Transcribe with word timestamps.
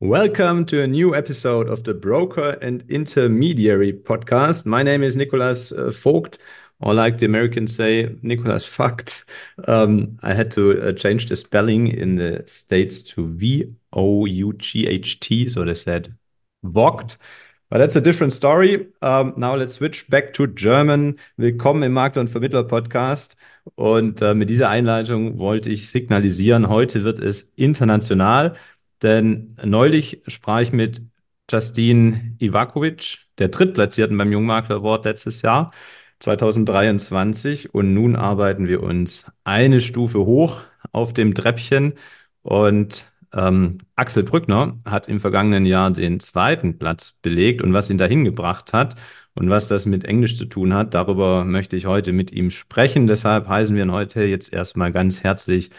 Welcome 0.00 0.64
to 0.66 0.80
a 0.80 0.86
new 0.86 1.16
episode 1.16 1.68
of 1.68 1.82
the 1.82 1.92
Broker 1.92 2.56
and 2.62 2.84
Intermediary 2.88 3.92
podcast. 3.92 4.64
My 4.64 4.84
name 4.84 5.02
is 5.02 5.16
Nicolas 5.16 5.72
uh, 5.72 5.90
Vogt, 5.90 6.38
or 6.78 6.94
like 6.94 7.18
the 7.18 7.26
Americans 7.26 7.74
say, 7.74 8.14
Nicolas 8.22 8.64
Fucked. 8.64 9.24
Um, 9.66 10.16
I 10.22 10.34
had 10.34 10.52
to 10.52 10.80
uh, 10.80 10.92
change 10.92 11.26
the 11.26 11.34
spelling 11.34 11.88
in 11.88 12.14
the 12.14 12.44
States 12.46 13.02
to 13.02 13.26
V 13.26 13.74
O 13.92 14.24
U 14.24 14.52
G 14.52 14.86
H 14.86 15.18
T, 15.18 15.48
so 15.48 15.64
they 15.64 15.74
said 15.74 16.14
Vogt. 16.62 17.18
But 17.68 17.78
that's 17.78 17.96
a 17.96 18.00
different 18.00 18.32
story. 18.32 18.86
Um, 19.02 19.34
now 19.36 19.56
let's 19.56 19.74
switch 19.74 20.08
back 20.08 20.32
to 20.34 20.46
German. 20.46 21.18
Willkommen 21.36 21.82
im 21.82 21.92
Makler 21.92 22.20
und 22.20 22.30
Vermittler 22.30 22.62
Podcast. 22.62 23.36
Und 23.74 24.22
äh, 24.22 24.32
mit 24.32 24.48
dieser 24.48 24.68
Einleitung 24.70 25.38
wollte 25.38 25.70
ich 25.70 25.90
signalisieren, 25.90 26.68
heute 26.68 27.02
wird 27.02 27.18
es 27.18 27.50
international. 27.56 28.54
Denn 29.02 29.54
neulich 29.64 30.22
sprach 30.26 30.60
ich 30.60 30.72
mit 30.72 31.02
Justine 31.50 32.36
Ivakovic, 32.38 33.18
der 33.38 33.48
Drittplatzierten 33.48 34.18
beim 34.18 34.32
Jungmakler 34.32 34.76
Award 34.76 35.04
letztes 35.06 35.42
Jahr, 35.42 35.72
2023. 36.20 37.74
Und 37.74 37.94
nun 37.94 38.16
arbeiten 38.16 38.68
wir 38.68 38.82
uns 38.82 39.30
eine 39.44 39.80
Stufe 39.80 40.20
hoch 40.20 40.62
auf 40.92 41.12
dem 41.12 41.34
Treppchen. 41.34 41.94
Und 42.42 43.10
ähm, 43.32 43.78
Axel 43.96 44.24
Brückner 44.24 44.78
hat 44.84 45.08
im 45.08 45.20
vergangenen 45.20 45.66
Jahr 45.66 45.90
den 45.90 46.20
zweiten 46.20 46.78
Platz 46.78 47.14
belegt. 47.22 47.62
Und 47.62 47.72
was 47.72 47.90
ihn 47.90 47.98
dahin 47.98 48.24
gebracht 48.24 48.72
hat 48.72 48.96
und 49.34 49.48
was 49.50 49.68
das 49.68 49.86
mit 49.86 50.04
Englisch 50.04 50.36
zu 50.36 50.46
tun 50.46 50.74
hat, 50.74 50.94
darüber 50.94 51.44
möchte 51.44 51.76
ich 51.76 51.86
heute 51.86 52.12
mit 52.12 52.32
ihm 52.32 52.50
sprechen. 52.50 53.06
Deshalb 53.06 53.48
heißen 53.48 53.74
wir 53.76 53.84
ihn 53.84 53.92
heute 53.92 54.22
jetzt 54.24 54.52
erstmal 54.52 54.92
ganz 54.92 55.22
herzlich 55.22 55.70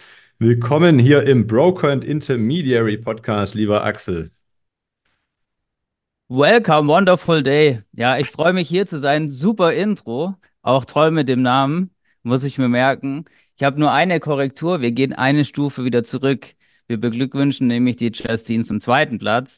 Willkommen 0.41 0.99
hier 0.99 1.23
im 1.23 1.47
Broker 1.47 1.89
and 1.89 2.05
Intermediary 2.05 2.95
Podcast, 2.95 3.55
lieber 3.55 3.83
Axel. 3.83 4.31
Welcome, 6.29 6.87
wonderful 6.87 7.43
day. 7.43 7.81
Ja, 7.91 8.17
ich 8.17 8.29
freue 8.29 8.53
mich 8.53 8.69
hier 8.69 8.87
zu 8.87 8.99
sein. 8.99 9.27
Super 9.27 9.73
Intro, 9.73 10.35
auch 10.61 10.85
toll 10.85 11.11
mit 11.11 11.27
dem 11.27 11.41
Namen, 11.41 11.89
muss 12.23 12.45
ich 12.45 12.57
mir 12.57 12.69
merken. 12.69 13.25
Ich 13.57 13.63
habe 13.63 13.81
nur 13.81 13.91
eine 13.91 14.21
Korrektur. 14.21 14.79
Wir 14.79 14.93
gehen 14.93 15.11
eine 15.11 15.43
Stufe 15.43 15.83
wieder 15.83 16.05
zurück. 16.05 16.53
Wir 16.87 17.01
beglückwünschen 17.01 17.67
nämlich 17.67 17.97
die 17.97 18.13
Justine 18.13 18.63
zum 18.63 18.79
zweiten 18.79 19.19
Platz. 19.19 19.57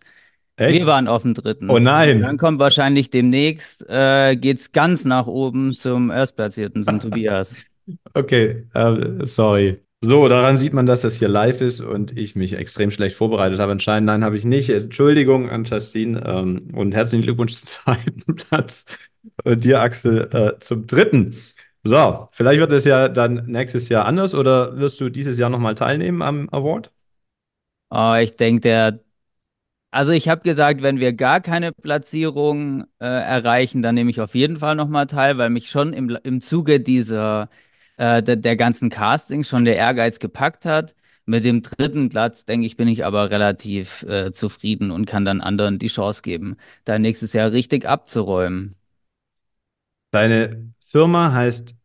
Echt? 0.55 0.79
Wir 0.79 0.87
waren 0.87 1.07
auf 1.07 1.21
dem 1.21 1.35
dritten. 1.35 1.69
Oh 1.69 1.77
nein. 1.77 2.23
Dann 2.23 2.39
kommt 2.39 2.57
wahrscheinlich 2.57 3.11
demnächst, 3.11 3.85
äh, 3.87 4.33
es 4.33 4.71
ganz 4.71 5.05
nach 5.05 5.27
oben 5.27 5.73
zum 5.73 6.09
Erstplatzierten, 6.09 6.83
zum 6.83 6.99
Tobias. 6.99 7.63
Okay, 8.15 8.65
uh, 8.73 9.23
sorry. 9.27 9.79
So, 10.03 10.27
daran 10.27 10.57
sieht 10.57 10.73
man, 10.73 10.87
dass 10.87 11.01
das 11.01 11.17
hier 11.17 11.27
live 11.27 11.61
ist 11.61 11.79
und 11.81 12.17
ich 12.17 12.35
mich 12.35 12.53
extrem 12.53 12.89
schlecht 12.89 13.15
vorbereitet 13.15 13.59
habe. 13.59 13.71
Anscheinend, 13.73 14.07
nein, 14.07 14.23
habe 14.23 14.35
ich 14.35 14.45
nicht. 14.45 14.69
Entschuldigung 14.69 15.49
an 15.49 15.63
Justine 15.63 16.23
ähm, 16.25 16.69
und 16.73 16.93
herzlichen 16.95 17.21
Glückwunsch 17.21 17.53
zum 17.57 17.65
zweiten 17.67 18.35
Platz. 18.35 18.85
Und 19.43 19.63
dir, 19.63 19.79
Axel, 19.81 20.27
äh, 20.33 20.59
zum 20.59 20.87
dritten. 20.87 21.35
So, 21.83 22.27
vielleicht 22.33 22.59
wird 22.59 22.71
es 22.71 22.85
ja 22.85 23.09
dann 23.09 23.45
nächstes 23.45 23.89
Jahr 23.89 24.05
anders 24.05 24.33
oder 24.33 24.75
wirst 24.77 24.99
du 25.01 25.09
dieses 25.09 25.37
Jahr 25.37 25.49
nochmal 25.51 25.75
teilnehmen 25.75 26.21
am 26.23 26.49
Award? 26.51 26.91
Oh, 27.89 28.15
ich 28.15 28.35
denke, 28.37 28.61
der. 28.61 28.99
Also, 29.91 30.11
ich 30.13 30.29
habe 30.29 30.41
gesagt, 30.43 30.81
wenn 30.83 30.99
wir 30.99 31.13
gar 31.13 31.41
keine 31.41 31.73
Platzierung 31.73 32.83
äh, 32.99 33.05
erreichen, 33.05 33.81
dann 33.81 33.95
nehme 33.95 34.11
ich 34.11 34.21
auf 34.21 34.35
jeden 34.35 34.57
Fall 34.59 34.75
nochmal 34.75 35.07
teil, 35.07 35.37
weil 35.37 35.49
mich 35.51 35.69
schon 35.69 35.93
im, 35.93 36.17
im 36.23 36.41
Zuge 36.41 36.79
dieser 36.81 37.49
äh, 38.01 38.23
der, 38.23 38.35
der 38.35 38.55
ganzen 38.55 38.89
Casting 38.89 39.43
schon 39.43 39.63
der 39.63 39.75
Ehrgeiz 39.75 40.17
gepackt 40.17 40.65
hat. 40.65 40.95
Mit 41.25 41.43
dem 41.43 41.61
dritten 41.61 42.09
Platz, 42.09 42.45
denke 42.45 42.65
ich, 42.65 42.75
bin 42.75 42.87
ich 42.87 43.05
aber 43.05 43.29
relativ 43.29 44.01
äh, 44.03 44.31
zufrieden 44.31 44.89
und 44.89 45.05
kann 45.05 45.23
dann 45.23 45.39
anderen 45.39 45.77
die 45.77 45.87
Chance 45.87 46.23
geben, 46.23 46.57
da 46.83 46.97
nächstes 46.97 47.33
Jahr 47.33 47.51
richtig 47.51 47.87
abzuräumen. 47.87 48.73
Deine 50.09 50.73
Firma 50.83 51.31
heißt 51.31 51.75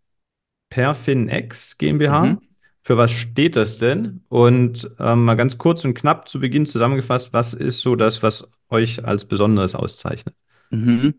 Perfinex 0.70 1.76
GmbH. 1.76 2.24
Mhm. 2.24 2.38
Für 2.80 2.96
was 2.96 3.10
steht 3.10 3.56
das 3.56 3.76
denn? 3.76 4.24
Und 4.28 4.90
ähm, 4.98 5.24
mal 5.24 5.34
ganz 5.34 5.58
kurz 5.58 5.84
und 5.84 5.92
knapp 5.92 6.28
zu 6.28 6.40
Beginn 6.40 6.64
zusammengefasst, 6.64 7.34
was 7.34 7.52
ist 7.52 7.80
so 7.80 7.94
das, 7.94 8.22
was 8.22 8.48
euch 8.70 9.04
als 9.04 9.26
Besonderes 9.26 9.74
auszeichnet? 9.74 10.34
Mhm. 10.70 11.14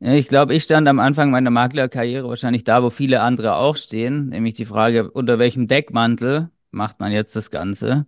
Ich 0.00 0.28
glaube, 0.28 0.54
ich 0.54 0.62
stand 0.62 0.86
am 0.86 1.00
Anfang 1.00 1.30
meiner 1.30 1.50
Maklerkarriere 1.50 2.28
wahrscheinlich 2.28 2.62
da, 2.62 2.82
wo 2.82 2.90
viele 2.90 3.20
andere 3.20 3.56
auch 3.56 3.76
stehen, 3.76 4.28
nämlich 4.28 4.54
die 4.54 4.64
Frage, 4.64 5.10
unter 5.10 5.38
welchem 5.40 5.66
Deckmantel 5.66 6.50
macht 6.70 7.00
man 7.00 7.10
jetzt 7.10 7.34
das 7.34 7.50
Ganze? 7.50 8.06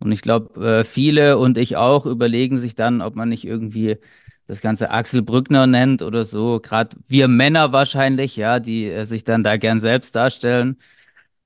Und 0.00 0.10
ich 0.12 0.22
glaube, 0.22 0.80
äh, 0.80 0.84
viele 0.84 1.38
und 1.38 1.58
ich 1.58 1.76
auch 1.76 2.06
überlegen 2.06 2.58
sich 2.58 2.74
dann, 2.74 3.00
ob 3.02 3.14
man 3.14 3.28
nicht 3.28 3.46
irgendwie 3.46 3.98
das 4.48 4.60
Ganze 4.60 4.90
Axel 4.90 5.22
Brückner 5.22 5.66
nennt 5.66 6.02
oder 6.02 6.24
so. 6.24 6.58
Gerade 6.60 6.96
wir 7.06 7.28
Männer 7.28 7.72
wahrscheinlich, 7.72 8.36
ja, 8.36 8.58
die 8.58 8.86
äh, 8.86 9.04
sich 9.04 9.22
dann 9.24 9.44
da 9.44 9.56
gern 9.56 9.80
selbst 9.80 10.16
darstellen. 10.16 10.78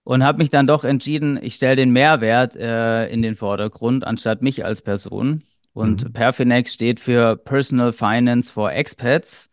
Und 0.05 0.25
habe 0.25 0.39
mich 0.39 0.51
dann 0.51 0.67
doch 0.67 0.85
entschieden, 0.85 1.39
ich 1.43 1.55
stelle 1.55 1.77
den 1.77 1.91
Mehrwert 1.91 2.57
äh, 2.57 3.07
in 3.09 3.23
den 3.23 3.37
Vordergrund, 3.37 4.07
anstatt 4.07 4.43
mich 4.43 4.65
als 4.65 4.83
Person. 4.83 5.43
Und 5.73 6.05
mhm. 6.05 6.13
Perfinex 6.13 6.73
steht 6.73 7.01
für 7.01 7.37
Personal 7.37 7.93
Finance 7.93 8.53
for 8.53 8.73
Expats. 8.73 9.51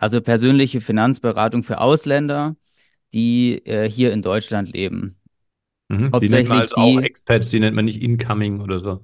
Also 0.00 0.20
persönliche 0.20 0.80
Finanzberatung 0.80 1.64
für 1.64 1.80
Ausländer, 1.80 2.54
die 3.12 3.66
äh, 3.66 3.90
hier 3.90 4.12
in 4.12 4.22
Deutschland 4.22 4.72
leben. 4.72 5.16
Mhm. 5.88 6.12
Die 6.20 6.28
nennt 6.28 6.48
man 6.48 6.60
also 6.60 6.74
die, 6.76 6.80
auch 6.80 7.00
Expats, 7.00 7.50
die 7.50 7.60
nennt 7.60 7.74
man 7.74 7.84
nicht 7.84 8.00
Incoming 8.00 8.60
oder 8.60 8.78
so. 8.78 9.02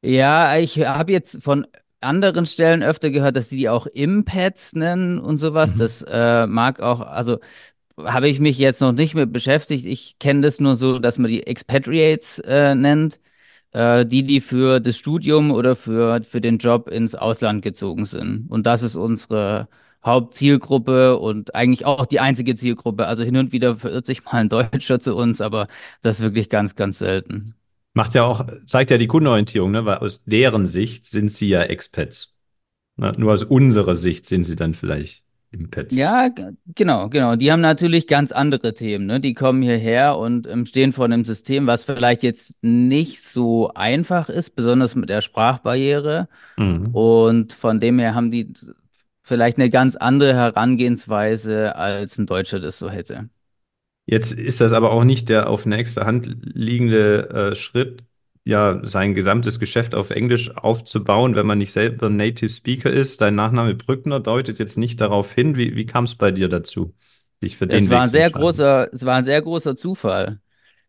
Ja, 0.00 0.56
ich 0.58 0.78
habe 0.78 1.12
jetzt 1.12 1.42
von 1.42 1.66
anderen 2.00 2.46
Stellen 2.46 2.82
öfter 2.82 3.10
gehört, 3.10 3.36
dass 3.36 3.50
sie 3.50 3.56
die 3.56 3.68
auch 3.68 3.86
Impats 3.86 4.72
nennen 4.74 5.18
und 5.18 5.36
sowas. 5.36 5.74
Mhm. 5.74 5.78
Das 5.78 6.02
äh, 6.08 6.46
mag 6.46 6.80
auch, 6.80 7.00
also 7.00 7.38
habe 7.98 8.28
ich 8.28 8.40
mich 8.40 8.58
jetzt 8.58 8.80
noch 8.80 8.92
nicht 8.92 9.14
mit 9.14 9.32
beschäftigt. 9.32 9.84
Ich 9.84 10.18
kenne 10.18 10.40
das 10.40 10.60
nur 10.60 10.76
so, 10.76 11.00
dass 11.00 11.18
man 11.18 11.30
die 11.30 11.46
Expatriates 11.46 12.38
äh, 12.38 12.74
nennt, 12.74 13.20
äh, 13.72 14.06
die, 14.06 14.22
die 14.22 14.40
für 14.40 14.80
das 14.80 14.96
Studium 14.96 15.50
oder 15.50 15.76
für, 15.76 16.22
für 16.22 16.40
den 16.40 16.58
Job 16.58 16.88
ins 16.88 17.14
Ausland 17.14 17.62
gezogen 17.62 18.04
sind. 18.04 18.46
Und 18.48 18.66
das 18.66 18.82
ist 18.82 18.94
unsere 18.94 19.68
Hauptzielgruppe 20.04 21.18
und 21.18 21.54
eigentlich 21.54 21.84
auch 21.84 22.06
die 22.06 22.20
einzige 22.20 22.56
Zielgruppe. 22.56 23.06
Also 23.06 23.24
hin 23.24 23.36
und 23.36 23.52
wieder 23.52 23.76
verirrt 23.76 24.06
sich 24.06 24.24
mal 24.24 24.34
ein 24.34 24.48
Deutscher 24.48 25.00
zu 25.00 25.16
uns, 25.16 25.40
aber 25.40 25.68
das 26.02 26.18
ist 26.18 26.24
wirklich 26.24 26.48
ganz, 26.48 26.76
ganz 26.76 26.98
selten. 26.98 27.54
Macht 27.94 28.14
ja 28.14 28.24
auch, 28.24 28.46
zeigt 28.64 28.90
ja 28.90 28.98
die 28.98 29.08
Kundenorientierung, 29.08 29.70
ne? 29.70 29.84
weil 29.84 29.98
aus 29.98 30.24
deren 30.24 30.66
Sicht 30.66 31.06
sind 31.06 31.30
sie 31.30 31.48
ja 31.48 31.62
Expats. 31.62 32.34
Ne? 32.96 33.12
Nur 33.16 33.32
aus 33.32 33.42
unserer 33.42 33.96
Sicht 33.96 34.26
sind 34.26 34.44
sie 34.44 34.56
dann 34.56 34.74
vielleicht 34.74 35.24
Impats. 35.50 35.94
Ja, 35.94 36.28
genau, 36.74 37.08
genau. 37.08 37.34
Die 37.36 37.50
haben 37.50 37.62
natürlich 37.62 38.06
ganz 38.06 38.32
andere 38.32 38.74
Themen. 38.74 39.06
Ne? 39.06 39.18
Die 39.18 39.32
kommen 39.32 39.62
hierher 39.62 40.18
und 40.18 40.46
ähm, 40.46 40.66
stehen 40.66 40.92
vor 40.92 41.06
einem 41.06 41.24
System, 41.24 41.66
was 41.66 41.84
vielleicht 41.84 42.22
jetzt 42.22 42.52
nicht 42.60 43.22
so 43.22 43.72
einfach 43.72 44.28
ist, 44.28 44.56
besonders 44.56 44.94
mit 44.94 45.08
der 45.08 45.22
Sprachbarriere. 45.22 46.28
Mhm. 46.58 46.94
Und 46.94 47.54
von 47.54 47.80
dem 47.80 47.98
her 47.98 48.14
haben 48.14 48.30
die 48.30 48.52
vielleicht 49.28 49.58
eine 49.58 49.70
ganz 49.70 49.94
andere 49.94 50.34
Herangehensweise, 50.34 51.76
als 51.76 52.18
ein 52.18 52.26
Deutscher 52.26 52.60
das 52.60 52.78
so 52.78 52.90
hätte. 52.90 53.28
Jetzt 54.06 54.32
ist 54.32 54.60
das 54.60 54.72
aber 54.72 54.90
auch 54.90 55.04
nicht 55.04 55.28
der 55.28 55.50
auf 55.50 55.66
nächster 55.66 56.06
Hand 56.06 56.38
liegende 56.42 57.28
äh, 57.28 57.54
Schritt, 57.54 58.04
ja, 58.44 58.80
sein 58.82 59.14
gesamtes 59.14 59.60
Geschäft 59.60 59.94
auf 59.94 60.08
Englisch 60.08 60.56
aufzubauen, 60.56 61.34
wenn 61.34 61.46
man 61.46 61.58
nicht 61.58 61.72
selber 61.72 62.08
Native 62.08 62.48
Speaker 62.48 62.90
ist. 62.90 63.20
Dein 63.20 63.34
Nachname 63.34 63.74
Brückner 63.74 64.20
deutet 64.20 64.58
jetzt 64.58 64.78
nicht 64.78 65.02
darauf 65.02 65.32
hin. 65.32 65.56
Wie, 65.58 65.76
wie 65.76 65.84
kam 65.84 66.04
es 66.04 66.14
bei 66.14 66.30
dir 66.30 66.48
dazu, 66.48 66.94
dich 67.42 67.58
für 67.58 67.66
den 67.66 67.90
war 67.90 68.00
ein 68.02 68.08
sehr 68.08 68.30
großer, 68.30 68.88
Es 68.90 69.04
war 69.04 69.16
ein 69.16 69.24
sehr 69.24 69.42
großer 69.42 69.76
Zufall. 69.76 70.40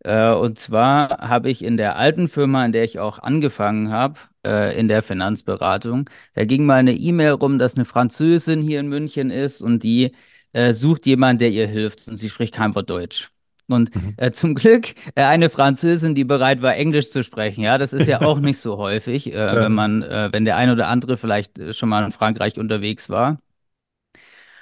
Äh, 0.04 0.32
und 0.32 0.60
zwar 0.60 1.30
habe 1.30 1.50
ich 1.50 1.64
in 1.64 1.78
der 1.78 1.98
alten 1.98 2.30
Firma, 2.30 2.66
in 2.66 2.72
der 2.72 2.84
ich 2.84 3.00
auch 3.00 3.20
angefangen 3.20 3.92
habe, 3.92 4.20
äh, 4.46 4.80
in 4.80 4.88
der 4.88 5.04
Finanzberatung, 5.04 6.10
da 6.36 6.46
ging 6.46 6.66
mal 6.66 6.76
eine 6.76 6.94
E-Mail 6.94 7.32
rum, 7.32 7.60
dass 7.60 7.76
eine 7.76 7.86
Französin 7.86 8.62
hier 8.62 8.80
in 8.80 8.88
München 8.88 9.30
ist 9.30 9.62
und 9.62 9.84
die 9.84 10.16
äh, 10.54 10.74
sucht 10.74 11.06
jemanden, 11.06 11.40
der 11.40 11.52
ihr 11.52 11.68
hilft 11.68 12.08
und 12.08 12.18
sie 12.18 12.30
spricht 12.30 12.54
kein 12.56 12.76
Wort 12.76 12.90
Deutsch. 12.90 13.30
Und 13.68 13.96
mhm. 13.96 14.16
äh, 14.18 14.32
zum 14.32 14.56
Glück 14.56 14.96
äh, 15.14 15.22
eine 15.22 15.50
Französin, 15.50 16.16
die 16.16 16.24
bereit 16.24 16.64
war, 16.64 16.76
Englisch 16.76 17.12
zu 17.12 17.24
sprechen. 17.24 17.64
Ja, 17.64 17.78
das 17.78 17.94
ist 17.94 18.08
ja 18.08 18.22
auch 18.22 18.40
nicht 18.40 18.58
so 18.58 18.78
häufig, 18.78 19.32
äh, 19.32 19.38
ja. 19.38 19.64
wenn 19.64 19.74
man, 19.74 20.02
wenn 20.02 20.46
der 20.46 20.58
ein 20.58 20.72
oder 20.72 20.88
andere 20.88 21.18
vielleicht 21.18 21.76
schon 21.76 21.90
mal 21.90 22.04
in 22.04 22.12
Frankreich 22.12 22.58
unterwegs 22.58 23.10
war. 23.10 23.40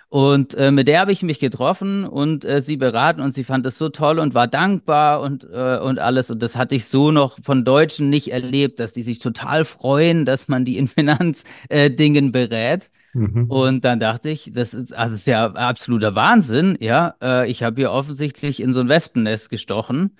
Und 0.09 0.55
äh, 0.55 0.71
mit 0.71 0.87
der 0.87 1.01
habe 1.01 1.11
ich 1.11 1.21
mich 1.21 1.39
getroffen 1.39 2.05
und 2.05 2.45
äh, 2.45 2.61
sie 2.61 2.77
beraten 2.77 3.19
und 3.19 3.33
sie 3.33 3.43
fand 3.43 3.65
es 3.65 3.77
so 3.77 3.89
toll 3.89 4.19
und 4.19 4.33
war 4.33 4.47
dankbar 4.47 5.19
und, 5.19 5.43
äh, 5.51 5.79
und 5.79 5.99
alles. 5.99 6.31
Und 6.31 6.41
das 6.41 6.55
hatte 6.55 6.75
ich 6.75 6.85
so 6.85 7.11
noch 7.11 7.37
von 7.43 7.65
Deutschen 7.65 8.09
nicht 8.09 8.31
erlebt, 8.31 8.79
dass 8.79 8.93
die 8.93 9.03
sich 9.03 9.19
total 9.19 9.65
freuen, 9.65 10.25
dass 10.25 10.47
man 10.47 10.63
die 10.63 10.77
in 10.77 10.87
Finanzdingen 10.87 12.31
berät. 12.31 12.89
Mhm. 13.13 13.45
Und 13.49 13.83
dann 13.83 13.99
dachte 13.99 14.29
ich, 14.29 14.51
das 14.53 14.73
ist, 14.73 14.93
also 14.93 15.13
das 15.13 15.21
ist 15.21 15.27
ja 15.27 15.47
absoluter 15.51 16.15
Wahnsinn, 16.15 16.77
ja. 16.79 17.15
Äh, 17.21 17.49
ich 17.49 17.63
habe 17.63 17.75
hier 17.81 17.91
offensichtlich 17.91 18.61
in 18.61 18.71
so 18.73 18.79
ein 18.79 18.89
Wespennest 18.89 19.49
gestochen. 19.49 20.15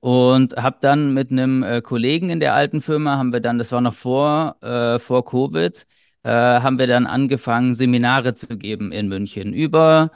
Und 0.00 0.56
habe 0.56 0.78
dann 0.80 1.14
mit 1.14 1.30
einem 1.30 1.62
äh, 1.62 1.80
Kollegen 1.80 2.28
in 2.30 2.40
der 2.40 2.54
alten 2.54 2.80
Firma, 2.82 3.18
haben 3.18 3.32
wir 3.32 3.40
dann, 3.40 3.58
das 3.58 3.70
war 3.70 3.80
noch 3.80 3.94
vor, 3.94 4.56
äh, 4.60 4.98
vor 4.98 5.24
Covid, 5.24 5.86
äh, 6.24 6.30
haben 6.30 6.78
wir 6.78 6.86
dann 6.86 7.06
angefangen, 7.06 7.74
Seminare 7.74 8.34
zu 8.34 8.56
geben 8.58 8.92
in 8.92 9.08
München 9.08 9.52
über, 9.52 10.10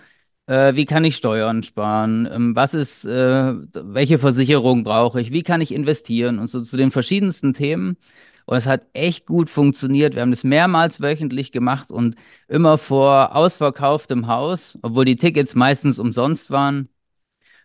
äh, 0.46 0.74
wie 0.74 0.84
kann 0.86 1.04
ich 1.04 1.16
Steuern 1.16 1.62
sparen, 1.62 2.28
ähm, 2.30 2.56
was 2.56 2.74
ist, 2.74 3.04
äh, 3.04 3.54
welche 3.74 4.18
Versicherung 4.18 4.84
brauche 4.84 5.20
ich, 5.20 5.32
wie 5.32 5.42
kann 5.42 5.60
ich 5.60 5.72
investieren 5.74 6.38
und 6.38 6.48
so 6.48 6.60
zu 6.62 6.76
den 6.76 6.90
verschiedensten 6.90 7.52
Themen. 7.52 7.96
Und 8.46 8.56
es 8.56 8.66
hat 8.66 8.86
echt 8.92 9.26
gut 9.26 9.50
funktioniert. 9.50 10.14
Wir 10.14 10.22
haben 10.22 10.30
das 10.30 10.44
mehrmals 10.44 11.00
wöchentlich 11.00 11.50
gemacht 11.52 11.90
und 11.90 12.14
immer 12.48 12.78
vor 12.78 13.34
ausverkauftem 13.34 14.28
Haus, 14.28 14.78
obwohl 14.82 15.04
die 15.04 15.16
Tickets 15.16 15.54
meistens 15.56 15.98
umsonst 15.98 16.50
waren. 16.50 16.88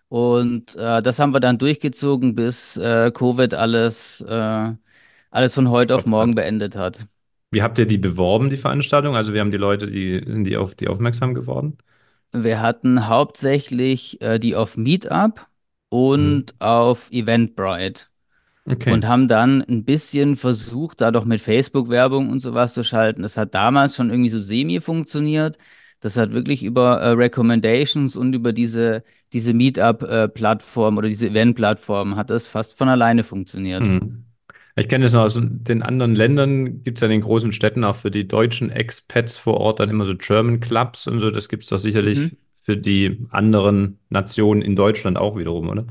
Und 0.09 0.75
äh, 0.75 1.01
das 1.01 1.19
haben 1.19 1.33
wir 1.33 1.39
dann 1.39 1.57
durchgezogen, 1.57 2.35
bis 2.35 2.77
äh, 2.77 3.11
Covid 3.11 3.53
alles, 3.53 4.21
äh, 4.21 4.73
alles 5.31 5.53
von 5.55 5.69
heute 5.69 5.95
auf 5.95 6.05
morgen 6.05 6.35
beendet 6.35 6.75
hat. 6.75 7.07
Wie 7.51 7.61
habt 7.61 7.77
ihr 7.79 7.85
die 7.85 7.97
beworben, 7.97 8.49
die 8.49 8.57
Veranstaltung? 8.57 9.15
Also, 9.15 9.33
wir 9.33 9.41
haben 9.41 9.51
die 9.51 9.57
Leute, 9.57 9.87
die 9.87 10.23
sind 10.25 10.45
die 10.45 10.57
auf 10.57 10.73
die 10.75 10.87
aufmerksam 10.87 11.33
geworden? 11.33 11.77
Wir 12.33 12.61
hatten 12.61 13.07
hauptsächlich 13.07 14.21
äh, 14.21 14.39
die 14.39 14.55
auf 14.55 14.77
Meetup 14.77 15.47
Mhm. 15.93 15.97
und 15.97 16.55
auf 16.59 17.11
Eventbrite 17.11 18.05
Okay. 18.65 18.93
und 18.93 19.05
haben 19.07 19.27
dann 19.27 19.61
ein 19.63 19.83
bisschen 19.83 20.37
versucht, 20.37 21.01
da 21.01 21.11
doch 21.11 21.25
mit 21.25 21.41
Facebook-Werbung 21.41 22.29
und 22.29 22.39
sowas 22.39 22.73
zu 22.73 22.83
schalten. 22.83 23.23
Das 23.23 23.35
hat 23.35 23.53
damals 23.53 23.95
schon 23.97 24.09
irgendwie 24.09 24.29
so 24.29 24.39
semi 24.39 24.79
funktioniert. 24.79 25.57
Das 25.99 26.15
hat 26.15 26.31
wirklich 26.31 26.63
über 26.63 27.01
äh, 27.01 27.09
Recommendations 27.09 28.15
und 28.15 28.33
über 28.33 28.53
diese, 28.53 29.03
diese 29.33 29.53
Meetup-Plattform 29.53 30.97
oder 30.97 31.09
diese 31.09 31.27
Event-Plattform 31.27 32.15
hat 32.15 32.29
das 32.29 32.47
fast 32.47 32.77
von 32.77 32.87
alleine 32.87 33.23
funktioniert. 33.23 33.81
Mhm. 33.83 34.25
Ich 34.75 34.87
kenne 34.87 35.03
das 35.05 35.13
noch 35.13 35.21
aus 35.23 35.37
den 35.41 35.83
anderen 35.83 36.15
Ländern, 36.15 36.83
gibt 36.83 36.97
es 36.97 37.01
ja 37.01 37.07
in 37.07 37.11
den 37.11 37.21
großen 37.21 37.51
Städten 37.51 37.83
auch 37.83 37.95
für 37.95 38.11
die 38.11 38.27
deutschen 38.27 38.69
Expats 38.71 39.37
vor 39.37 39.55
Ort 39.57 39.79
dann 39.79 39.89
immer 39.89 40.05
so 40.05 40.15
German 40.15 40.59
Clubs 40.59 41.07
und 41.07 41.19
so. 41.19 41.29
Das 41.29 41.49
gibt 41.49 41.63
es 41.63 41.69
doch 41.69 41.77
sicherlich 41.77 42.19
Mhm. 42.19 42.37
für 42.61 42.77
die 42.77 43.25
anderen 43.31 43.99
Nationen 44.09 44.61
in 44.61 44.75
Deutschland 44.75 45.17
auch 45.17 45.37
wiederum, 45.37 45.69
oder? 45.69 45.87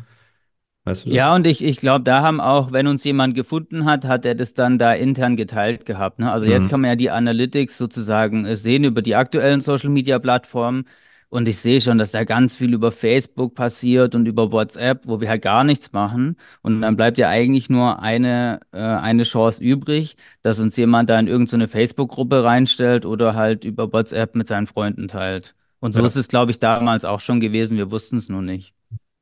Weißt 0.85 1.07
du? 1.07 1.11
Ja, 1.11 1.35
und 1.35 1.47
ich, 1.47 1.63
ich 1.63 1.77
glaube, 1.79 2.05
da 2.05 2.23
haben 2.23 2.41
auch, 2.41 2.73
wenn 2.73 2.87
uns 2.87 3.05
jemand 3.05 3.35
gefunden 3.35 3.85
hat, 3.85 4.05
hat 4.05 4.25
er 4.25 4.35
das 4.35 4.55
dann 4.55 4.79
da 4.79 4.93
intern 4.95 5.37
geteilt 5.37 5.85
gehabt. 5.85 6.19
Ne? 6.19 6.31
Also 6.31 6.47
jetzt 6.47 6.67
Mhm. 6.67 6.71
kann 6.71 6.81
man 6.81 6.91
ja 6.91 6.97
die 6.97 7.11
Analytics 7.11 7.77
sozusagen 7.77 8.45
äh, 8.47 8.57
sehen 8.57 8.85
über 8.85 9.03
die 9.03 9.15
aktuellen 9.17 9.61
Social-Media-Plattformen. 9.61 10.87
Und 11.31 11.47
ich 11.49 11.59
sehe 11.59 11.81
schon, 11.81 11.99
dass 11.99 12.11
da 12.11 12.25
ganz 12.25 12.57
viel 12.57 12.75
über 12.75 12.91
Facebook 12.91 13.55
passiert 13.55 14.15
und 14.17 14.27
über 14.27 14.51
WhatsApp, 14.53 15.07
wo 15.07 15.21
wir 15.21 15.29
halt 15.29 15.43
gar 15.43 15.63
nichts 15.65 15.93
machen. 15.93 16.37
Und 16.63 16.81
dann 16.83 16.97
bleibt 16.97 17.19
ja 17.19 17.29
eigentlich 17.29 17.71
nur 17.71 18.01
eine, 18.03 18.61
äh, 18.73 18.79
eine 18.81 19.23
Chance 19.23 19.63
übrig, 19.63 20.17
dass 20.43 20.59
uns 20.61 20.77
jemand 20.77 21.09
da 21.09 21.19
in 21.21 21.29
irgendeine 21.29 21.69
Facebook-Gruppe 21.69 22.43
reinstellt 22.45 23.07
oder 23.07 23.35
halt 23.37 23.65
über 23.65 23.93
WhatsApp 23.93 24.35
mit 24.35 24.49
seinen 24.49 24.67
Freunden 24.67 25.07
teilt. 25.09 25.55
Und 25.79 25.93
so 25.93 26.01
Ja, 26.01 26.07
ist 26.07 26.17
es, 26.17 26.29
glaube 26.29 26.51
ich, 26.51 26.59
damals 26.59 27.05
auch 27.05 27.21
schon 27.21 27.41
gewesen. 27.41 27.77
Wir 27.77 27.91
wussten 27.93 28.17
es 28.17 28.29
nur 28.29 28.43
nicht. 28.43 28.75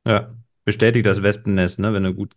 ja. 0.05 0.35
Bestätigt 0.65 1.05
das 1.07 1.23
Wespennest, 1.23 1.79
ne? 1.79 1.93
Wenn 1.93 2.05
er 2.05 2.13
gut, 2.13 2.35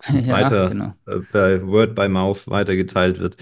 Ja, 0.26 0.34
weiter 0.34 0.66
genau. 0.68 0.94
äh, 1.06 1.18
bei 1.32 1.66
Word 1.66 1.94
by 1.94 2.08
Mouth 2.08 2.48
weitergeteilt 2.48 3.18
wird. 3.20 3.36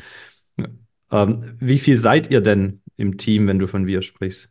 Ähm, 1.11 1.57
wie 1.61 1.79
viel 1.79 1.97
seid 1.97 2.31
ihr 2.31 2.41
denn 2.41 2.83
im 2.97 3.17
Team, 3.19 3.47
wenn 3.49 3.59
du 3.59 3.67
von 3.69 3.87
wir 3.87 4.03
sprichst? 4.03 4.51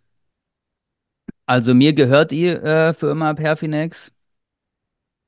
Also 1.50 1.74
mir 1.74 1.94
gehört 1.94 2.30
die 2.30 2.46
äh, 2.46 2.94
Firma 2.94 3.34
Perfinex 3.34 4.12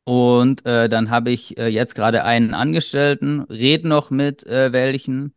und 0.04 0.66
äh, 0.66 0.90
dann 0.90 1.10
habe 1.10 1.32
ich 1.32 1.58
äh, 1.58 1.68
jetzt 1.68 1.96
gerade 1.96 2.24
einen 2.24 2.54
Angestellten, 2.54 3.42
red 3.42 3.86
noch 3.86 4.10
mit 4.12 4.46
äh, 4.46 4.72
welchen 4.72 5.34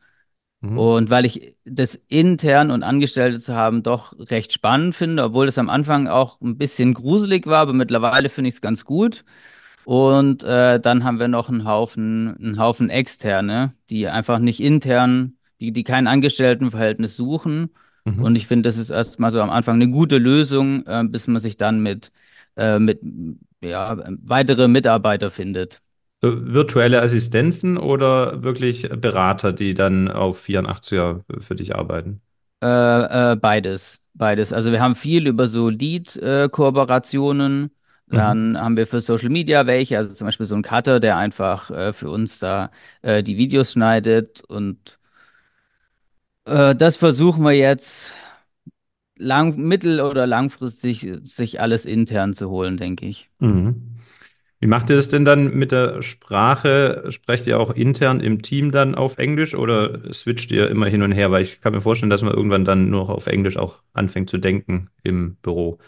Mhm. 0.62 0.78
und 0.78 1.10
weil 1.10 1.26
ich 1.26 1.56
das 1.64 1.96
intern 2.08 2.70
und 2.70 2.82
Angestellte 2.82 3.40
zu 3.40 3.54
haben 3.54 3.82
doch 3.82 4.14
recht 4.31 4.52
spannend 4.52 4.94
finde, 4.94 5.25
obwohl 5.25 5.48
es 5.48 5.58
am 5.58 5.70
Anfang 5.70 6.08
auch 6.08 6.40
ein 6.40 6.58
bisschen 6.58 6.94
gruselig 6.94 7.46
war, 7.46 7.60
aber 7.62 7.75
mittlerweile 7.75 8.28
finde 8.31 8.48
ich 8.48 8.54
es 8.56 8.60
ganz 8.62 8.84
gut. 8.84 9.25
Und 9.84 10.44
äh, 10.44 10.81
dann 10.81 11.04
haben 11.04 11.20
wir 11.20 11.28
noch 11.28 11.48
einen 11.50 11.66
Haufen, 11.66 12.36
einen 12.38 12.58
Haufen 12.58 12.90
Externe, 12.90 13.75
die 13.90 14.08
einfach 14.08 14.38
nicht 14.40 14.60
intern, 14.60 15.36
die, 15.60 15.72
die 15.72 15.84
kein 15.84 16.06
Angestelltenverhältnis 16.08 17.16
suchen. 17.16 17.70
Und 18.04 18.32
Mhm. 18.32 18.36
ich 18.36 18.46
finde, 18.46 18.68
das 18.68 18.76
ist 18.78 18.90
erstmal 18.90 19.30
so 19.32 19.40
am 19.40 19.50
Anfang 19.50 19.76
eine 19.76 19.88
gute 19.90 20.18
Lösung, 20.18 20.86
äh, 20.86 21.04
bis 21.04 21.26
man 21.26 21.40
sich 21.40 21.56
dann 21.56 21.80
mit, 21.80 22.12
äh, 22.56 22.78
mit 22.78 23.00
ja, 23.62 23.96
weitere 24.22 24.68
Mitarbeiter 24.68 25.30
findet. 25.30 25.82
So 26.22 26.52
virtuelle 26.52 27.02
Assistenzen 27.02 27.76
oder 27.76 28.42
wirklich 28.42 28.88
Berater, 28.88 29.52
die 29.52 29.74
dann 29.74 30.10
auf 30.10 30.40
84er 30.40 31.24
für 31.38 31.54
dich 31.54 31.76
arbeiten? 31.76 32.20
Äh, 32.62 33.32
äh, 33.32 33.36
beides, 33.36 34.00
beides. 34.14 34.52
Also 34.52 34.72
wir 34.72 34.80
haben 34.80 34.94
viel 34.94 35.26
über 35.26 35.46
so 35.46 35.68
Lead-Kooperationen. 35.68 37.62
Mhm. 37.64 37.70
Dann 38.16 38.58
haben 38.60 38.76
wir 38.76 38.86
für 38.86 39.00
Social 39.00 39.28
Media 39.30 39.66
welche, 39.66 39.98
also 39.98 40.14
zum 40.14 40.26
Beispiel 40.26 40.46
so 40.46 40.54
ein 40.54 40.62
Cutter, 40.62 41.00
der 41.00 41.16
einfach 41.16 41.70
äh, 41.70 41.92
für 41.92 42.10
uns 42.10 42.38
da 42.38 42.70
äh, 43.02 43.22
die 43.22 43.36
Videos 43.36 43.72
schneidet 43.72 44.42
und 44.44 44.98
Äh, 46.44 46.75
das 46.75 46.96
versuchen 46.96 47.43
wir 47.44 47.52
jetzt 47.52 48.14
lang, 49.17 49.56
mittel- 49.56 50.00
oder 50.00 50.26
langfristig 50.26 51.08
sich 51.23 51.61
alles 51.61 51.87
intern 51.87 52.35
zu 52.35 52.50
holen, 52.50 52.76
denke 52.76 53.06
ich. 53.06 53.31
Mhm. 53.38 53.94
Wie 54.61 54.67
macht 54.67 54.88
ihr 54.88 54.96
das 54.96 55.08
denn 55.08 55.26
dann 55.26 55.55
mit 55.55 55.73
der 55.73 56.00
Sprache? 56.00 57.05
Sprecht 57.11 57.46
ihr 57.46 57.61
auch 57.61 57.70
intern 57.75 58.20
im 58.20 58.41
Team 58.41 58.70
dann 58.70 58.94
auf 58.94 59.19
Englisch 59.19 59.55
oder 59.55 60.12
switcht 60.12 60.50
ihr 60.52 60.70
immer 60.70 60.87
hin 60.87 61.02
und 61.02 61.12
her? 61.12 61.31
Weil 61.31 61.43
ich 61.43 61.61
kann 61.61 61.75
mir 61.75 61.82
vorstellen, 61.82 62.08
dass 62.08 62.23
man 62.23 62.32
irgendwann 62.32 62.64
dann 62.64 62.88
nur 62.88 63.00
noch 63.00 63.11
auf 63.11 63.26
Englisch 63.26 63.58
auch 63.58 63.82
anfängt 63.93 64.31
zu 64.31 64.38
denken 64.38 64.88
im 65.02 65.37
Büro. 65.43 65.79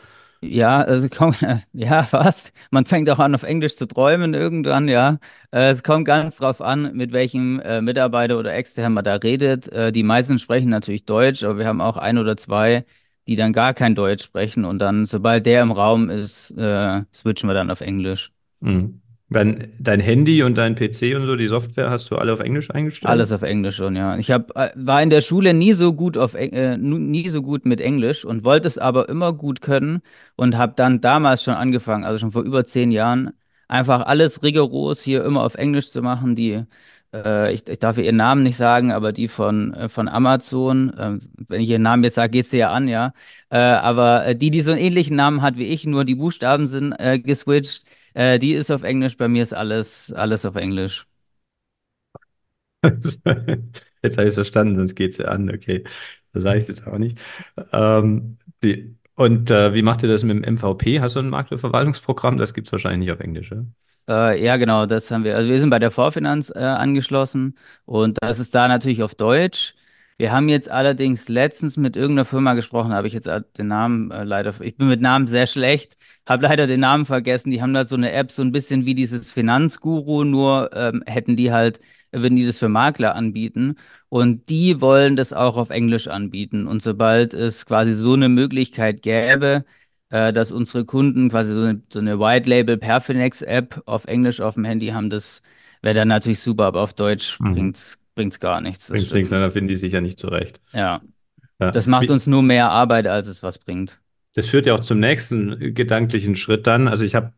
Ja, 0.43 0.83
also 0.83 1.09
komm, 1.09 1.35
ja, 1.73 2.03
fast. 2.03 2.53
Man 2.71 2.85
fängt 2.87 3.09
auch 3.11 3.19
an, 3.19 3.35
auf 3.35 3.43
Englisch 3.43 3.77
zu 3.77 3.87
träumen 3.89 4.35
irgendwann, 4.35 4.87
ja. 4.89 5.19
Äh, 5.51 5.71
Es 5.71 5.83
kommt 5.83 6.05
ganz 6.07 6.37
drauf 6.37 6.61
an, 6.61 6.95
mit 6.95 7.13
welchem 7.13 7.59
äh, 7.61 7.81
Mitarbeiter 7.81 8.39
oder 8.39 8.55
extern 8.55 8.93
man 8.93 9.05
da 9.05 9.15
redet. 9.17 9.69
Äh, 9.73 9.93
Die 9.93 10.03
meisten 10.03 10.39
sprechen 10.39 10.69
natürlich 10.71 11.05
Deutsch, 11.07 11.43
aber 11.43 11.59
wir 11.59 11.67
haben 11.67 11.81
auch 11.81 11.97
ein 11.97 12.19
oder 12.19 12.37
zwei, 12.37 12.85
die 13.27 13.37
dann 13.37 13.53
gar 13.53 13.75
kein 13.75 13.95
Deutsch 13.95 14.25
sprechen. 14.25 14.65
Und 14.65 14.79
dann, 14.79 15.07
sobald 15.07 15.47
der 15.47 15.63
im 15.63 15.73
Raum 15.73 16.11
ist, 16.11 16.51
äh, 16.53 17.03
switchen 17.15 17.49
wir 17.49 17.55
dann 17.55 17.71
auf 17.71 17.81
Englisch. 17.81 18.31
Mhm. 18.61 19.01
Dein, 19.29 19.73
dein 19.81 19.99
Handy 19.99 20.45
und 20.45 20.57
dein 20.57 20.77
PC 20.77 21.17
und 21.17 21.27
so, 21.27 21.35
die 21.35 21.49
Software 21.49 21.91
hast 21.91 22.11
du 22.11 22.17
alle 22.17 22.33
auf 22.33 22.39
Englisch 22.39 22.71
eingestellt? 22.71 23.11
Alles 23.11 23.33
auf 23.33 23.43
Englisch 23.43 23.77
schon, 23.77 23.97
ja. 23.97 24.17
Ich 24.19 24.31
hab, 24.31 24.57
äh, 24.57 24.71
war 24.77 25.03
in 25.03 25.11
der 25.11 25.21
Schule 25.21 25.53
nie 25.53 25.73
so 25.73 25.95
gut 25.95 26.17
auf, 26.17 26.35
äh, 26.35 26.77
nie 26.77 27.29
so 27.29 27.43
gut 27.43 27.67
mit 27.67 27.81
Englisch 27.81 28.25
und 28.25 28.45
wollte 28.45 28.69
es 28.69 28.79
aber 28.79 29.09
immer 29.09 29.33
gut 29.33 29.61
können 29.61 30.01
und 30.37 30.57
habe 30.57 30.75
dann 30.77 31.01
damals 31.01 31.43
schon 31.43 31.55
angefangen, 31.55 32.05
also 32.05 32.19
schon 32.19 32.31
vor 32.31 32.43
über 32.43 32.65
zehn 32.65 32.93
Jahren, 32.93 33.33
einfach 33.67 34.07
alles 34.07 34.45
rigoros 34.45 35.03
hier 35.03 35.25
immer 35.25 35.43
auf 35.43 35.57
Englisch 35.57 35.91
zu 35.91 36.03
machen. 36.03 36.37
Die, 36.37 36.63
äh, 37.13 37.53
ich, 37.53 37.67
ich 37.67 37.81
darf 37.81 37.99
ihren 37.99 38.17
Namen 38.17 38.45
nicht 38.45 38.57
sagen, 38.57 38.93
aber 38.93 39.13
die 39.13 39.27
von, 39.27 39.75
äh, 39.75 39.89
von 39.89 40.09
Amazon, 40.09 40.93
ähm, 40.97 41.21
wenn 41.49 41.61
ich 41.61 41.69
ihren 41.69 41.83
Namen 41.83 42.05
jetzt 42.05 42.15
sage, 42.15 42.31
geht's 42.31 42.51
dir 42.51 42.59
ja 42.59 42.73
an, 42.73 42.87
ja. 42.87 43.13
Äh, 43.51 43.57
aber 43.59 44.27
äh, 44.27 44.37
die, 44.37 44.53
die 44.53 44.61
so 44.61 44.71
einen 44.71 44.81
ähnlichen 44.81 45.17
Namen 45.17 45.43
hat 45.43 45.57
wie 45.57 45.67
ich, 45.67 45.85
nur 45.85 46.05
die 46.05 46.15
Buchstaben 46.15 46.69
sind 46.69 46.95
geswitcht, 47.25 47.85
äh, 48.17 48.39
die 48.39 48.53
ist 48.55 48.71
auf 48.71 48.83
Englisch, 48.83 49.17
bei 49.17 49.29
mir 49.29 49.43
ist 49.43 49.53
alles, 49.55 50.13
alles 50.13 50.45
auf 50.47 50.57
Englisch. 50.57 51.07
Jetzt 52.83 53.27
habe 53.27 54.23
ich 54.23 54.29
es 54.29 54.35
verstanden, 54.35 54.77
sonst 54.77 54.95
geht 54.95 55.13
es 55.13 55.19
ja 55.19 55.27
an. 55.27 55.51
Okay, 55.51 55.85
da 56.33 56.41
sage 56.41 56.59
ich 56.59 56.63
es 56.65 56.69
jetzt 56.69 56.87
auch 56.87 56.99
nicht. 56.99 57.19
Ähm, 57.73 58.39
wie, 58.61 58.97
und 59.15 59.51
äh, 59.51 59.75
wie 59.75 59.83
macht 59.83 60.03
ihr 60.03 60.09
das 60.09 60.23
mit 60.25 60.37
dem 60.37 60.45
MVP? 60.45 61.01
Hast 61.01 61.17
du 61.17 61.21
ein 61.21 61.31
Maklerverwaltungsprogramm? 61.31 62.39
Das 62.39 62.55
gibt 62.55 62.69
es 62.69 62.73
wahrscheinlich 62.73 63.09
nicht 63.09 63.13
auf 63.13 63.21
Englisch, 63.21 63.51
oder? 63.53 63.67
Äh, 64.09 64.45
ja, 64.45 64.57
genau, 64.57 64.87
das 64.87 65.11
haben 65.11 65.25
wir. 65.25 65.37
Also 65.37 65.49
wir 65.51 65.59
sind 65.61 65.71
bei 65.71 65.79
der 65.79 65.91
Vorfinanz 65.91 66.51
äh, 66.55 66.59
angeschlossen 66.61 67.57
und 67.85 68.19
das 68.23 68.39
ist 68.39 68.55
da 68.55 68.69
natürlich 68.69 69.03
auf 69.03 69.15
Deutsch. 69.15 69.75
Wir 70.19 70.33
haben 70.33 70.49
jetzt 70.49 70.71
allerdings 70.71 71.29
letztens 71.29 71.77
mit 71.77 71.95
irgendeiner 71.95 72.25
Firma 72.25 72.55
gesprochen, 72.55 72.93
habe 72.95 73.07
ich 73.07 73.13
jetzt 73.13 73.27
äh, 73.27 73.43
den 73.59 73.69
Namen 73.69 74.11
äh, 74.11 74.25
leider, 74.25 74.55
ich 74.63 74.77
bin 74.77 74.89
mit 74.89 75.03
Namen 75.03 75.27
sehr 75.27 75.47
schlecht, 75.47 75.99
habe 76.27 76.45
leider 76.45 76.67
den 76.67 76.81
Namen 76.81 77.05
vergessen. 77.05 77.51
Die 77.51 77.61
haben 77.61 77.75
da 77.75 77.85
so 77.85 77.97
eine 77.97 78.13
App, 78.13 78.33
so 78.33 78.41
ein 78.43 78.51
bisschen 78.53 78.87
wie 78.87 78.95
dieses 78.95 79.31
Finanzguru, 79.33 80.25
nur 80.25 80.71
ähm, 80.75 81.03
hätten 81.07 81.37
die 81.37 81.53
halt, 81.53 81.81
würden 82.13 82.37
die 82.37 82.47
das 82.47 82.59
für 82.59 82.71
Makler 82.71 83.15
anbieten 83.15 83.77
und 84.09 84.49
die 84.49 84.81
wollen 84.81 85.17
das 85.17 85.35
auch 85.35 85.57
auf 85.59 85.69
Englisch 85.69 86.09
anbieten. 86.09 86.67
Und 86.67 86.83
sobald 86.83 87.35
es 87.35 87.67
quasi 87.67 87.93
so 87.93 88.15
eine 88.15 88.31
Möglichkeit 88.31 89.03
gäbe, 89.03 89.67
äh, 90.09 90.33
dass 90.33 90.51
unsere 90.51 90.87
Kunden 90.87 91.29
quasi 91.29 91.53
so 91.53 91.61
eine, 91.61 91.83
so 91.93 91.99
eine 91.99 92.19
White 92.19 92.49
Label 92.49 92.79
Perfinex 92.79 93.43
App 93.43 93.83
auf 93.87 94.07
Englisch 94.07 94.41
auf 94.41 94.55
dem 94.55 94.65
Handy 94.65 94.89
haben, 94.89 95.11
das 95.11 95.43
wäre 95.83 95.95
dann 95.95 96.09
natürlich 96.09 96.41
super, 96.41 96.65
aber 96.65 96.81
auf 96.81 96.95
Deutsch 96.95 97.39
Mhm. 97.41 97.53
bringt's, 97.55 97.99
bringt's 98.17 98.41
gar 98.41 98.61
nichts, 98.61 98.89
das 98.89 98.93
Bringt 98.93 99.13
nichts, 99.13 99.31
dann 99.31 99.51
finden 99.53 99.69
die 99.69 99.77
sich 99.77 99.93
ja 99.93 100.01
nicht 100.01 100.19
zurecht. 100.19 100.61
Ja, 100.73 101.03
Ja. 101.61 101.73
das 101.73 101.87
macht 101.87 102.11
Wie, 102.11 102.11
uns 102.11 102.27
nur 102.29 102.43
mehr 102.43 102.71
Arbeit, 102.71 103.07
als 103.09 103.27
es 103.29 103.43
was 103.43 103.59
bringt. 103.59 104.01
das 104.35 104.47
führt 104.49 104.67
ja 104.67 104.75
auch 104.75 104.81
zum 104.81 105.01
nächsten 105.01 105.75
gedanklichen 105.75 106.35
Schritt 106.37 106.67
dann. 106.67 106.89
Also 106.89 107.05
ich 107.05 107.15
habe 107.15 107.33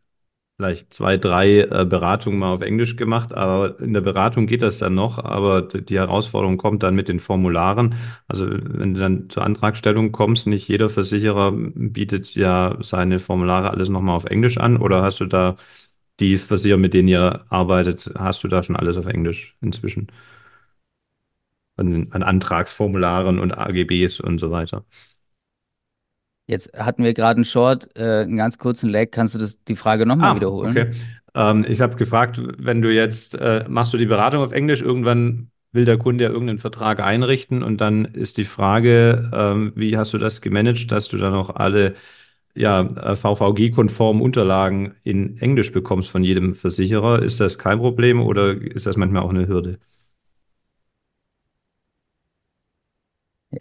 vielleicht 0.57 0.93
zwei, 0.93 1.17
drei 1.17 1.61
äh, 1.61 1.85
Beratungen 1.85 2.39
mal 2.39 2.53
auf 2.53 2.61
Englisch 2.61 2.95
gemacht, 2.97 3.33
aber 3.33 3.79
in 3.81 3.93
der 3.93 4.01
Beratung 4.01 4.47
geht 4.47 4.61
das 4.63 4.79
dann 4.79 4.95
noch, 4.95 5.19
aber 5.19 5.63
die 5.63 5.97
Herausforderung 5.97 6.57
kommt 6.57 6.83
dann 6.83 6.95
mit 6.95 7.09
den 7.09 7.19
Formularen. 7.19 7.95
Also 8.27 8.47
wenn 8.49 8.93
du 8.95 9.01
dann 9.01 9.29
zur 9.29 9.43
Antragstellung 9.45 10.11
kommst, 10.13 10.47
nicht 10.47 10.67
jeder 10.69 10.89
Versicherer 10.89 11.51
bietet 11.53 12.35
ja 12.35 12.77
seine 12.81 13.19
Formulare 13.19 13.71
alles 13.71 13.89
nochmal 13.89 14.15
auf 14.17 14.25
Englisch 14.25 14.57
an 14.59 14.77
oder 14.77 15.03
hast 15.03 15.19
du 15.21 15.25
da 15.25 15.57
die 16.19 16.37
Versicherer, 16.37 16.77
mit 16.79 16.93
denen 16.93 17.07
ihr 17.09 17.45
arbeitet, 17.49 18.11
hast 18.17 18.43
du 18.43 18.47
da 18.49 18.63
schon 18.63 18.75
alles 18.77 18.97
auf 18.97 19.07
Englisch 19.07 19.55
inzwischen? 19.61 20.07
An, 21.79 22.07
an 22.11 22.23
Antragsformularen 22.23 23.39
und 23.39 23.57
AGBs 23.57 24.19
und 24.19 24.37
so 24.37 24.51
weiter. 24.51 24.83
Jetzt 26.47 26.73
hatten 26.75 27.03
wir 27.03 27.13
gerade 27.13 27.37
einen 27.37 27.45
Short, 27.45 27.89
äh, 27.95 28.21
einen 28.21 28.37
ganz 28.37 28.57
kurzen 28.57 28.89
Lag. 28.89 29.11
Kannst 29.11 29.35
du 29.35 29.39
das, 29.39 29.63
die 29.65 29.75
Frage 29.75 30.05
nochmal 30.07 30.31
ah, 30.31 30.35
wiederholen? 30.35 30.71
Okay. 30.71 30.91
Ähm, 31.35 31.63
ich 31.67 31.79
habe 31.79 31.95
gefragt, 31.95 32.41
wenn 32.57 32.81
du 32.81 32.91
jetzt, 32.91 33.35
äh, 33.35 33.65
machst 33.67 33.93
du 33.93 33.97
die 33.97 34.07
Beratung 34.07 34.43
auf 34.43 34.51
Englisch, 34.51 34.81
irgendwann 34.81 35.51
will 35.71 35.85
der 35.85 35.97
Kunde 35.97 36.23
ja 36.23 36.31
irgendeinen 36.31 36.57
Vertrag 36.57 36.99
einrichten 36.99 37.61
und 37.61 37.79
dann 37.79 38.05
ist 38.05 38.37
die 38.39 38.45
Frage, 38.45 39.29
ähm, 39.31 39.73
wie 39.75 39.95
hast 39.97 40.13
du 40.13 40.17
das 40.17 40.41
gemanagt, 40.41 40.91
dass 40.91 41.07
du 41.07 41.17
dann 41.17 41.35
auch 41.35 41.51
alle 41.51 41.93
ja, 42.55 42.81
äh, 42.81 43.15
VVG-konformen 43.15 44.21
Unterlagen 44.21 44.95
in 45.03 45.37
Englisch 45.37 45.71
bekommst 45.71 46.09
von 46.09 46.23
jedem 46.23 46.55
Versicherer? 46.55 47.21
Ist 47.21 47.39
das 47.39 47.59
kein 47.59 47.77
Problem 47.77 48.21
oder 48.21 48.53
ist 48.53 48.87
das 48.87 48.97
manchmal 48.97 49.21
auch 49.21 49.29
eine 49.29 49.47
Hürde? 49.47 49.77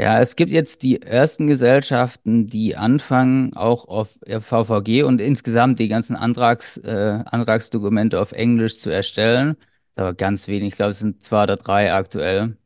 Ja, 0.00 0.20
es 0.20 0.36
gibt 0.36 0.52
jetzt 0.52 0.82
die 0.84 1.02
ersten 1.02 1.48
Gesellschaften, 1.48 2.46
die 2.46 2.76
anfangen, 2.76 3.54
auch 3.56 3.88
auf 3.88 4.16
VVG 4.26 5.02
und 5.02 5.20
insgesamt 5.20 5.80
die 5.80 5.88
ganzen 5.88 6.14
Antrags, 6.14 6.76
äh, 6.78 7.24
Antragsdokumente 7.26 8.20
auf 8.20 8.30
Englisch 8.30 8.78
zu 8.78 8.90
erstellen. 8.90 9.56
Aber 9.96 10.14
ganz 10.14 10.46
wenig, 10.46 10.68
ich 10.68 10.76
glaube, 10.76 10.90
es 10.90 11.00
sind 11.00 11.24
zwei 11.24 11.42
oder 11.42 11.56
drei 11.56 11.92
aktuell. 11.92 12.56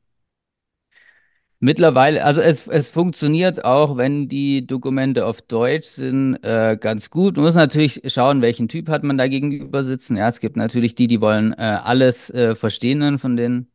Mittlerweile, 1.61 2.25
also 2.25 2.41
es, 2.41 2.67
es 2.67 2.89
funktioniert 2.89 3.65
auch, 3.65 3.97
wenn 3.97 4.29
die 4.29 4.67
Dokumente 4.67 5.25
auf 5.27 5.41
Deutsch 5.43 5.87
sind, 5.89 6.35
äh, 6.43 6.77
ganz 6.79 7.09
gut. 7.09 7.37
Man 7.37 7.45
muss 7.45 7.55
natürlich 7.55 8.03
schauen, 8.13 8.43
welchen 8.43 8.67
Typ 8.69 8.89
hat 8.89 9.05
man 9.05 9.17
da 9.17 9.29
gegenüber 9.29 9.85
sitzen. 9.85 10.17
Ja, 10.17 10.29
es 10.29 10.41
gibt 10.41 10.57
natürlich 10.57 10.97
die, 10.97 11.07
die 11.07 11.21
wollen 11.21 11.53
äh, 11.53 11.57
alles 11.63 12.31
äh, 12.31 12.57
verstehen 12.57 13.19
von 13.21 13.37
den 13.37 13.72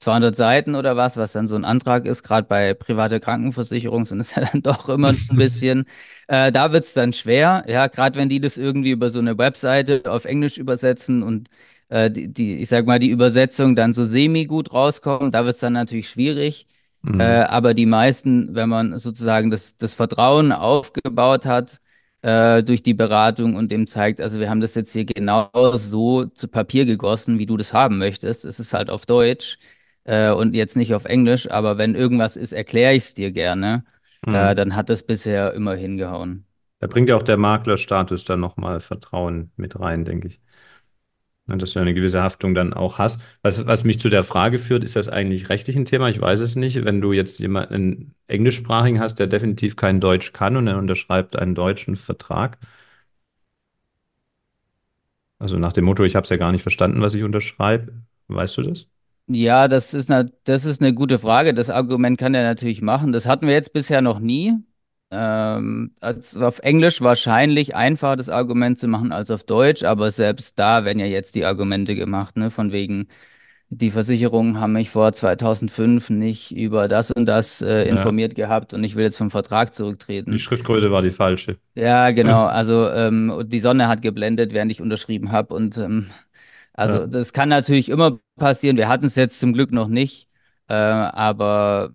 200 0.00 0.34
Seiten 0.34 0.74
oder 0.74 0.96
was, 0.96 1.16
was 1.16 1.32
dann 1.32 1.46
so 1.46 1.56
ein 1.56 1.64
Antrag 1.64 2.06
ist, 2.06 2.22
gerade 2.22 2.46
bei 2.48 2.74
privater 2.74 3.20
Krankenversicherung 3.20 4.06
sind 4.06 4.20
es 4.20 4.34
ja 4.34 4.44
dann 4.50 4.62
doch 4.64 4.88
immer 4.88 5.10
ein 5.10 5.36
bisschen. 5.36 5.86
Äh, 6.26 6.52
da 6.52 6.72
wird 6.72 6.84
es 6.84 6.94
dann 6.94 7.12
schwer, 7.12 7.64
ja, 7.68 7.86
gerade 7.88 8.18
wenn 8.18 8.28
die 8.30 8.40
das 8.40 8.56
irgendwie 8.56 8.90
über 8.90 9.10
so 9.10 9.18
eine 9.18 9.36
Webseite 9.38 10.10
auf 10.10 10.24
Englisch 10.24 10.56
übersetzen 10.58 11.22
und 11.22 11.48
äh, 11.88 12.10
die, 12.10 12.28
die, 12.32 12.56
ich 12.56 12.68
sag 12.68 12.86
mal, 12.86 12.98
die 12.98 13.10
Übersetzung 13.10 13.76
dann 13.76 13.92
so 13.92 14.04
semi-gut 14.06 14.72
rauskommt, 14.72 15.34
da 15.34 15.44
wird 15.44 15.54
es 15.56 15.60
dann 15.60 15.74
natürlich 15.74 16.08
schwierig. 16.08 16.66
Mhm. 17.02 17.20
Äh, 17.20 17.24
aber 17.44 17.74
die 17.74 17.86
meisten, 17.86 18.54
wenn 18.54 18.68
man 18.68 18.98
sozusagen 18.98 19.50
das, 19.50 19.76
das 19.76 19.94
Vertrauen 19.94 20.52
aufgebaut 20.52 21.46
hat, 21.46 21.80
äh, 22.22 22.62
durch 22.62 22.82
die 22.82 22.94
Beratung 22.94 23.56
und 23.56 23.70
dem 23.70 23.86
zeigt, 23.86 24.20
also 24.20 24.40
wir 24.40 24.50
haben 24.50 24.60
das 24.60 24.74
jetzt 24.74 24.92
hier 24.92 25.04
genau 25.06 25.50
so 25.74 26.26
zu 26.26 26.48
Papier 26.48 26.84
gegossen, 26.84 27.38
wie 27.38 27.46
du 27.46 27.56
das 27.56 27.72
haben 27.72 27.98
möchtest. 27.98 28.44
Es 28.44 28.60
ist 28.60 28.72
halt 28.74 28.90
auf 28.90 29.06
Deutsch 29.06 29.58
äh, 30.04 30.30
und 30.30 30.54
jetzt 30.54 30.76
nicht 30.76 30.94
auf 30.94 31.04
Englisch, 31.04 31.50
aber 31.50 31.78
wenn 31.78 31.94
irgendwas 31.94 32.36
ist, 32.36 32.52
erkläre 32.52 32.94
ich 32.94 33.04
es 33.04 33.14
dir 33.14 33.30
gerne. 33.32 33.84
Mhm. 34.26 34.34
Äh, 34.34 34.54
dann 34.54 34.76
hat 34.76 34.88
das 34.88 35.02
bisher 35.02 35.54
immer 35.54 35.74
hingehauen. 35.74 36.46
Da 36.78 36.86
bringt 36.86 37.08
ja 37.08 37.16
auch 37.16 37.22
der 37.22 37.36
Maklerstatus 37.36 38.24
dann 38.24 38.40
nochmal 38.40 38.80
Vertrauen 38.80 39.52
mit 39.56 39.78
rein, 39.78 40.04
denke 40.04 40.28
ich. 40.28 40.40
Dass 41.46 41.72
du 41.72 41.80
eine 41.80 41.94
gewisse 41.94 42.22
Haftung 42.22 42.54
dann 42.54 42.72
auch 42.72 42.98
hast. 42.98 43.20
Was, 43.42 43.66
was 43.66 43.82
mich 43.82 43.98
zu 43.98 44.08
der 44.08 44.22
Frage 44.22 44.58
führt, 44.58 44.84
ist 44.84 44.94
das 44.94 45.08
eigentlich 45.08 45.48
rechtlich 45.48 45.76
ein 45.76 45.84
Thema? 45.84 46.08
Ich 46.08 46.20
weiß 46.20 46.38
es 46.38 46.54
nicht. 46.54 46.84
Wenn 46.84 47.00
du 47.00 47.12
jetzt 47.12 47.40
jemanden 47.40 48.14
englischsprachigen 48.28 49.00
hast, 49.00 49.16
der 49.16 49.26
definitiv 49.26 49.74
kein 49.74 50.00
Deutsch 50.00 50.32
kann 50.32 50.56
und 50.56 50.68
er 50.68 50.78
unterschreibt 50.78 51.36
einen 51.36 51.56
deutschen 51.56 51.96
Vertrag, 51.96 52.58
also 55.38 55.58
nach 55.58 55.72
dem 55.72 55.84
Motto, 55.86 56.04
ich 56.04 56.14
habe 56.16 56.24
es 56.24 56.30
ja 56.30 56.36
gar 56.36 56.52
nicht 56.52 56.62
verstanden, 56.62 57.00
was 57.02 57.14
ich 57.14 57.22
unterschreibe, 57.24 58.04
weißt 58.28 58.58
du 58.58 58.62
das? 58.62 58.86
Ja, 59.32 59.68
das 59.68 59.94
ist 59.94 60.10
eine, 60.10 60.32
das 60.42 60.64
ist 60.64 60.80
eine 60.80 60.92
gute 60.92 61.18
Frage. 61.20 61.54
Das 61.54 61.70
Argument 61.70 62.18
kann 62.18 62.34
er 62.34 62.42
natürlich 62.42 62.82
machen. 62.82 63.12
Das 63.12 63.26
hatten 63.26 63.46
wir 63.46 63.54
jetzt 63.54 63.72
bisher 63.72 64.00
noch 64.02 64.18
nie. 64.18 64.54
Ähm, 65.12 65.92
auf 66.00 66.58
Englisch 66.60 67.00
wahrscheinlich 67.00 67.74
einfacher 67.76 68.16
das 68.16 68.28
Argument 68.28 68.78
zu 68.78 68.88
machen 68.88 69.12
als 69.12 69.30
auf 69.30 69.44
Deutsch, 69.44 69.82
aber 69.84 70.10
selbst 70.10 70.58
da 70.58 70.84
werden 70.84 70.98
ja 70.98 71.06
jetzt 71.06 71.34
die 71.34 71.44
Argumente 71.44 71.96
gemacht, 71.96 72.36
ne? 72.36 72.50
Von 72.50 72.70
wegen, 72.70 73.08
die 73.70 73.90
Versicherungen 73.90 74.60
haben 74.60 74.72
mich 74.72 74.90
vor 74.90 75.12
2005 75.12 76.10
nicht 76.10 76.56
über 76.56 76.88
das 76.88 77.10
und 77.12 77.26
das 77.26 77.60
äh, 77.60 77.84
informiert 77.88 78.36
ja. 78.36 78.46
gehabt 78.46 78.74
und 78.74 78.82
ich 78.82 78.96
will 78.96 79.04
jetzt 79.04 79.16
vom 79.16 79.30
Vertrag 79.30 79.74
zurücktreten. 79.74 80.32
Die 80.32 80.38
Schriftgröße 80.40 80.90
war 80.90 81.02
die 81.02 81.10
falsche. 81.10 81.56
Ja, 81.74 82.10
genau. 82.10 82.46
Also 82.50 82.88
ähm, 82.88 83.44
die 83.46 83.60
Sonne 83.60 83.86
hat 83.86 84.02
geblendet, 84.02 84.52
während 84.52 84.72
ich 84.72 84.80
unterschrieben 84.80 85.30
habe 85.30 85.54
und 85.54 85.76
ähm, 85.78 86.06
also 86.72 87.00
ja. 87.00 87.06
das 87.06 87.32
kann 87.32 87.48
natürlich 87.48 87.88
immer 87.88 88.18
passieren. 88.36 88.76
Wir 88.76 88.88
hatten 88.88 89.06
es 89.06 89.16
jetzt 89.16 89.40
zum 89.40 89.52
Glück 89.52 89.72
noch 89.72 89.88
nicht, 89.88 90.28
äh, 90.68 90.74
aber 90.74 91.92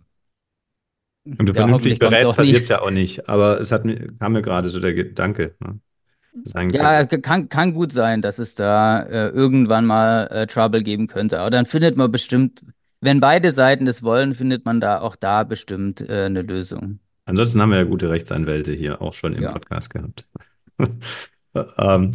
und 1.26 1.48
ja, 1.48 1.54
vernünftig 1.56 2.00
berät 2.00 2.36
passiert 2.36 2.62
es 2.62 2.70
ja 2.70 2.82
auch 2.82 2.92
nicht. 2.92 3.28
Aber 3.28 3.60
es 3.60 3.72
hat 3.72 3.84
mir, 3.84 4.14
kam 4.20 4.34
mir 4.34 4.44
gerade 4.44 4.70
so 4.70 4.80
der 4.80 4.94
Gedanke. 4.94 5.56
Ne? 5.60 5.80
Ja, 6.74 7.06
kann, 7.06 7.50
kann 7.50 7.74
gut 7.74 7.94
sein, 7.94 8.22
dass 8.22 8.40
es 8.40 8.56
da 8.56 9.02
äh, 9.02 9.30
irgendwann 9.30 9.86
mal 9.86 10.28
äh, 10.28 10.48
Trouble 10.48 10.84
geben 10.84 11.08
könnte. 11.08 11.40
Aber 11.40 11.50
dann 11.50 11.66
findet 11.66 11.96
man 11.96 12.12
bestimmt, 12.12 12.62
wenn 13.02 13.20
beide 13.20 13.54
Seiten 13.54 13.86
das 13.86 14.04
wollen, 14.04 14.36
findet 14.36 14.66
man 14.66 14.82
da 14.82 15.00
auch 15.00 15.16
da 15.16 15.44
bestimmt 15.44 16.02
äh, 16.02 16.26
eine 16.26 16.42
Lösung. 16.42 17.00
Ansonsten 17.26 17.62
haben 17.62 17.72
wir 17.72 17.78
ja 17.78 17.84
gute 17.86 18.10
Rechtsanwälte 18.10 18.74
hier 18.74 19.02
auch 19.02 19.14
schon 19.14 19.34
im 19.34 19.44
ja. 19.44 19.52
Podcast 19.52 19.90
gehabt. 19.90 20.28
Ähm, 21.78 22.12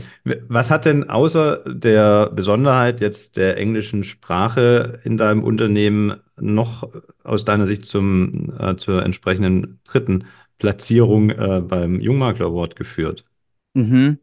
was 0.49 0.71
hat 0.71 0.85
denn 0.85 1.09
außer 1.09 1.65
der 1.67 2.31
Besonderheit 2.31 3.01
jetzt 3.01 3.37
der 3.37 3.57
englischen 3.57 4.05
Sprache 4.05 5.01
in 5.05 5.17
deinem 5.17 5.43
Unternehmen 5.43 6.17
noch 6.39 6.89
aus 7.25 7.45
deiner 7.45 7.67
Sicht 7.67 7.87
zum, 7.87 8.53
äh, 8.59 8.77
zur 8.77 9.03
entsprechenden 9.03 9.81
dritten 9.85 10.25
Platzierung 10.59 11.31
äh, 11.31 11.61
beim 11.61 12.01
Jungmakler 12.01 12.47
Award 12.47 12.77
geführt? 12.77 13.25
Mhm. 13.75 14.19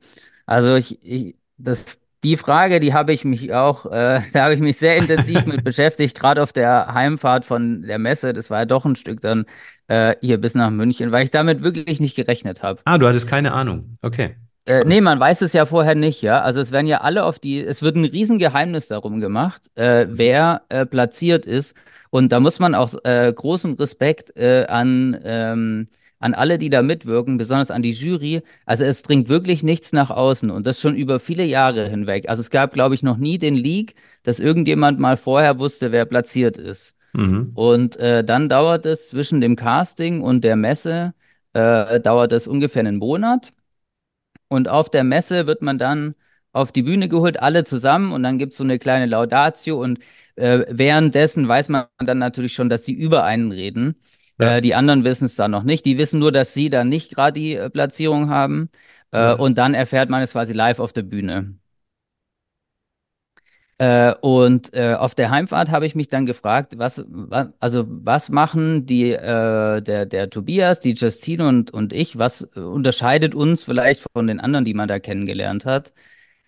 Also 0.45 0.75
ich, 0.75 1.03
ich, 1.03 1.35
das, 1.57 1.99
die 2.23 2.37
Frage, 2.37 2.79
die 2.79 2.93
habe 2.93 3.13
ich 3.13 3.25
mich 3.25 3.53
auch, 3.53 3.85
äh, 3.87 4.21
da 4.33 4.43
habe 4.43 4.53
ich 4.53 4.59
mich 4.59 4.77
sehr 4.77 4.97
intensiv 4.97 5.45
mit 5.45 5.63
beschäftigt, 5.65 6.19
gerade 6.19 6.43
auf 6.43 6.53
der 6.53 6.93
Heimfahrt 6.93 7.45
von 7.45 7.81
der 7.81 7.99
Messe. 7.99 8.33
Das 8.33 8.49
war 8.49 8.59
ja 8.59 8.65
doch 8.65 8.85
ein 8.85 8.95
Stück 8.95 9.21
dann 9.21 9.45
äh, 9.87 10.15
hier 10.21 10.37
bis 10.37 10.53
nach 10.53 10.69
München, 10.69 11.11
weil 11.11 11.23
ich 11.23 11.31
damit 11.31 11.63
wirklich 11.63 11.99
nicht 11.99 12.15
gerechnet 12.15 12.61
habe. 12.61 12.81
Ah, 12.85 12.97
du 12.97 13.07
hattest 13.07 13.27
keine 13.27 13.53
Ahnung. 13.53 13.97
Okay. 14.01 14.35
Äh, 14.67 14.83
nee, 14.85 14.99
man 14.99 15.17
weiß 15.17 15.41
es 15.41 15.53
ja 15.53 15.65
vorher 15.65 15.95
nicht, 15.95 16.21
ja. 16.21 16.41
Also 16.41 16.59
es 16.59 16.73
werden 16.73 16.87
ja 16.87 16.99
alle 16.99 17.23
auf 17.23 17.39
die, 17.39 17.61
es 17.61 17.81
wird 17.81 17.95
ein 17.95 18.03
Riesengeheimnis 18.03 18.89
darum 18.89 19.21
gemacht, 19.21 19.71
äh, 19.75 20.07
wer 20.09 20.63
äh, 20.67 20.85
platziert 20.85 21.45
ist. 21.45 21.73
Und 22.09 22.33
da 22.33 22.41
muss 22.41 22.59
man 22.59 22.75
auch 22.75 22.93
äh, 23.05 23.31
großen 23.33 23.75
Respekt 23.75 24.35
äh, 24.35 24.65
an, 24.67 25.17
ähm, 25.23 25.87
an 26.19 26.33
alle, 26.33 26.57
die 26.57 26.69
da 26.69 26.81
mitwirken, 26.81 27.37
besonders 27.37 27.71
an 27.71 27.81
die 27.81 27.91
Jury. 27.91 28.41
Also 28.65 28.83
es 28.83 29.03
dringt 29.03 29.29
wirklich 29.29 29.63
nichts 29.63 29.93
nach 29.93 30.09
außen 30.09 30.51
und 30.51 30.67
das 30.67 30.81
schon 30.81 30.95
über 30.95 31.21
viele 31.21 31.45
Jahre 31.45 31.87
hinweg. 31.87 32.27
Also 32.27 32.41
es 32.41 32.49
gab, 32.49 32.73
glaube 32.73 32.93
ich, 32.93 33.03
noch 33.03 33.17
nie 33.17 33.37
den 33.37 33.55
Leak, 33.55 33.95
dass 34.23 34.39
irgendjemand 34.41 34.99
mal 34.99 35.15
vorher 35.15 35.59
wusste, 35.59 35.93
wer 35.93 36.03
platziert 36.03 36.57
ist. 36.57 36.93
Mhm. 37.13 37.51
Und 37.55 37.95
äh, 37.97 38.21
dann 38.21 38.49
dauert 38.49 38.85
es 38.85 39.07
zwischen 39.07 39.39
dem 39.39 39.55
Casting 39.55 40.21
und 40.21 40.43
der 40.43 40.57
Messe, 40.57 41.13
äh, 41.53 42.01
dauert 42.01 42.33
es 42.33 42.47
ungefähr 42.47 42.81
einen 42.81 42.97
Monat. 42.97 43.53
Und 44.49 44.67
auf 44.67 44.89
der 44.89 45.03
Messe 45.03 45.47
wird 45.47 45.61
man 45.61 45.77
dann 45.77 46.15
auf 46.53 46.71
die 46.71 46.83
Bühne 46.83 47.09
geholt, 47.09 47.39
alle 47.39 47.63
zusammen 47.63 48.11
und 48.11 48.23
dann 48.23 48.37
gibt 48.37 48.53
es 48.53 48.57
so 48.57 48.63
eine 48.63 48.79
kleine 48.79 49.05
Laudatio 49.05 49.81
und 49.81 49.99
äh, 50.35 50.65
währenddessen 50.69 51.47
weiß 51.47 51.69
man 51.69 51.85
dann 51.99 52.19
natürlich 52.19 52.53
schon, 52.53 52.69
dass 52.69 52.85
sie 52.85 52.93
über 52.93 53.23
einen 53.23 53.51
reden. 53.51 53.95
Ja. 54.39 54.57
Äh, 54.57 54.61
die 54.61 54.75
anderen 54.75 55.03
wissen 55.03 55.25
es 55.25 55.35
dann 55.35 55.51
noch 55.51 55.63
nicht. 55.63 55.85
Die 55.85 55.97
wissen 55.97 56.19
nur, 56.19 56.31
dass 56.31 56.53
sie 56.53 56.69
dann 56.69 56.89
nicht 56.89 57.13
gerade 57.13 57.39
die 57.39 57.55
äh, 57.55 57.69
Platzierung 57.69 58.29
haben. 58.29 58.69
Äh, 59.11 59.17
ja. 59.17 59.33
Und 59.33 59.57
dann 59.57 59.73
erfährt 59.73 60.09
man 60.09 60.21
es 60.21 60.31
quasi 60.31 60.53
live 60.53 60.79
auf 60.79 60.93
der 60.93 61.03
Bühne. 61.03 61.55
Äh, 63.79 64.15
und 64.21 64.73
äh, 64.73 64.95
auf 64.95 65.13
der 65.13 65.29
Heimfahrt 65.29 65.69
habe 65.69 65.85
ich 65.85 65.93
mich 65.93 66.07
dann 66.07 66.25
gefragt, 66.25 66.77
was, 66.77 67.05
was 67.07 67.49
also 67.59 67.85
was 67.87 68.29
machen 68.29 68.87
die, 68.87 69.11
äh, 69.11 69.81
der, 69.81 70.07
der 70.07 70.29
Tobias, 70.31 70.79
die 70.79 70.93
Justine 70.93 71.47
und, 71.47 71.71
und 71.71 71.93
ich, 71.93 72.17
was 72.17 72.41
unterscheidet 72.41 73.35
uns 73.35 73.65
vielleicht 73.65 74.03
von 74.13 74.25
den 74.25 74.39
anderen, 74.39 74.65
die 74.65 74.73
man 74.73 74.87
da 74.87 74.99
kennengelernt 74.99 75.65
hat? 75.65 75.93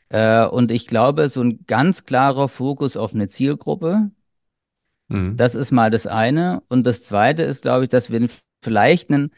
Äh, 0.09 0.45
und 0.45 0.71
ich 0.71 0.87
glaube, 0.87 1.27
so 1.29 1.43
ein 1.43 1.65
ganz 1.67 2.05
klarer 2.05 2.47
Fokus 2.47 2.97
auf 2.97 3.13
eine 3.13 3.27
Zielgruppe, 3.27 4.09
mhm. 5.09 5.37
das 5.37 5.53
ist 5.53 5.71
mal 5.71 5.91
das 5.91 6.07
eine. 6.07 6.63
Und 6.67 6.87
das 6.87 7.03
zweite 7.03 7.43
ist, 7.43 7.61
glaube 7.61 7.83
ich, 7.83 7.89
dass 7.89 8.11
wir 8.11 8.27
vielleicht 8.63 9.11
einen 9.11 9.31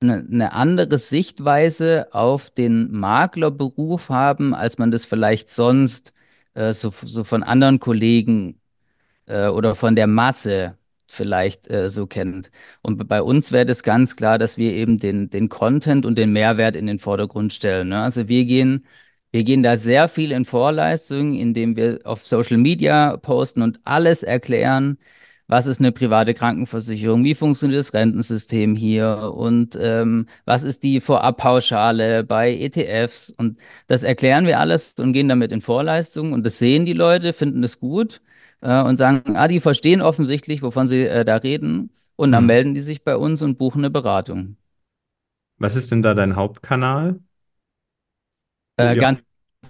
eine, 0.00 0.26
eine 0.30 0.52
andere 0.52 0.98
Sichtweise 0.98 2.08
auf 2.12 2.50
den 2.50 2.90
Maklerberuf 2.90 4.08
haben, 4.08 4.54
als 4.54 4.78
man 4.78 4.90
das 4.90 5.04
vielleicht 5.04 5.48
sonst 5.48 6.12
äh, 6.54 6.72
so, 6.72 6.90
so 6.90 7.24
von 7.24 7.42
anderen 7.42 7.80
Kollegen 7.80 8.60
äh, 9.26 9.48
oder 9.48 9.74
von 9.74 9.96
der 9.96 10.06
Masse 10.06 10.78
vielleicht 11.08 11.70
äh, 11.70 11.88
so 11.90 12.06
kennt. 12.06 12.50
Und 12.82 13.06
bei 13.08 13.22
uns 13.22 13.52
wäre 13.52 13.66
das 13.66 13.82
ganz 13.82 14.16
klar, 14.16 14.38
dass 14.38 14.56
wir 14.56 14.72
eben 14.72 14.98
den, 14.98 15.30
den 15.30 15.48
Content 15.48 16.06
und 16.06 16.16
den 16.16 16.32
Mehrwert 16.32 16.76
in 16.76 16.86
den 16.86 16.98
Vordergrund 16.98 17.52
stellen. 17.52 17.88
Ne? 17.88 18.02
Also 18.02 18.28
wir 18.28 18.44
gehen, 18.46 18.86
wir 19.30 19.44
gehen 19.44 19.62
da 19.62 19.76
sehr 19.76 20.08
viel 20.08 20.32
in 20.32 20.44
Vorleistungen, 20.44 21.34
indem 21.34 21.76
wir 21.76 22.00
auf 22.04 22.26
Social 22.26 22.58
Media 22.58 23.16
posten 23.18 23.62
und 23.62 23.80
alles 23.84 24.22
erklären, 24.22 24.98
was 25.52 25.66
ist 25.66 25.80
eine 25.80 25.92
private 25.92 26.32
Krankenversicherung, 26.34 27.24
wie 27.24 27.34
funktioniert 27.34 27.78
das 27.80 27.92
Rentensystem 27.92 28.74
hier 28.74 29.32
und 29.36 29.76
ähm, 29.80 30.26
was 30.46 30.62
ist 30.64 30.82
die 30.82 31.00
Vorabpauschale 31.00 32.24
bei 32.24 32.52
ETFs. 32.54 33.30
Und 33.30 33.58
das 33.86 34.02
erklären 34.02 34.46
wir 34.46 34.58
alles 34.60 34.94
und 34.98 35.12
gehen 35.12 35.28
damit 35.28 35.52
in 35.52 35.60
Vorleistungen 35.60 36.32
und 36.32 36.44
das 36.46 36.58
sehen 36.58 36.86
die 36.86 36.94
Leute, 36.94 37.32
finden 37.34 37.60
das 37.62 37.78
gut 37.80 38.22
äh, 38.62 38.82
und 38.82 38.96
sagen, 38.96 39.36
ah, 39.36 39.48
die 39.48 39.60
verstehen 39.60 40.00
offensichtlich, 40.00 40.62
wovon 40.62 40.88
sie 40.88 41.02
äh, 41.06 41.24
da 41.24 41.36
reden. 41.36 41.90
Und 42.16 42.32
dann 42.32 42.44
Mhm. 42.44 42.46
melden 42.46 42.74
die 42.74 42.80
sich 42.80 43.04
bei 43.04 43.16
uns 43.16 43.42
und 43.42 43.58
buchen 43.58 43.80
eine 43.80 43.90
Beratung. 43.90 44.56
Was 45.56 45.76
ist 45.76 45.90
denn 45.90 46.02
da 46.02 46.12
dein 46.12 46.36
Hauptkanal, 46.36 47.18
Äh, 48.76 48.96
ganz 48.96 49.24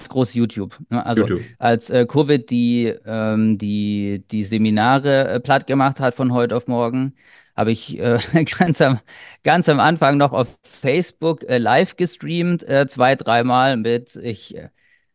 groß 0.09 0.35
YouTube. 0.35 0.79
ne? 0.91 1.05
Also 1.05 1.23
YouTube? 1.23 1.43
als 1.59 1.91
äh, 1.91 2.07
Covid 2.07 2.51
die, 2.51 2.95
ähm, 3.07 3.59
die, 3.59 4.25
die 4.31 4.45
Seminare 4.45 5.29
äh, 5.29 5.41
platt 5.41 5.67
gemacht 5.67 6.01
hat 6.01 6.15
von 6.15 6.33
heute 6.33 6.57
auf 6.57 6.67
morgen, 6.69 7.15
habe 7.57 7.73
ich 7.73 7.99
äh, 7.99 8.19
ganz 8.59 8.81
am, 8.81 9.01
ganz 9.45 9.69
am 9.69 9.81
Anfang 9.81 10.17
noch 10.17 10.33
auf 10.33 10.59
Facebook 10.63 11.43
äh, 11.45 11.59
live 11.59 11.97
gestreamt, 11.97 12.63
äh, 12.69 12.87
zwei, 12.89 13.17
dreimal 13.17 13.77
mit 13.77 14.17
ich. 14.17 14.57
Äh, 14.57 14.69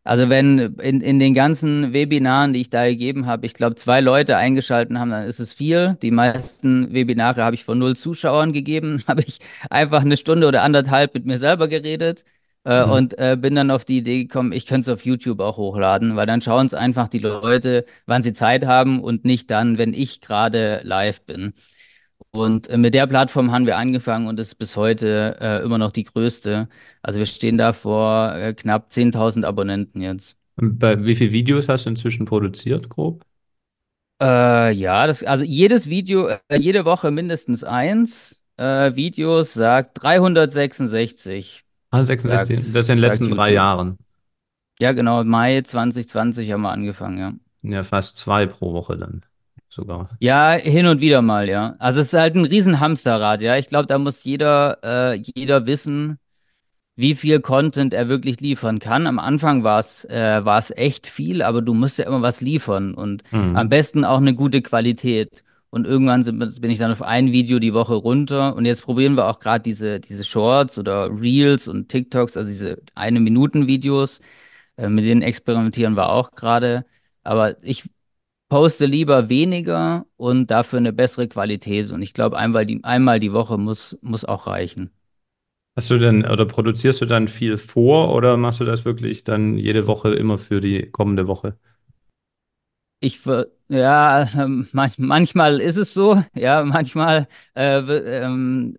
also 0.04 0.30
wenn 0.30 0.58
in, 0.80 1.02
in 1.02 1.20
den 1.20 1.34
ganzen 1.34 1.92
Webinaren, 1.92 2.54
die 2.54 2.62
ich 2.62 2.70
da 2.70 2.88
gegeben 2.88 3.26
habe, 3.26 3.46
ich 3.46 3.54
glaube, 3.54 3.76
zwei 3.76 4.00
Leute 4.00 4.38
eingeschalten 4.38 5.00
haben, 5.00 5.12
dann 5.12 5.26
ist 5.26 5.42
es 5.42 5.52
viel. 5.54 5.98
Die 6.02 6.12
meisten 6.12 6.94
Webinare 6.94 7.44
habe 7.44 7.56
ich 7.56 7.66
von 7.66 7.78
null 7.78 7.98
Zuschauern 7.98 8.54
gegeben, 8.54 9.04
habe 9.08 9.24
ich 9.28 9.40
einfach 9.70 10.02
eine 10.02 10.16
Stunde 10.16 10.48
oder 10.48 10.64
anderthalb 10.64 11.14
mit 11.14 11.26
mir 11.26 11.40
selber 11.40 11.68
geredet. 11.68 12.24
Äh, 12.68 12.84
Mhm. 12.86 12.92
und 12.92 13.18
äh, 13.18 13.38
bin 13.40 13.56
dann 13.56 13.72
auf 13.72 13.86
die 13.86 13.98
Idee 14.00 14.24
gekommen, 14.24 14.52
ich 14.52 14.66
könnte 14.66 14.92
es 14.92 14.94
auf 14.96 15.06
YouTube 15.06 15.40
auch 15.40 15.56
hochladen, 15.58 16.16
weil 16.18 16.26
dann 16.26 16.42
schauen 16.42 16.66
es 16.68 16.74
einfach 16.74 17.08
die 17.08 17.20
Leute, 17.20 17.86
wann 18.06 18.24
sie 18.24 18.34
Zeit 18.34 18.66
haben 18.66 19.02
und 19.02 19.24
nicht 19.26 19.50
dann, 19.52 19.78
wenn 19.78 19.94
ich 19.94 20.20
gerade 20.22 20.82
live 20.84 21.22
bin. 21.22 21.54
Und 22.32 22.68
äh, 22.70 22.78
mit 22.78 22.94
der 22.94 23.08
Plattform 23.08 23.52
haben 23.52 23.66
wir 23.66 23.78
angefangen 23.78 24.28
und 24.28 24.40
ist 24.40 24.56
bis 24.56 24.76
heute 24.76 25.38
äh, 25.40 25.64
immer 25.64 25.78
noch 25.78 25.92
die 25.92 26.04
größte. 26.04 26.68
Also 27.02 27.20
wir 27.20 27.26
stehen 27.26 27.58
da 27.58 27.74
vor 27.74 28.36
äh, 28.36 28.54
knapp 28.54 28.92
10.000 28.92 29.46
Abonnenten 29.46 30.02
jetzt. 30.02 30.38
Und 30.56 30.78
bei 30.80 31.04
wie 31.04 31.16
viele 31.16 31.32
Videos 31.32 31.70
hast 31.70 31.86
du 31.86 31.90
inzwischen 31.90 32.26
produziert, 32.26 32.90
grob? 32.90 33.24
Ja, 34.20 35.06
das, 35.08 35.24
also 35.24 35.44
jedes 35.44 35.90
Video, 35.90 36.30
jede 36.52 36.86
Woche 36.86 37.12
mindestens 37.12 37.64
eins. 37.64 38.42
Videos 38.58 39.54
sagt 39.54 40.02
366, 40.02 41.64
Ah, 41.91 42.03
sagt, 42.03 42.22
66. 42.22 42.74
Das 42.74 42.89
in 42.89 42.96
den 42.96 43.01
letzten 43.01 43.29
drei 43.29 43.50
YouTube. 43.50 43.56
Jahren. 43.56 43.98
Ja, 44.79 44.91
genau, 44.91 45.24
Mai 45.24 45.62
2020 45.62 46.51
haben 46.51 46.62
wir 46.62 46.72
angefangen, 46.72 47.17
ja. 47.17 47.34
Ja, 47.63 47.84
fast 47.84 48.17
zwei 48.17 48.46
pro 48.46 48.74
Woche 48.74 48.98
dann 48.98 49.22
sogar. 49.70 50.10
Ja, 50.20 50.51
hin 50.51 50.86
und 50.86 51.01
wieder 51.01 51.22
mal, 51.22 51.50
ja. 51.50 51.75
Also 51.79 52.00
es 52.00 52.13
ist 52.13 52.20
halt 52.20 52.36
ein 52.36 52.46
riesen 52.46 52.79
Hamsterrad, 52.79 53.41
ja. 53.41 53.58
Ich 53.58 53.70
glaube, 53.70 53.88
da 53.88 53.98
muss 53.98 54.24
jeder, 54.24 54.77
äh, 54.84 55.22
jeder 55.36 55.65
wissen, 55.65 56.20
wie 56.96 57.15
viel 57.15 57.39
Content 57.41 57.94
er 57.94 58.10
wirklich 58.10 58.39
liefern 58.41 58.79
kann. 58.79 59.08
Am 59.08 59.20
Anfang 59.20 59.63
war 59.63 59.79
es, 59.79 60.03
äh, 60.06 60.41
echt 60.75 61.08
viel, 61.08 61.41
aber 61.41 61.62
du 61.62 61.74
musst 61.74 62.00
ja 62.00 62.06
immer 62.06 62.22
was 62.22 62.41
liefern 62.41 62.94
und 62.94 63.24
am 63.32 63.53
Mhm. 63.53 63.70
besten 63.70 64.06
auch 64.06 64.17
eine 64.17 64.34
gute 64.34 64.62
Qualität. 64.62 65.44
Und 65.70 65.86
irgendwann 65.86 66.24
sind, 66.24 66.40
bin 66.62 66.72
ich 66.72 66.80
dann 66.80 66.92
auf 66.92 67.02
ein 67.02 67.32
Video 67.32 67.60
die 67.60 67.74
Woche 67.74 67.96
runter 67.96 68.56
und 68.56 68.66
jetzt 68.66 68.84
probieren 68.84 69.16
wir 69.16 69.28
auch 69.28 69.40
gerade 69.40 69.64
diese, 69.64 70.00
diese 70.00 70.24
Shorts 70.24 70.80
oder 70.80 71.10
Reels 71.10 71.68
und 71.68 71.89
TikToks, 71.89 72.38
also 72.38 72.50
diese 72.50 72.82
eine 72.96 73.20
Minuten 73.20 73.68
Videos, 73.68 74.22
äh, 74.78 74.89
mit 74.89 75.06
denen 75.06 75.22
experimentieren 75.22 75.96
wir 75.96 76.10
auch 76.10 76.32
gerade. 76.32 76.86
Aber 77.24 77.62
ich 77.63 77.84
poste 78.50 78.86
lieber 78.86 79.30
weniger 79.30 80.06
und 80.18 80.50
dafür 80.52 80.78
eine 80.78 80.94
bessere 80.94 81.28
Qualität. 81.28 81.91
Und 81.91 82.02
ich 82.02 82.13
glaube, 82.13 82.38
einmal 82.38 82.65
die, 82.65 82.84
einmal 82.84 83.20
die 83.20 83.34
Woche 83.34 83.58
muss, 83.58 83.98
muss 84.02 84.26
auch 84.26 84.48
reichen. 84.48 84.91
Hast 85.76 85.91
du 85.91 86.00
denn 86.00 86.26
oder 86.26 86.46
produzierst 86.46 87.02
du 87.02 87.06
dann 87.06 87.28
viel 87.28 87.58
vor 87.58 88.13
oder 88.15 88.36
machst 88.36 88.60
du 88.60 88.65
das 88.65 88.84
wirklich 88.84 89.24
dann 89.24 89.58
jede 89.58 89.86
Woche 89.86 90.13
immer 90.13 90.38
für 90.39 90.60
die 90.60 90.89
kommende 90.89 91.28
Woche? 91.28 91.58
Ich, 93.00 93.20
ja, 93.70 94.24
ähm, 94.34 94.68
manch, 94.72 94.98
manchmal 94.98 95.62
ist 95.62 95.78
es 95.78 95.94
so, 95.94 96.24
ja, 96.34 96.64
manchmal 96.64 97.28
äh, 97.56 97.78
ähm, 97.80 98.76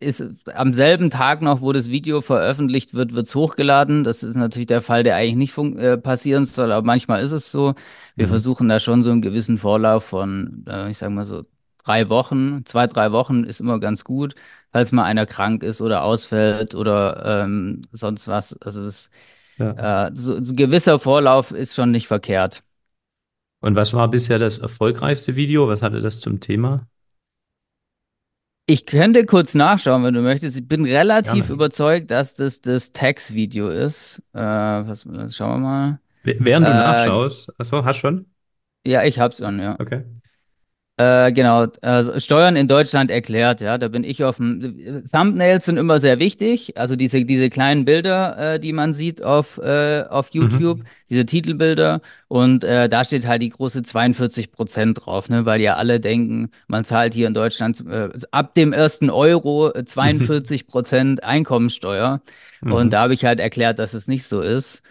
ist 0.00 0.22
am 0.54 0.74
selben 0.74 1.10
Tag 1.10 1.40
noch, 1.42 1.60
wo 1.60 1.72
das 1.72 1.88
Video 1.88 2.20
veröffentlicht 2.20 2.94
wird, 2.94 3.14
wird 3.14 3.26
es 3.26 3.34
hochgeladen. 3.34 4.02
Das 4.04 4.22
ist 4.22 4.34
natürlich 4.36 4.66
der 4.66 4.82
Fall, 4.82 5.02
der 5.04 5.14
eigentlich 5.16 5.54
nicht 5.56 5.78
äh, 5.78 5.96
passieren 5.96 6.44
soll, 6.46 6.72
aber 6.72 6.84
manchmal 6.86 7.22
ist 7.22 7.32
es 7.32 7.50
so. 7.50 7.74
Wir 8.16 8.26
Mhm. 8.26 8.30
versuchen 8.30 8.68
da 8.68 8.80
schon 8.80 9.02
so 9.02 9.10
einen 9.10 9.22
gewissen 9.22 9.58
Vorlauf 9.58 10.04
von, 10.04 10.64
äh, 10.68 10.90
ich 10.90 10.98
sag 10.98 11.10
mal 11.10 11.24
so, 11.24 11.44
drei 11.84 12.08
Wochen. 12.08 12.62
Zwei, 12.66 12.86
drei 12.88 13.12
Wochen 13.12 13.44
ist 13.44 13.60
immer 13.60 13.78
ganz 13.80 14.02
gut, 14.04 14.34
falls 14.72 14.90
mal 14.92 15.04
einer 15.04 15.26
krank 15.26 15.62
ist 15.62 15.80
oder 15.80 16.02
ausfällt 16.04 16.74
oder 16.74 17.44
ähm, 17.44 17.82
sonst 17.92 18.26
was. 18.28 18.60
Also 18.62 18.82
das, 18.84 19.10
Ja. 19.58 19.76
äh, 19.76 20.10
so, 20.14 20.42
so 20.42 20.52
ein 20.52 20.56
gewisser 20.56 20.98
Vorlauf 20.98 21.52
ist 21.52 21.74
schon 21.74 21.90
nicht 21.92 22.08
verkehrt. 22.08 22.62
Und 23.60 23.76
was 23.76 23.92
war 23.92 24.08
bisher 24.10 24.38
das 24.38 24.58
erfolgreichste 24.58 25.36
Video? 25.36 25.68
Was 25.68 25.82
hatte 25.82 26.00
das 26.00 26.20
zum 26.20 26.40
Thema? 26.40 26.86
Ich 28.66 28.84
könnte 28.84 29.24
kurz 29.24 29.54
nachschauen, 29.54 30.04
wenn 30.04 30.12
du 30.14 30.20
möchtest. 30.20 30.58
Ich 30.58 30.68
bin 30.68 30.84
relativ 30.84 31.46
Gerne. 31.46 31.54
überzeugt, 31.54 32.10
dass 32.10 32.34
das 32.34 32.60
das 32.60 32.92
Tax-Video 32.92 33.68
ist. 33.70 34.22
Äh, 34.34 34.40
was, 34.40 35.06
schauen 35.34 35.62
wir 35.62 35.68
mal. 35.68 36.00
Während 36.22 36.68
du 36.68 36.72
Äh, 36.72 36.74
nachschaust, 36.74 37.50
achso, 37.58 37.84
hast 37.84 37.96
schon? 37.96 38.26
ja, 38.86 39.04
ich 39.04 39.18
hab's 39.18 39.38
schon, 39.38 39.58
ja. 39.60 39.78
Okay. 39.78 40.04
Äh, 41.00 41.30
genau, 41.32 41.66
also 41.80 42.18
Steuern 42.18 42.56
in 42.56 42.66
Deutschland 42.66 43.08
erklärt, 43.12 43.60
ja, 43.60 43.78
da 43.78 43.86
bin 43.86 44.02
ich 44.02 44.24
auf 44.24 44.38
dem. 44.38 45.04
Thumbnails 45.12 45.64
sind 45.66 45.76
immer 45.76 46.00
sehr 46.00 46.18
wichtig, 46.18 46.76
also 46.76 46.96
diese, 46.96 47.24
diese 47.24 47.50
kleinen 47.50 47.84
Bilder, 47.84 48.54
äh, 48.54 48.58
die 48.60 48.72
man 48.72 48.94
sieht 48.94 49.22
auf, 49.22 49.58
äh, 49.58 50.02
auf 50.08 50.30
YouTube, 50.32 50.80
Mhm. 50.80 50.84
diese 51.08 51.24
Titelbilder 51.24 52.00
und 52.26 52.64
äh, 52.64 52.88
da 52.88 53.04
steht 53.04 53.28
halt 53.28 53.42
die 53.42 53.50
große 53.50 53.84
42 53.84 54.50
Prozent 54.50 54.98
drauf, 55.06 55.28
ne, 55.30 55.46
weil 55.46 55.60
ja 55.60 55.76
alle 55.76 56.00
denken, 56.00 56.50
man 56.66 56.84
zahlt 56.84 57.14
hier 57.14 57.28
in 57.28 57.34
Deutschland 57.34 57.80
äh, 57.88 58.08
ab 58.32 58.56
dem 58.56 58.72
ersten 58.72 59.08
Euro 59.08 59.72
äh, 59.72 59.84
42 59.84 60.66
Prozent 60.66 61.22
Einkommensteuer 61.22 62.22
und 62.66 62.86
Mhm. 62.86 62.90
da 62.90 63.02
habe 63.02 63.14
ich 63.14 63.24
halt 63.24 63.38
erklärt, 63.38 63.78
dass 63.78 63.94
es 63.94 64.08
nicht 64.08 64.24
so 64.24 64.40
ist. 64.40 64.82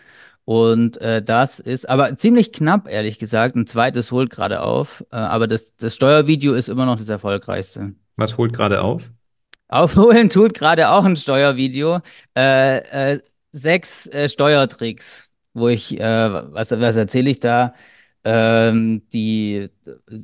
Und 0.47 1.01
äh, 1.01 1.21
das 1.21 1.60
ist 1.60 1.89
aber 1.89 2.15
ziemlich 2.15 2.53
knapp, 2.53 2.88
ehrlich 2.88 3.19
gesagt. 3.19 3.57
Ein 3.57 3.67
zweites 3.67 4.13
holt 4.13 4.29
gerade 4.29 4.62
auf. 4.62 5.03
Äh, 5.12 5.17
aber 5.17 5.45
das, 5.45 5.75
das 5.75 5.93
Steuervideo 5.93 6.53
ist 6.53 6.69
immer 6.69 6.86
noch 6.86 6.95
das 6.95 7.10
erfolgreichste. 7.10 7.95
Was 8.15 8.38
holt 8.38 8.53
gerade 8.53 8.81
auf? 8.81 9.12
Aufholen 9.67 10.29
tut 10.29 10.53
gerade 10.53 10.88
auch 10.88 11.03
ein 11.03 11.17
Steuervideo. 11.17 11.99
Äh, 12.33 12.77
äh, 13.15 13.19
sechs 13.51 14.07
äh, 14.07 14.29
Steuertricks, 14.29 15.29
wo 15.53 15.67
ich, 15.67 15.99
äh, 15.99 16.03
was, 16.53 16.71
was 16.71 16.95
erzähle 16.95 17.29
ich 17.29 17.41
da? 17.41 17.73
Ähm, 18.23 19.01
die 19.12 19.69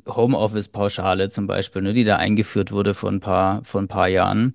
Homeoffice-Pauschale 0.08 1.28
zum 1.28 1.46
Beispiel, 1.46 1.82
ne, 1.82 1.92
die 1.92 2.04
da 2.04 2.16
eingeführt 2.16 2.72
wurde 2.72 2.94
vor 2.94 3.10
ein 3.10 3.20
paar, 3.20 3.62
vor 3.64 3.82
ein 3.82 3.88
paar 3.88 4.08
Jahren. 4.08 4.54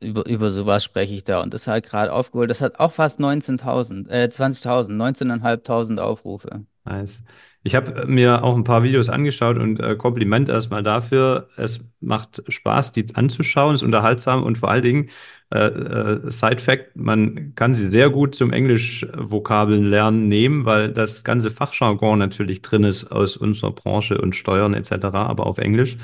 Über, 0.00 0.26
über 0.26 0.50
sowas 0.50 0.84
spreche 0.84 1.14
ich 1.14 1.24
da. 1.24 1.42
Und 1.42 1.54
das 1.54 1.66
hat 1.66 1.84
gerade 1.84 2.12
aufgeholt. 2.12 2.50
Das 2.50 2.60
hat 2.60 2.78
auch 2.78 2.92
fast 2.92 3.20
19.000, 3.20 4.08
äh, 4.08 4.28
20.000, 4.30 4.90
19.500 4.90 5.98
Aufrufe. 5.98 6.64
Nice. 6.84 7.24
Ich 7.62 7.74
habe 7.74 8.06
mir 8.06 8.42
auch 8.42 8.56
ein 8.56 8.64
paar 8.64 8.82
Videos 8.82 9.10
angeschaut 9.10 9.58
und 9.58 9.80
äh, 9.80 9.94
Kompliment 9.94 10.48
erstmal 10.48 10.82
dafür. 10.82 11.48
Es 11.56 11.80
macht 12.00 12.42
Spaß, 12.48 12.92
die 12.92 13.14
anzuschauen, 13.14 13.74
ist 13.74 13.82
unterhaltsam 13.82 14.42
und 14.42 14.58
vor 14.58 14.70
allen 14.70 14.82
Dingen, 14.82 15.10
äh, 15.52 15.66
äh, 15.66 16.30
Side 16.30 16.60
Fact, 16.60 16.96
man 16.96 17.54
kann 17.56 17.74
sie 17.74 17.90
sehr 17.90 18.08
gut 18.08 18.34
zum 18.34 18.52
Englisch-Vokabeln 18.52 19.84
lernen 19.84 20.28
nehmen, 20.28 20.64
weil 20.64 20.92
das 20.92 21.24
ganze 21.24 21.50
Fachjargon 21.50 22.18
natürlich 22.18 22.62
drin 22.62 22.84
ist 22.84 23.10
aus 23.10 23.36
unserer 23.36 23.72
Branche 23.72 24.18
und 24.20 24.36
Steuern 24.36 24.74
etc., 24.74 25.06
aber 25.12 25.46
auf 25.46 25.58
Englisch. 25.58 25.96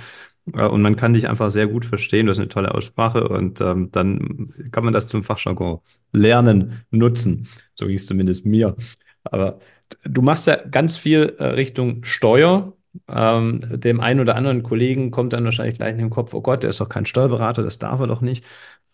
Äh, 0.55 0.67
Und 0.67 0.83
man 0.83 0.97
kann 0.97 1.13
dich 1.15 1.29
einfach 1.29 1.51
sehr 1.51 1.67
gut 1.67 1.85
verstehen. 1.85 2.27
Du 2.27 2.31
hast 2.31 2.39
eine 2.39 2.49
tolle 2.49 2.75
Aussprache 2.75 3.29
und 3.29 3.61
ähm, 3.61 3.91
dann 3.93 4.53
kann 4.73 4.85
man 4.85 4.93
das 4.95 5.07
zum 5.07 5.23
Fachjargon 5.23 5.81
lernen, 6.13 6.85
nutzen. 6.91 7.49
So 7.75 7.87
ging 7.87 7.97
es 7.97 8.07
zumindest 8.07 8.47
mir. 8.47 8.77
Aber 9.25 9.59
du 10.05 10.23
machst 10.23 10.47
ja 10.47 10.57
ganz 10.57 10.97
viel 10.97 11.35
äh, 11.39 11.45
Richtung 11.45 12.05
Steuer. 12.05 12.73
Ähm, 13.09 13.61
dem 13.81 14.01
einen 14.01 14.21
oder 14.21 14.37
anderen 14.37 14.63
Kollegen 14.63 15.11
kommt 15.11 15.33
dann 15.35 15.45
wahrscheinlich 15.45 15.77
gleich 15.77 15.93
in 15.93 15.99
den 15.99 16.09
Kopf, 16.11 16.33
oh 16.33 16.41
Gott, 16.41 16.63
der 16.63 16.71
ist 16.71 16.81
doch 16.81 16.89
kein 16.89 17.05
Steuerberater, 17.05 17.63
das 17.63 17.79
darf 17.79 18.01
er 18.01 18.07
doch 18.07 18.23
nicht. 18.23 18.43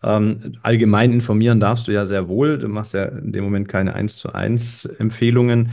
Ähm, 0.03 0.57
allgemein 0.63 1.13
informieren 1.13 1.59
darfst 1.61 1.87
du 1.87 1.93
ja 1.93 2.05
sehr 2.05 2.27
wohl. 2.27 2.57
Du 2.57 2.67
machst 2.67 2.93
ja 2.93 3.05
in 3.05 3.31
dem 3.31 3.43
Moment 3.45 3.69
keine 3.69 3.93
1 3.95 4.17
zu 4.17 4.33
1 4.33 4.85
Empfehlungen. 4.85 5.71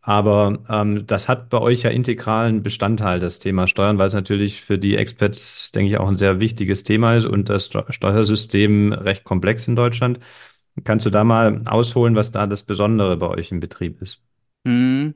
Aber 0.00 0.60
ähm, 0.68 1.06
das 1.06 1.28
hat 1.28 1.50
bei 1.50 1.58
euch 1.58 1.82
ja 1.82 1.90
integralen 1.90 2.62
Bestandteil, 2.62 3.18
das 3.18 3.38
Thema 3.38 3.66
Steuern, 3.66 3.98
weil 3.98 4.06
es 4.06 4.14
natürlich 4.14 4.62
für 4.62 4.78
die 4.78 4.96
Experts, 4.96 5.72
denke 5.72 5.90
ich, 5.90 5.98
auch 5.98 6.08
ein 6.08 6.16
sehr 6.16 6.38
wichtiges 6.38 6.84
Thema 6.84 7.16
ist 7.16 7.26
und 7.26 7.48
das 7.48 7.70
Steuersystem 7.88 8.92
recht 8.92 9.24
komplex 9.24 9.66
in 9.66 9.74
Deutschland. 9.76 10.20
Kannst 10.84 11.06
du 11.06 11.10
da 11.10 11.24
mal 11.24 11.62
ausholen, 11.66 12.14
was 12.14 12.30
da 12.30 12.46
das 12.46 12.62
Besondere 12.62 13.16
bei 13.16 13.28
euch 13.28 13.50
im 13.50 13.60
Betrieb 13.60 14.00
ist? 14.02 14.22
Hm. 14.64 15.14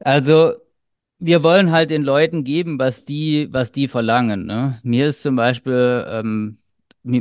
Also 0.00 0.54
wir 1.18 1.42
wollen 1.42 1.70
halt 1.70 1.90
den 1.90 2.02
Leuten 2.02 2.44
geben, 2.44 2.78
was 2.78 3.04
die, 3.04 3.48
was 3.50 3.72
die 3.72 3.88
verlangen. 3.88 4.44
Ne? 4.44 4.78
Mir 4.82 5.06
ist 5.06 5.22
zum 5.22 5.36
Beispiel, 5.36 6.04
ähm, 6.08 6.58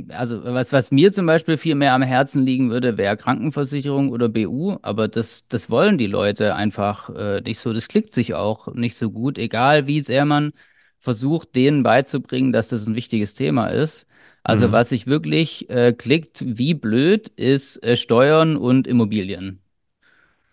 also 0.10 0.43
was, 0.43 0.74
was 0.74 0.91
mir 0.91 1.13
zum 1.13 1.26
Beispiel 1.28 1.58
viel 1.58 1.76
mehr 1.76 1.93
am 1.93 2.02
Herzen 2.02 2.43
liegen 2.45 2.71
würde, 2.71 2.98
wäre 2.98 3.17
Krankenversicherung 3.17 4.10
oder 4.10 4.30
BU, 4.30 4.78
aber 4.82 5.08
das, 5.08 5.48
das 5.48 5.69
wollen 5.69 5.98
die 5.98 6.08
Leute 6.08 6.56
einfach 6.56 7.10
äh, 7.10 7.41
nicht 7.41 7.60
so. 7.60 7.71
Das 7.74 7.88
klickt 7.88 8.12
sich 8.12 8.34
auch 8.34 8.74
nicht 8.74 8.95
so 8.95 9.12
gut, 9.12 9.38
egal 9.38 9.88
wie 9.88 10.00
sehr 10.00 10.26
man 10.26 10.54
versucht, 11.00 11.56
denen 11.56 11.84
beizubringen, 11.84 12.52
dass 12.52 12.69
das 12.69 12.88
ein 12.88 12.95
wichtiges 12.95 13.36
Thema 13.36 13.67
ist. 13.67 14.08
Also 14.43 14.67
Mhm. 14.67 14.71
was 14.71 14.89
sich 14.89 15.08
wirklich 15.08 15.69
äh, 15.69 15.93
klickt, 15.93 16.43
wie 16.45 16.74
blöd, 16.74 17.28
ist 17.36 17.84
äh, 17.84 17.95
Steuern 17.98 18.58
und 18.58 18.88
Immobilien. 18.88 19.62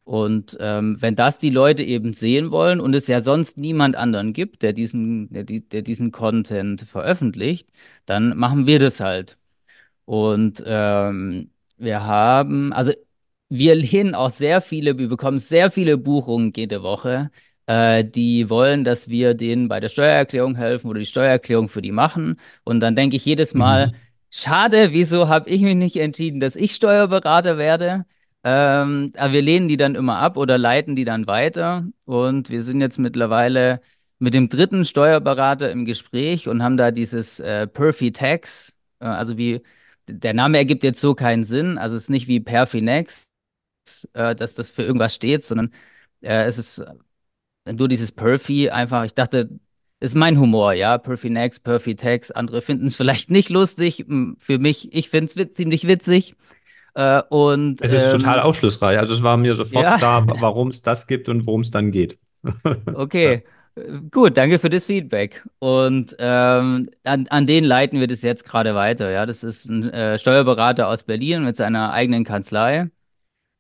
Und 0.04 0.56
ähm, 0.60 0.96
wenn 1.00 1.14
das 1.16 1.38
die 1.38 1.50
Leute 1.50 1.84
eben 1.84 2.12
sehen 2.12 2.50
wollen 2.50 2.80
und 2.80 2.94
es 2.94 3.06
ja 3.06 3.20
sonst 3.20 3.56
niemand 3.58 3.94
anderen 3.96 4.32
gibt, 4.32 4.62
der 4.62 4.72
diesen, 4.72 5.32
der, 5.32 5.44
der 5.44 5.82
diesen 5.82 6.10
Content 6.12 6.82
veröffentlicht, 6.82 7.68
dann 8.06 8.36
machen 8.36 8.66
wir 8.66 8.78
das 8.80 8.98
halt. 9.00 9.38
Und 10.04 10.62
ähm, 10.66 11.50
wir 11.76 12.02
haben, 12.04 12.72
also 12.72 12.92
wir 13.48 13.74
lehnen 13.76 14.14
auch 14.14 14.30
sehr 14.30 14.60
viele, 14.60 14.98
wir 14.98 15.08
bekommen 15.08 15.38
sehr 15.38 15.70
viele 15.70 15.98
Buchungen 15.98 16.52
jede 16.56 16.82
Woche, 16.82 17.30
äh, 17.66 18.04
die 18.04 18.50
wollen, 18.50 18.84
dass 18.84 19.08
wir 19.08 19.34
denen 19.34 19.68
bei 19.68 19.80
der 19.80 19.88
Steuererklärung 19.88 20.54
helfen 20.56 20.88
oder 20.90 20.98
die 21.00 21.06
Steuererklärung 21.06 21.68
für 21.68 21.82
die 21.82 21.92
machen. 21.92 22.40
Und 22.64 22.80
dann 22.80 22.96
denke 22.96 23.16
ich 23.16 23.24
jedes 23.24 23.54
Mal, 23.54 23.92
Mhm. 23.92 24.02
schade, 24.30 24.92
wieso 24.92 25.28
habe 25.28 25.50
ich 25.50 25.62
mich 25.62 25.76
nicht 25.76 25.96
entschieden, 25.96 26.40
dass 26.40 26.56
ich 26.56 26.72
Steuerberater 26.74 27.58
werde? 27.58 28.04
Ähm, 28.44 29.12
aber 29.16 29.32
wir 29.32 29.42
lehnen 29.42 29.68
die 29.68 29.76
dann 29.76 29.94
immer 29.94 30.18
ab 30.18 30.36
oder 30.36 30.58
leiten 30.58 30.96
die 30.96 31.04
dann 31.04 31.26
weiter. 31.26 31.86
Und 32.04 32.50
wir 32.50 32.62
sind 32.62 32.80
jetzt 32.80 32.98
mittlerweile 32.98 33.80
mit 34.18 34.34
dem 34.34 34.48
dritten 34.48 34.84
Steuerberater 34.84 35.70
im 35.70 35.84
Gespräch 35.84 36.48
und 36.48 36.62
haben 36.62 36.76
da 36.76 36.90
dieses 36.90 37.40
äh, 37.40 37.66
Perfy 37.66 38.12
Tax, 38.12 38.74
äh, 39.00 39.06
also 39.06 39.36
wie 39.38 39.62
der 40.08 40.34
Name 40.34 40.58
ergibt 40.58 40.84
jetzt 40.84 41.00
so 41.00 41.14
keinen 41.14 41.44
Sinn. 41.44 41.78
Also 41.78 41.96
es 41.96 42.04
ist 42.04 42.10
nicht 42.10 42.28
wie 42.28 42.40
Perfinex, 42.40 43.28
äh, 44.14 44.34
dass 44.34 44.54
das 44.54 44.70
für 44.70 44.82
irgendwas 44.82 45.14
steht, 45.14 45.44
sondern 45.44 45.72
äh, 46.22 46.44
es 46.44 46.58
ist 46.58 46.84
nur 47.64 47.88
dieses 47.88 48.12
Perfy 48.12 48.70
einfach, 48.70 49.04
ich 49.04 49.14
dachte, 49.14 49.60
ist 50.00 50.16
mein 50.16 50.38
Humor, 50.38 50.72
ja. 50.72 50.98
Perfinex, 50.98 51.60
Perfitex, 51.60 52.32
andere 52.32 52.60
finden 52.60 52.86
es 52.86 52.96
vielleicht 52.96 53.30
nicht 53.30 53.50
lustig. 53.50 54.04
Für 54.38 54.58
mich, 54.58 54.92
ich 54.92 55.10
finde 55.10 55.26
es 55.26 55.36
witz, 55.36 55.54
ziemlich 55.54 55.86
witzig. 55.86 56.34
Äh, 56.94 57.22
und 57.30 57.80
Es 57.82 57.92
ist 57.92 58.10
total 58.10 58.38
ähm, 58.38 58.44
aufschlussreich. 58.44 58.98
Also 58.98 59.14
es 59.14 59.22
war 59.22 59.36
mir 59.36 59.54
sofort 59.54 59.84
ja, 59.84 59.96
klar, 59.98 60.26
warum 60.40 60.68
es 60.68 60.82
das 60.82 61.06
gibt 61.06 61.28
und 61.28 61.46
worum 61.46 61.62
es 61.62 61.70
dann 61.70 61.90
geht. 61.90 62.18
Okay. 62.92 63.44
Gut, 64.10 64.36
danke 64.36 64.58
für 64.58 64.68
das 64.68 64.84
Feedback. 64.86 65.42
Und 65.58 66.14
ähm, 66.18 66.90
an, 67.04 67.26
an 67.28 67.46
den 67.46 67.64
leiten 67.64 68.00
wir 68.00 68.06
das 68.06 68.20
jetzt 68.20 68.44
gerade 68.44 68.74
weiter. 68.74 69.10
Ja, 69.10 69.24
das 69.24 69.42
ist 69.42 69.64
ein 69.66 69.88
äh, 69.90 70.18
Steuerberater 70.18 70.88
aus 70.88 71.04
Berlin 71.04 71.42
mit 71.44 71.56
seiner 71.56 71.92
eigenen 71.92 72.24
Kanzlei. 72.24 72.90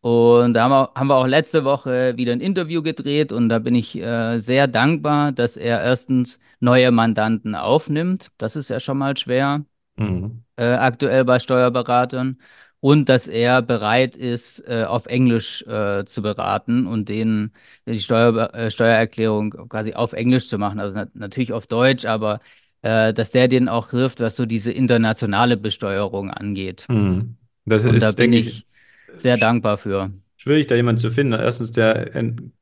Und 0.00 0.54
da 0.54 0.64
haben 0.64 0.72
wir, 0.72 0.92
haben 0.96 1.06
wir 1.08 1.16
auch 1.16 1.26
letzte 1.28 1.64
Woche 1.64 2.16
wieder 2.16 2.32
ein 2.32 2.40
Interview 2.40 2.82
gedreht 2.82 3.32
und 3.32 3.48
da 3.48 3.58
bin 3.60 3.74
ich 3.76 3.96
äh, 3.96 4.38
sehr 4.38 4.66
dankbar, 4.68 5.32
dass 5.32 5.56
er 5.56 5.80
erstens 5.82 6.40
neue 6.60 6.90
Mandanten 6.90 7.54
aufnimmt. 7.54 8.30
Das 8.38 8.56
ist 8.56 8.70
ja 8.70 8.80
schon 8.80 8.98
mal 8.98 9.16
schwer, 9.16 9.64
Mhm. 9.96 10.44
äh, 10.56 10.64
aktuell 10.66 11.24
bei 11.24 11.38
Steuerberatern. 11.38 12.38
Und 12.82 13.08
dass 13.08 13.28
er 13.28 13.62
bereit 13.62 14.16
ist, 14.16 14.58
äh, 14.66 14.82
auf 14.82 15.06
Englisch 15.06 15.62
äh, 15.68 16.04
zu 16.04 16.20
beraten 16.20 16.88
und 16.88 17.08
denen 17.08 17.52
die 17.86 18.00
Steuer, 18.00 18.52
äh, 18.52 18.72
Steuererklärung 18.72 19.52
quasi 19.68 19.94
auf 19.94 20.12
Englisch 20.12 20.48
zu 20.48 20.58
machen. 20.58 20.80
Also 20.80 20.92
nat 20.92 21.14
natürlich 21.14 21.52
auf 21.52 21.68
Deutsch, 21.68 22.04
aber 22.04 22.40
dass 22.84 23.30
der 23.30 23.46
denen 23.46 23.68
auch 23.68 23.90
hilft, 23.90 24.18
was 24.18 24.34
so 24.34 24.44
diese 24.44 24.72
internationale 24.72 25.56
Besteuerung 25.56 26.32
angeht. 26.32 26.84
Mhm. 26.88 27.36
Das 27.64 27.84
Und 27.84 28.02
da 28.02 28.08
ist, 28.08 28.16
bin 28.16 28.32
denke 28.32 28.48
ich, 28.48 28.66
ich 29.14 29.20
sehr 29.22 29.36
dankbar 29.36 29.78
für. 29.78 30.10
schwierig, 30.36 30.66
da 30.66 30.74
jemanden 30.74 30.98
zu 30.98 31.10
finden. 31.10 31.32
Erstens, 31.32 31.70
der 31.70 32.10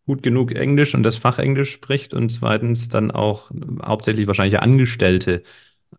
gut 0.05 0.23
genug 0.23 0.53
Englisch 0.53 0.95
und 0.95 1.05
das 1.05 1.17
Fach 1.17 1.39
Englisch 1.39 1.73
spricht 1.73 2.13
und 2.13 2.29
zweitens 2.31 2.91
dann 2.91 3.11
auch 3.11 3.51
hauptsächlich 3.83 4.27
wahrscheinlich 4.27 4.61
Angestellte 4.61 5.43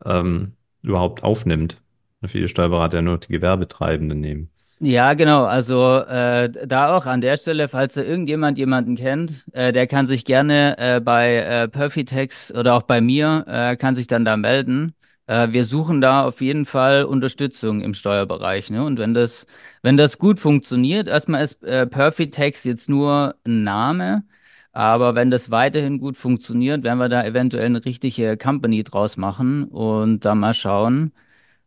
ähm, 0.06 0.52
überhaupt 0.84 1.24
aufnimmt. 1.24 1.82
Viele 2.28 2.48
Steuerberater 2.48 3.00
ja 3.00 3.02
nur 3.02 3.18
die 3.18 3.32
Gewerbetreibenden 3.32 4.20
nehmen. 4.20 4.50
Ja, 4.84 5.14
genau. 5.14 5.44
Also 5.46 6.00
äh, 6.00 6.50
da 6.68 6.96
auch 6.98 7.06
an 7.06 7.22
der 7.22 7.38
Stelle, 7.38 7.68
falls 7.70 7.94
da 7.94 8.02
irgendjemand 8.02 8.58
jemanden 8.58 8.96
kennt, 8.96 9.46
äh, 9.54 9.72
der 9.72 9.86
kann 9.86 10.08
sich 10.08 10.26
gerne 10.26 10.76
äh, 10.80 11.00
bei 11.00 11.36
äh, 11.38 11.68
Perfitex 11.68 12.52
oder 12.52 12.74
auch 12.74 12.82
bei 12.84 13.00
mir, 13.00 13.46
äh, 13.48 13.76
kann 13.76 13.94
sich 13.96 14.08
dann 14.08 14.26
da 14.26 14.38
melden. 14.38 14.96
Äh, 15.28 15.52
wir 15.52 15.66
suchen 15.66 16.02
da 16.02 16.26
auf 16.26 16.42
jeden 16.42 16.66
Fall 16.66 17.04
Unterstützung 17.06 17.82
im 17.82 17.94
Steuerbereich. 17.94 18.72
Ne? 18.72 18.84
Und 18.84 18.98
wenn 18.98 19.14
das, 19.14 19.46
wenn 19.84 19.98
das 19.98 20.18
gut 20.18 20.40
funktioniert, 20.40 21.08
erstmal 21.08 21.44
ist 21.44 21.64
äh, 21.64 21.86
Perfitex 21.86 22.64
jetzt 22.64 22.90
nur 22.90 23.36
ein 23.46 23.64
Name, 23.64 24.24
aber 24.72 25.16
wenn 25.16 25.30
das 25.32 25.52
weiterhin 25.52 26.00
gut 26.00 26.18
funktioniert, 26.18 26.84
werden 26.84 26.98
wir 26.98 27.10
da 27.10 27.24
eventuell 27.24 27.66
eine 27.66 27.86
richtige 27.86 28.36
Company 28.38 28.84
draus 28.84 29.16
machen 29.18 29.66
und 29.66 30.26
da 30.26 30.34
mal 30.34 30.54
schauen. 30.56 31.12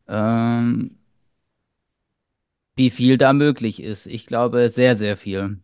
Ähm, 0.09 0.99
wie 2.77 2.91
viel 2.91 3.19
da 3.19 3.33
möglich 3.33 3.83
ist. 3.83 4.07
Ich 4.07 4.27
glaube, 4.27 4.69
sehr, 4.69 4.97
sehr 4.97 5.17
viel. 5.17 5.59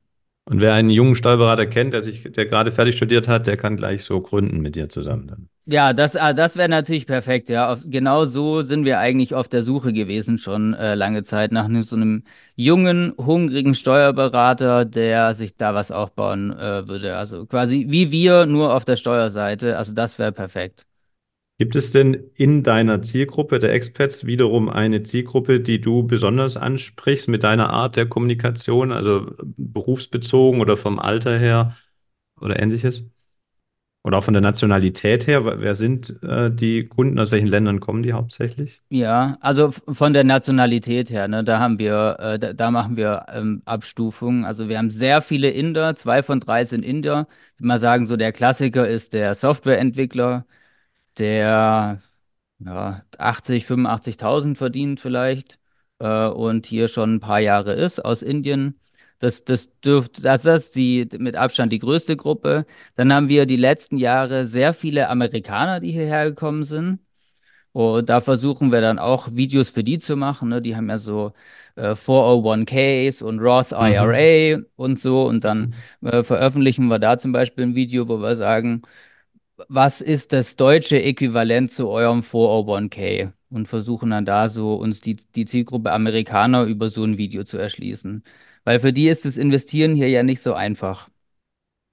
Und 0.44 0.60
wer 0.60 0.74
einen 0.74 0.90
jungen 0.90 1.14
Steuerberater 1.14 1.66
kennt, 1.66 1.92
der 1.92 2.02
sich, 2.02 2.24
der 2.32 2.46
gerade 2.46 2.72
fertig 2.72 2.96
studiert 2.96 3.28
hat, 3.28 3.46
der 3.46 3.56
kann 3.56 3.76
gleich 3.76 4.04
so 4.04 4.20
gründen 4.20 4.60
mit 4.60 4.74
dir 4.74 4.88
zusammen 4.88 5.26
dann. 5.28 5.48
Ja, 5.66 5.92
das, 5.92 6.16
ah, 6.16 6.32
das 6.32 6.56
wäre 6.56 6.68
natürlich 6.68 7.06
perfekt, 7.06 7.48
ja. 7.48 7.70
Auf, 7.72 7.82
genau 7.84 8.24
so 8.24 8.62
sind 8.62 8.84
wir 8.84 8.98
eigentlich 8.98 9.34
auf 9.34 9.46
der 9.46 9.62
Suche 9.62 9.92
gewesen, 9.92 10.38
schon 10.38 10.74
äh, 10.74 10.96
lange 10.96 11.22
Zeit, 11.22 11.52
nach 11.52 11.66
einem, 11.66 11.84
so 11.84 11.94
einem 11.94 12.24
jungen, 12.56 13.12
hungrigen 13.16 13.74
Steuerberater, 13.76 14.84
der 14.84 15.32
sich 15.34 15.56
da 15.56 15.72
was 15.74 15.92
aufbauen 15.92 16.50
äh, 16.50 16.88
würde. 16.88 17.16
Also 17.16 17.46
quasi 17.46 17.86
wie 17.88 18.10
wir, 18.10 18.46
nur 18.46 18.74
auf 18.74 18.84
der 18.84 18.96
Steuerseite. 18.96 19.76
Also 19.78 19.92
das 19.94 20.18
wäre 20.18 20.32
perfekt. 20.32 20.86
Gibt 21.60 21.76
es 21.76 21.92
denn 21.92 22.14
in 22.36 22.62
deiner 22.62 23.02
Zielgruppe 23.02 23.58
der 23.58 23.74
Expats 23.74 24.24
wiederum 24.24 24.70
eine 24.70 25.02
Zielgruppe, 25.02 25.60
die 25.60 25.78
du 25.78 26.04
besonders 26.04 26.56
ansprichst 26.56 27.28
mit 27.28 27.42
deiner 27.42 27.68
Art 27.68 27.96
der 27.96 28.06
Kommunikation, 28.06 28.92
also 28.92 29.32
berufsbezogen 29.58 30.62
oder 30.62 30.78
vom 30.78 30.98
Alter 30.98 31.38
her 31.38 31.76
oder 32.40 32.58
ähnliches? 32.58 33.04
Oder 34.02 34.16
auch 34.16 34.24
von 34.24 34.32
der 34.32 34.40
Nationalität 34.40 35.26
her? 35.26 35.60
Wer 35.60 35.74
sind 35.74 36.22
äh, 36.22 36.50
die 36.50 36.86
Kunden? 36.86 37.20
Aus 37.20 37.30
welchen 37.30 37.48
Ländern 37.48 37.78
kommen 37.78 38.02
die 38.02 38.14
hauptsächlich? 38.14 38.80
Ja, 38.88 39.36
also 39.42 39.70
von 39.70 40.14
der 40.14 40.24
Nationalität 40.24 41.10
her, 41.10 41.28
ne, 41.28 41.44
da 41.44 41.58
haben 41.58 41.78
wir, 41.78 42.16
äh, 42.20 42.38
da, 42.38 42.54
da 42.54 42.70
machen 42.70 42.96
wir 42.96 43.26
ähm, 43.34 43.60
Abstufungen. 43.66 44.46
Also 44.46 44.70
wir 44.70 44.78
haben 44.78 44.90
sehr 44.90 45.20
viele 45.20 45.50
Inder, 45.50 45.94
zwei 45.94 46.22
von 46.22 46.40
drei 46.40 46.64
sind 46.64 46.86
Inder. 46.86 47.28
Ich 47.52 47.60
würde 47.60 47.66
mal 47.66 47.78
sagen, 47.78 48.06
so 48.06 48.16
der 48.16 48.32
Klassiker 48.32 48.88
ist 48.88 49.12
der 49.12 49.34
Softwareentwickler, 49.34 50.46
der 51.18 52.02
ja, 52.60 53.02
80, 53.18 53.66
85.000 53.66 54.56
verdient 54.58 55.00
vielleicht 55.00 55.58
äh, 55.98 56.26
und 56.28 56.66
hier 56.66 56.88
schon 56.88 57.14
ein 57.16 57.20
paar 57.20 57.40
Jahre 57.40 57.74
ist 57.74 58.04
aus 58.04 58.22
Indien. 58.22 58.80
Das, 59.18 59.44
das 59.44 59.70
dürfte, 59.80 60.22
das 60.22 60.44
ist 60.46 60.74
die 60.76 61.08
mit 61.18 61.36
Abstand 61.36 61.72
die 61.72 61.78
größte 61.78 62.16
Gruppe. 62.16 62.66
Dann 62.96 63.12
haben 63.12 63.28
wir 63.28 63.46
die 63.46 63.56
letzten 63.56 63.98
Jahre 63.98 64.46
sehr 64.46 64.72
viele 64.74 65.08
Amerikaner, 65.10 65.80
die 65.80 65.92
hierher 65.92 66.26
gekommen 66.26 66.64
sind. 66.64 67.00
Und 67.72 68.08
da 68.08 68.20
versuchen 68.20 68.72
wir 68.72 68.80
dann 68.80 68.98
auch 68.98 69.28
Videos 69.32 69.70
für 69.70 69.84
die 69.84 69.98
zu 69.98 70.16
machen. 70.16 70.48
Ne? 70.48 70.60
Die 70.62 70.74
haben 70.76 70.88
ja 70.90 70.98
so 70.98 71.32
äh, 71.76 71.94
401ks 71.94 73.22
und 73.22 73.38
Roth 73.40 73.72
Mhm. 73.72 73.78
IRA 73.78 74.62
und 74.76 74.98
so. 74.98 75.26
Und 75.26 75.44
dann 75.44 75.74
Mhm. 76.00 76.08
äh, 76.08 76.22
veröffentlichen 76.24 76.88
wir 76.88 76.98
da 76.98 77.16
zum 77.18 77.32
Beispiel 77.32 77.64
ein 77.64 77.74
Video, 77.76 78.08
wo 78.08 78.18
wir 78.20 78.34
sagen, 78.34 78.82
was 79.68 80.00
ist 80.00 80.32
das 80.32 80.56
deutsche 80.56 81.02
Äquivalent 81.02 81.70
zu 81.70 81.88
eurem 81.88 82.20
401k? 82.22 83.32
Und 83.50 83.66
versuchen 83.66 84.10
dann 84.10 84.24
da 84.24 84.48
so 84.48 84.74
uns 84.76 85.00
die, 85.00 85.16
die 85.16 85.44
Zielgruppe 85.44 85.90
Amerikaner 85.92 86.64
über 86.64 86.88
so 86.88 87.02
ein 87.02 87.18
Video 87.18 87.42
zu 87.42 87.58
erschließen. 87.58 88.22
Weil 88.64 88.78
für 88.80 88.92
die 88.92 89.08
ist 89.08 89.24
das 89.24 89.36
Investieren 89.36 89.96
hier 89.96 90.08
ja 90.08 90.22
nicht 90.22 90.40
so 90.40 90.54
einfach. 90.54 91.08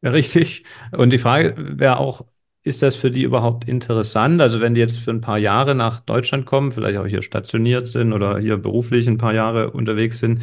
Richtig. 0.04 0.64
Und 0.92 1.12
die 1.12 1.18
Frage 1.18 1.56
wäre 1.58 1.98
auch, 1.98 2.26
ist 2.64 2.84
das 2.84 2.96
für 2.96 3.10
die 3.10 3.24
überhaupt 3.24 3.68
interessant? 3.68 4.42
Also 4.42 4.62
wenn 4.62 4.76
die 4.76 4.82
jetzt 4.82 5.00
für 5.00 5.12
ein 5.12 5.22
paar 5.22 5.38
Jahre 5.38 5.74
nach 5.74 6.02
Deutschland 6.02 6.46
kommen, 6.46 6.72
vielleicht 6.72 6.98
auch 6.98 7.08
hier 7.08 7.22
stationiert 7.22 7.88
sind 7.88 8.14
oder 8.14 8.38
hier 8.40 8.58
beruflich 8.58 9.08
ein 9.08 9.18
paar 9.18 9.34
Jahre 9.34 9.72
unterwegs 9.72 10.20
sind, 10.20 10.42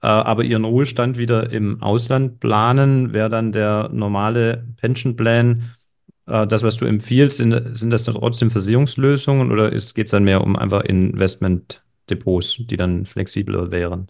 äh, 0.00 0.06
aber 0.06 0.44
ihren 0.44 0.64
Ruhestand 0.64 1.18
wieder 1.18 1.50
im 1.50 1.82
Ausland 1.82 2.40
planen, 2.40 3.12
wäre 3.12 3.28
dann 3.28 3.52
der 3.52 3.90
normale 3.92 4.68
Pensionplan 4.80 5.62
äh, 5.62 5.83
das, 6.26 6.62
was 6.62 6.76
du 6.76 6.86
empfiehlst, 6.86 7.38
sind, 7.38 7.76
sind 7.76 7.90
das 7.90 8.04
dann 8.04 8.14
trotzdem 8.14 8.50
Versicherungslösungen 8.50 9.52
oder 9.52 9.70
geht 9.70 10.06
es 10.06 10.10
dann 10.10 10.24
mehr 10.24 10.42
um 10.42 10.56
einfach 10.56 10.82
Investmentdepots, 10.82 12.56
die 12.66 12.76
dann 12.76 13.06
flexibler 13.06 13.70
wären? 13.70 14.08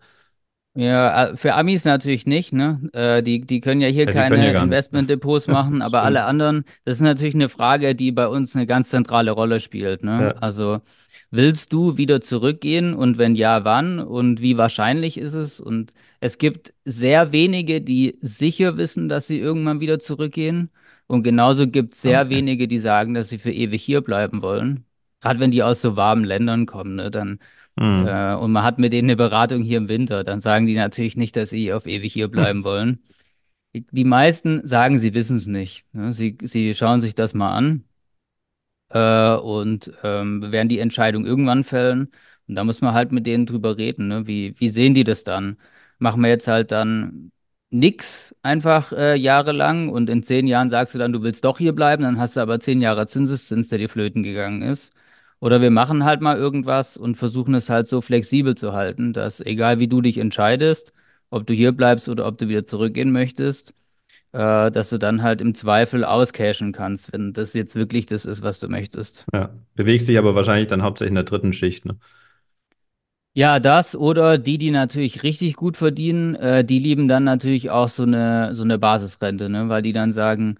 Ja, 0.77 1.29
äh, 1.29 1.37
für 1.37 1.55
Amis 1.55 1.85
natürlich 1.85 2.27
nicht, 2.27 2.53
ne? 2.53 2.81
Äh, 2.93 3.23
die, 3.23 3.41
die 3.47 3.61
können 3.61 3.81
ja 3.81 3.87
hier 3.89 4.07
Ja, 4.07 4.13
keine 4.13 4.53
ja. 4.53 4.63
Investmentdepots 4.63 5.47
machen, 5.49 5.83
aber 5.83 6.03
alle 6.03 6.25
anderen, 6.25 6.65
das 6.85 6.97
ist 6.97 7.03
natürlich 7.03 7.35
eine 7.35 7.49
Frage, 7.49 7.95
die 7.95 8.11
bei 8.11 8.27
uns 8.27 8.57
eine 8.57 8.67
ganz 8.67 8.89
zentrale 8.89 9.31
Rolle 9.31 9.61
spielt, 9.61 10.03
ne? 10.03 10.33
Ja. 10.35 10.41
Also 10.41 10.81
willst 11.31 11.73
du 11.73 11.97
wieder 11.97 12.21
zurückgehen 12.21 12.93
und 12.95 13.19
wenn 13.19 13.37
ja, 13.37 13.65
wann 13.65 14.01
und 14.01 14.41
wie 14.41 14.57
wahrscheinlich 14.57 15.17
ist 15.17 15.35
es? 15.35 15.61
Und 15.61 15.93
es 16.19 16.39
gibt 16.39 16.75
sehr 16.85 17.31
wenige, 17.31 17.81
die 17.81 18.19
sicher 18.21 18.77
wissen, 18.77 19.09
dass 19.09 19.29
sie 19.29 19.39
irgendwann 19.39 19.79
wieder 19.81 20.01
zurückgehen. 20.01 20.71
Und 21.07 21.23
genauso 21.23 21.69
gibt 21.69 21.95
es 21.95 22.03
sehr 22.03 22.23
Okay. 22.23 22.37
wenige, 22.37 22.69
die 22.69 22.79
sagen, 22.79 23.15
dass 23.15 23.29
sie 23.29 23.39
für 23.39 23.53
ewig 23.53 23.83
hier 23.83 24.01
bleiben 24.01 24.43
wollen. 24.43 24.87
Gerade 25.21 25.41
wenn 25.41 25.51
die 25.51 25.63
aus 25.63 25.81
so 25.81 25.97
warmen 25.97 26.25
Ländern 26.25 26.67
kommen, 26.67 26.97
ne? 26.97 27.11
Dann 27.11 27.39
Hm. 27.79 28.07
äh, 28.07 28.35
und 28.35 28.53
man 28.53 28.63
hat 28.65 28.79
mit 28.79 28.93
denen 28.93 29.09
eine 29.11 29.17
Beratung 29.17 29.63
hier 29.63 29.79
im 29.79 29.89
Winter, 29.89 30.25
dann 30.25 30.41
sagen 30.41 30.67
die 30.67 30.75
natürlich 30.77 31.17
nicht, 31.17 31.37
dass 31.37 31.51
sie 31.51 31.73
auf 31.73 31.87
ewig 31.87 32.13
hier 32.13 32.29
bleiben 32.29 32.65
wollen. 32.65 33.03
Die 33.75 33.87
die 33.91 34.05
meisten 34.05 34.67
sagen, 34.67 34.99
sie 34.99 35.15
wissen 35.15 35.37
es 35.39 35.47
nicht. 35.49 35.87
Ne? 35.95 36.13
Sie, 36.13 36.39
sie 36.43 36.75
schauen 36.75 37.01
sich 37.01 37.15
das 37.15 37.35
mal 37.35 37.55
an 37.57 37.85
äh, 38.91 39.35
und 39.37 39.93
ähm, 40.03 40.53
werden 40.53 40.69
die 40.69 40.79
Entscheidung 40.79 41.25
irgendwann 41.27 41.65
fällen. 41.65 42.11
Und 42.49 42.55
da 42.57 42.65
muss 42.65 42.81
man 42.81 42.95
halt 42.95 43.13
mit 43.13 43.27
denen 43.27 43.47
drüber 43.47 43.77
reden. 43.79 44.09
Ne? 44.09 44.27
Wie, 44.27 44.55
wie 44.59 44.69
sehen 44.69 44.95
die 44.95 45.05
das 45.05 45.25
dann? 45.25 45.59
Machen 45.99 46.23
wir 46.23 46.29
jetzt 46.29 46.49
halt 46.49 46.73
dann 46.73 47.33
nix 47.71 48.35
einfach 48.43 48.93
äh, 48.93 49.17
jahrelang 49.17 49.89
und 49.89 50.09
in 50.09 50.23
zehn 50.23 50.47
Jahren 50.47 50.71
sagst 50.71 50.95
du 50.95 50.99
dann, 50.99 51.13
du 51.13 51.23
willst 51.23 51.45
doch 51.45 51.59
hier 51.59 51.73
bleiben, 51.75 52.05
dann 52.05 52.19
hast 52.19 52.37
du 52.37 52.41
aber 52.41 52.61
zehn 52.61 52.81
Jahre 52.81 53.07
Zinseszins, 53.07 53.69
der 53.69 53.79
dir 53.79 53.89
flöten 53.89 54.23
gegangen 54.23 54.63
ist. 54.63 54.93
Oder 55.41 55.61
wir 55.61 55.71
machen 55.71 56.05
halt 56.05 56.21
mal 56.21 56.39
irgendwas 56.39 56.97
und 56.97 57.17
versuchen 57.17 57.55
es 57.55 57.69
halt 57.69 57.87
so 57.87 58.01
flexibel 58.01 58.55
zu 58.57 58.73
halten, 58.73 59.13
dass 59.13 59.41
egal 59.41 59.79
wie 59.79 59.89
du 59.89 60.01
dich 60.01 60.19
entscheidest, 60.19 60.93
ob 61.31 61.47
du 61.47 61.53
hier 61.53 61.73
bleibst 61.73 62.09
oder 62.09 62.27
ob 62.27 62.39
du 62.39 62.49
wieder 62.49 62.65
zurückgehen 62.65 63.13
möchtest, 63.13 63.75
äh, 64.33 64.71
dass 64.71 64.91
du 64.91 64.99
dann 64.99 65.23
halt 65.23 65.41
im 65.41 65.55
Zweifel 65.55 66.05
auscashen 66.05 66.73
kannst, 66.73 67.13
wenn 67.13 67.33
das 67.33 67.55
jetzt 67.55 67.75
wirklich 67.75 68.07
das 68.07 68.25
ist, 68.25 68.43
was 68.43 68.59
du 68.59 68.69
möchtest. 68.69 69.27
Ja. 69.35 69.51
Bewegst 69.75 70.09
dich 70.09 70.19
aber 70.19 70.35
wahrscheinlich 70.35 70.69
dann 70.69 70.83
hauptsächlich 70.83 71.11
in 71.11 71.17
der 71.17 71.25
dritten 71.25 71.53
Schicht, 71.53 71.85
ne? 71.85 71.97
Ja, 73.37 73.59
das 73.59 73.97
oder 73.97 74.39
die, 74.39 74.59
die 74.59 74.71
natürlich 74.71 75.25
richtig 75.25 75.57
gut 75.57 75.77
verdienen, 75.77 76.37
äh, 76.37 76.65
die 76.65 76.79
lieben 76.79 77.09
dann 77.09 77.25
natürlich 77.25 77.69
auch 77.71 77.89
so 77.89 78.05
eine, 78.05 78.55
so 78.55 78.63
eine 78.63 78.79
Basisrente, 78.79 79.49
ne? 79.49 79.69
Weil 79.69 79.83
die 79.83 79.93
dann 79.93 80.13
sagen, 80.13 80.57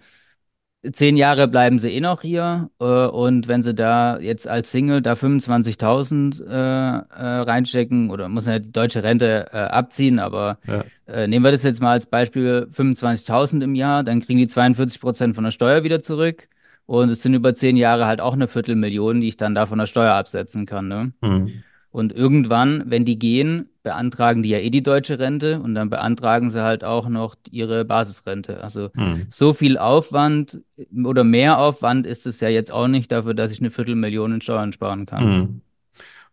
zehn 0.91 1.17
Jahre 1.17 1.47
bleiben 1.47 1.79
sie 1.79 1.89
eh 1.91 2.01
noch 2.01 2.21
hier 2.21 2.69
äh, 2.79 2.85
und 2.85 3.47
wenn 3.47 3.63
sie 3.63 3.73
da 3.73 4.19
jetzt 4.19 4.47
als 4.47 4.71
Single 4.71 5.01
da 5.01 5.15
25.000 5.15 6.41
äh, 6.41 6.45
äh, 6.51 7.01
reinstecken 7.43 8.09
oder 8.11 8.29
muss 8.29 8.45
ja 8.47 8.59
die 8.59 8.71
deutsche 8.71 9.03
Rente 9.03 9.47
äh, 9.53 9.57
abziehen, 9.57 10.19
aber 10.19 10.59
Ja. 10.67 10.83
äh, 11.07 11.27
nehmen 11.27 11.45
wir 11.45 11.51
das 11.53 11.63
jetzt 11.63 11.81
mal 11.81 11.91
als 11.93 12.05
Beispiel 12.05 12.67
25.000 12.71 13.63
im 13.63 13.75
Jahr, 13.75 14.03
dann 14.03 14.21
kriegen 14.21 14.39
die 14.39 14.47
42 14.47 14.99
Prozent 15.01 15.35
von 15.35 15.45
der 15.45 15.51
Steuer 15.51 15.83
wieder 15.83 16.01
zurück 16.01 16.49
und 16.85 17.09
es 17.09 17.21
sind 17.23 17.33
über 17.33 17.55
zehn 17.55 17.77
Jahre 17.77 18.05
halt 18.05 18.21
auch 18.21 18.33
eine 18.33 18.47
Viertelmillion, 18.47 19.21
die 19.21 19.29
ich 19.29 19.37
dann 19.37 19.55
da 19.55 19.65
von 19.65 19.79
der 19.79 19.85
Steuer 19.87 20.13
absetzen 20.13 20.65
kann, 20.65 20.87
ne? 20.87 21.13
Hm. 21.21 21.63
Und 21.95 22.11
irgendwann, 22.11 22.83
wenn 22.87 23.05
die 23.05 23.17
gehen, 23.17 23.69
beantragen 23.81 24.43
die 24.43 24.49
ja 24.49 24.57
eh 24.57 24.69
die 24.69 24.83
deutsche 24.83 25.17
Rente 25.17 25.61
und 25.61 25.75
dann 25.75 25.89
beantragen 25.89 26.49
sie 26.49 26.61
halt 26.61 26.83
auch 26.83 27.07
noch 27.07 27.37
ihre 27.49 27.85
Basisrente. 27.85 28.61
Also 28.61 28.89
Hm. 28.95 29.27
so 29.29 29.53
viel 29.53 29.77
Aufwand 29.77 30.59
oder 31.05 31.23
mehr 31.23 31.57
Aufwand 31.57 32.05
ist 32.05 32.27
es 32.27 32.41
ja 32.41 32.49
jetzt 32.49 32.69
auch 32.69 32.89
nicht 32.89 33.13
dafür, 33.13 33.33
dass 33.33 33.53
ich 33.53 33.61
eine 33.61 33.71
Viertelmillion 33.71 34.33
in 34.33 34.41
Steuern 34.41 34.73
sparen 34.73 35.05
kann. 35.05 35.23
Hm. 35.23 35.61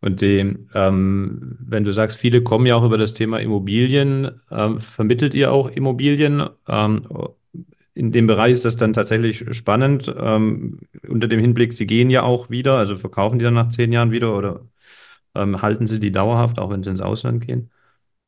Und 0.01 0.21
die, 0.21 0.53
ähm, 0.75 1.59
wenn 1.61 1.85
du 1.85 1.93
sagst, 1.93 2.17
viele 2.17 2.43
kommen 2.43 2.67
ja 2.67 2.75
auch 2.75 2.85
über 2.85 2.99
das 2.99 3.15
Thema 3.15 3.39
Immobilien, 3.39 4.33
ähm, 4.51 4.81
vermittelt 4.81 5.33
ihr 5.33 5.53
auch 5.53 5.71
Immobilien? 5.71 6.43
Ähm, 6.67 7.07
in 7.95 8.11
dem 8.11 8.27
Bereich 8.27 8.51
ist 8.51 8.65
das 8.65 8.79
dann 8.79 8.95
tatsächlich 8.95 9.45
spannend, 9.53 10.13
ähm, 10.19 10.81
unter 11.07 11.29
dem 11.29 11.39
Hinblick, 11.39 11.73
sie 11.73 11.87
gehen 11.87 12.11
ja 12.11 12.25
auch 12.25 12.51
wieder, 12.51 12.79
also 12.79 12.97
verkaufen 12.97 13.39
die 13.39 13.45
dann 13.45 13.55
nach 13.55 13.69
zehn 13.69 13.93
Jahren 13.93 14.11
wieder 14.11 14.37
oder 14.37 14.63
ähm, 15.35 15.63
halten 15.63 15.87
sie 15.87 15.99
die 16.01 16.13
dauerhaft, 16.13 16.59
auch 16.59 16.71
wenn 16.71 16.83
sie 16.83 16.91
ins 16.91 17.01
Ausland 17.01 17.47
gehen? 17.47 17.71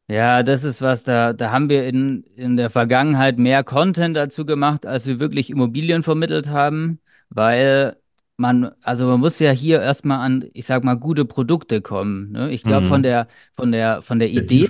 Ja, 0.07 0.43
das 0.43 0.65
ist 0.65 0.83
was, 0.83 1.03
da, 1.05 1.33
da 1.33 1.51
haben 1.51 1.71
wir 1.71 1.87
in, 1.89 2.25
in 2.37 2.57
der 2.59 2.69
Vergangenheit 2.69 3.39
mehr 3.39 3.65
Content 3.65 4.15
dazu 4.15 4.45
gemacht, 4.45 4.85
als 4.85 5.07
wir 5.07 5.19
wirklich 5.19 5.49
Immobilien 5.49 6.03
vermittelt 6.03 6.47
haben, 6.49 7.01
weil 7.31 7.97
man, 8.37 8.73
also 8.83 9.07
man 9.07 9.21
muss 9.21 9.39
ja 9.39 9.51
hier 9.51 9.81
erstmal 9.81 10.19
an, 10.21 10.45
ich 10.53 10.67
sag 10.67 10.85
mal, 10.85 10.97
gute 10.99 11.25
Produkte 11.25 11.81
kommen. 11.81 12.33
Ne? 12.33 12.51
Ich 12.53 12.65
glaube, 12.65 12.87
von 12.87 13.03
Mhm. 13.03 13.03
der, 13.03 13.29
von 13.57 13.73
der, 13.73 14.03
von 14.03 14.19
der 14.19 14.29
Der 14.35 14.45
Idee 14.45 14.67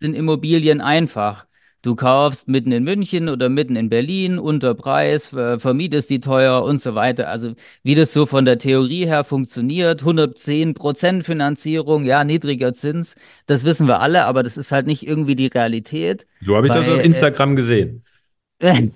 sind 0.00 0.14
Immobilien 0.14 0.80
einfach. 0.82 1.46
Du 1.82 1.96
kaufst 1.96 2.46
mitten 2.48 2.72
in 2.72 2.84
München 2.84 3.28
oder 3.30 3.48
mitten 3.48 3.74
in 3.76 3.88
Berlin 3.88 4.38
unter 4.38 4.74
Preis, 4.74 5.28
ver- 5.28 5.58
vermietest 5.60 6.10
die 6.10 6.20
teuer 6.20 6.62
und 6.62 6.80
so 6.80 6.94
weiter. 6.94 7.28
Also 7.28 7.54
wie 7.82 7.94
das 7.94 8.12
so 8.12 8.26
von 8.26 8.44
der 8.44 8.58
Theorie 8.58 9.06
her 9.06 9.24
funktioniert, 9.24 10.02
110% 10.04 11.24
Finanzierung, 11.24 12.04
ja, 12.04 12.22
niedriger 12.24 12.74
Zins. 12.74 13.14
Das 13.46 13.64
wissen 13.64 13.86
wir 13.86 14.00
alle, 14.00 14.24
aber 14.26 14.42
das 14.42 14.56
ist 14.58 14.72
halt 14.72 14.86
nicht 14.86 15.06
irgendwie 15.06 15.36
die 15.36 15.46
Realität. 15.46 16.26
So 16.42 16.56
habe 16.56 16.66
ich 16.66 16.72
das 16.72 16.86
auf 16.88 16.96
Bei, 16.96 17.02
Instagram 17.02 17.56
gesehen. 17.56 18.04
äh, 18.58 18.88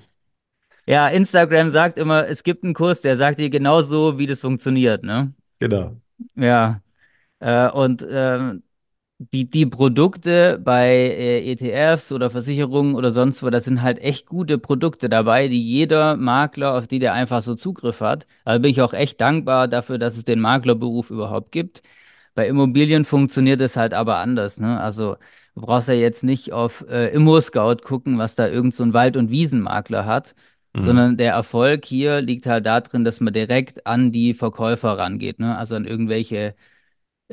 ja, 0.86 1.08
Instagram 1.08 1.70
sagt 1.70 1.98
immer, 1.98 2.28
es 2.28 2.42
gibt 2.42 2.64
einen 2.64 2.74
Kurs, 2.74 3.00
der 3.02 3.16
sagt 3.16 3.38
dir 3.38 3.50
genau 3.50 3.82
so, 3.82 4.18
wie 4.18 4.26
das 4.26 4.40
funktioniert, 4.42 5.02
ne? 5.04 5.32
Genau. 5.58 5.96
Ja, 6.36 6.80
äh, 7.40 7.70
und 7.70 8.06
ähm, 8.10 8.63
die, 9.32 9.48
die 9.50 9.66
Produkte 9.66 10.58
bei 10.62 10.88
äh, 10.90 11.50
ETFs 11.52 12.12
oder 12.12 12.30
Versicherungen 12.30 12.94
oder 12.94 13.10
sonst 13.10 13.42
wo, 13.42 13.50
das 13.50 13.64
sind 13.64 13.82
halt 13.82 13.98
echt 14.00 14.26
gute 14.26 14.58
Produkte 14.58 15.08
dabei, 15.08 15.48
die 15.48 15.60
jeder 15.60 16.16
Makler, 16.16 16.74
auf 16.74 16.86
die 16.86 16.98
der 16.98 17.12
einfach 17.14 17.42
so 17.42 17.54
Zugriff 17.54 18.00
hat. 18.00 18.26
Also 18.44 18.60
bin 18.62 18.70
ich 18.70 18.82
auch 18.82 18.92
echt 18.92 19.20
dankbar 19.20 19.68
dafür, 19.68 19.98
dass 19.98 20.16
es 20.16 20.24
den 20.24 20.40
Maklerberuf 20.40 21.10
überhaupt 21.10 21.52
gibt. 21.52 21.82
Bei 22.34 22.48
Immobilien 22.48 23.04
funktioniert 23.04 23.60
es 23.60 23.76
halt 23.76 23.94
aber 23.94 24.16
anders, 24.18 24.58
ne? 24.58 24.80
Also 24.80 25.16
du 25.54 25.60
brauchst 25.62 25.88
ja 25.88 25.94
jetzt 25.94 26.24
nicht 26.24 26.52
auf 26.52 26.84
äh, 26.88 27.08
ImmoScout 27.14 27.76
gucken, 27.84 28.18
was 28.18 28.34
da 28.34 28.48
irgend 28.48 28.74
so 28.74 28.82
ein 28.82 28.92
Wald- 28.92 29.16
und 29.16 29.30
Wiesenmakler 29.30 30.04
hat, 30.06 30.34
Mhm. 30.74 30.82
sondern 30.82 31.16
der 31.16 31.32
Erfolg 31.32 31.84
hier 31.84 32.20
liegt 32.20 32.46
halt 32.46 32.66
darin, 32.66 33.04
dass 33.04 33.20
man 33.20 33.32
direkt 33.32 33.86
an 33.86 34.10
die 34.12 34.34
Verkäufer 34.34 34.98
rangeht, 34.98 35.38
ne? 35.38 35.56
Also 35.56 35.76
an 35.76 35.84
irgendwelche 35.86 36.54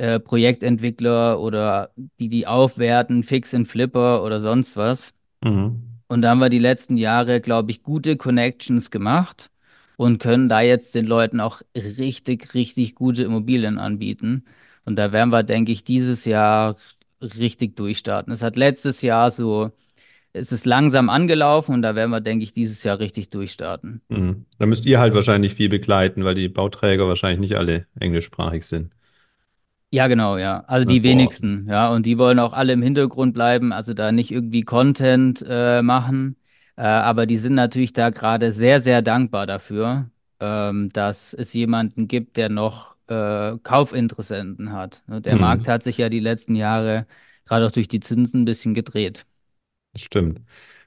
äh, 0.02 0.20
Projektentwickler 0.20 1.40
oder 1.40 1.92
die 2.20 2.28
die 2.28 2.48
aufwerten, 2.48 3.22
Fix 3.22 3.54
and 3.54 3.68
Flipper 3.68 4.24
oder 4.24 4.40
sonst 4.40 4.76
was. 4.76 5.14
Mhm. 5.44 5.84
Und 6.08 6.24
da 6.24 6.32
haben 6.32 6.40
wir 6.40 6.50
die 6.50 6.58
letzten 6.58 6.98
Jahre, 6.98 7.40
glaube 7.40 7.70
ich, 7.70 7.84
gute 7.84 8.18
Connections 8.18 8.90
gemacht 8.90 9.52
und 9.98 10.18
können 10.18 10.50
da 10.50 10.62
jetzt 10.62 10.96
den 10.96 11.06
Leuten 11.06 11.40
auch 11.40 11.62
richtig, 11.76 12.56
richtig 12.56 12.96
gute 12.96 13.22
Immobilien 13.22 13.78
anbieten. 13.78 14.46
Und 14.86 14.96
da 14.96 15.12
werden 15.12 15.30
wir, 15.30 15.44
denke 15.44 15.72
ich, 15.72 15.84
dieses 15.84 16.26
Jahr 16.26 16.78
richtig 17.22 17.76
durchstarten. 17.76 18.34
Es 18.34 18.42
hat 18.42 18.58
letztes 18.58 19.04
Jahr 19.04 19.30
so, 19.30 19.70
es 20.34 20.52
ist 20.52 20.66
langsam 20.66 21.10
angelaufen 21.10 21.76
und 21.76 21.84
da 21.84 21.94
werden 21.94 22.10
wir, 22.10 22.22
denke 22.22 22.44
ich, 22.44 22.54
dieses 22.54 22.84
Jahr 22.84 22.98
richtig 22.98 23.30
durchstarten. 23.30 24.02
Mhm. 24.10 24.46
Da 24.58 24.66
müsst 24.66 24.88
ihr 24.88 25.00
halt 25.00 25.14
wahrscheinlich 25.14 25.54
viel 25.54 25.70
begleiten, 25.70 26.24
weil 26.24 26.34
die 26.34 26.50
Bauträger 26.50 27.08
wahrscheinlich 27.08 27.40
nicht 27.40 27.56
alle 27.56 27.86
englischsprachig 28.00 28.66
sind. 28.66 28.92
Ja, 29.94 30.08
genau, 30.08 30.38
ja. 30.38 30.62
Also 30.68 30.86
die 30.86 31.04
wenigsten, 31.04 31.68
ja. 31.68 31.90
Und 31.92 32.06
die 32.06 32.18
wollen 32.18 32.40
auch 32.40 32.54
alle 32.54 32.72
im 32.74 32.82
Hintergrund 32.82 33.34
bleiben, 33.34 33.74
also 33.74 33.94
da 33.94 34.12
nicht 34.14 34.32
irgendwie 34.32 34.62
Content 34.64 35.44
äh, 35.48 35.82
machen. 35.82 36.38
Äh, 36.78 36.84
aber 36.84 37.26
die 37.26 37.38
sind 37.38 37.56
natürlich 37.56 37.92
da 37.92 38.10
gerade 38.10 38.54
sehr, 38.54 38.80
sehr 38.80 39.02
dankbar 39.02 39.48
dafür, 39.48 40.10
ähm, 40.40 40.90
dass 40.94 41.34
es 41.34 41.52
jemanden 41.54 42.08
gibt, 42.08 42.38
der 42.38 42.48
noch 42.48 42.96
äh, 43.08 43.58
Kaufinteressenten 43.64 44.72
hat. 44.72 45.04
Ne, 45.08 45.22
Der 45.22 45.36
Markt 45.36 45.68
Mhm. 45.68 45.68
hat 45.68 45.84
sich 45.84 45.98
ja 45.98 46.08
die 46.08 46.22
letzten 46.22 46.56
Jahre 46.56 47.06
gerade 47.46 47.66
auch 47.68 47.72
durch 47.72 47.90
die 47.90 48.00
Zinsen 48.00 48.44
ein 48.44 48.46
bisschen 48.46 48.74
gedreht. 48.74 49.26
Das 49.94 50.04
stimmt. 50.04 50.42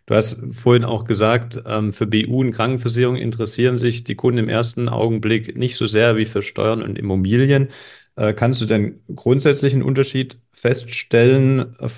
Du 0.06 0.14
hast 0.14 0.38
vorhin 0.52 0.84
auch 0.84 1.04
gesagt, 1.04 1.62
ähm, 1.66 1.92
für 1.94 2.06
BU 2.06 2.40
und 2.40 2.52
Krankenversicherung 2.52 3.16
interessieren 3.16 3.76
sich 3.78 4.04
die 4.04 4.14
Kunden 4.16 4.38
im 4.38 4.48
ersten 4.50 4.88
Augenblick 4.88 5.56
nicht 5.56 5.76
so 5.76 5.86
sehr 5.86 6.16
wie 6.16 6.26
für 6.26 6.42
Steuern 6.42 6.82
und 6.82 6.98
Immobilien. 6.98 7.68
Äh, 8.16 8.32
kannst 8.32 8.60
du 8.60 8.66
denn 8.66 9.00
grundsätzlich 9.14 9.72
einen 9.72 9.82
Unterschied 9.82 10.38
feststellen, 10.52 11.74
äh, 11.78 11.88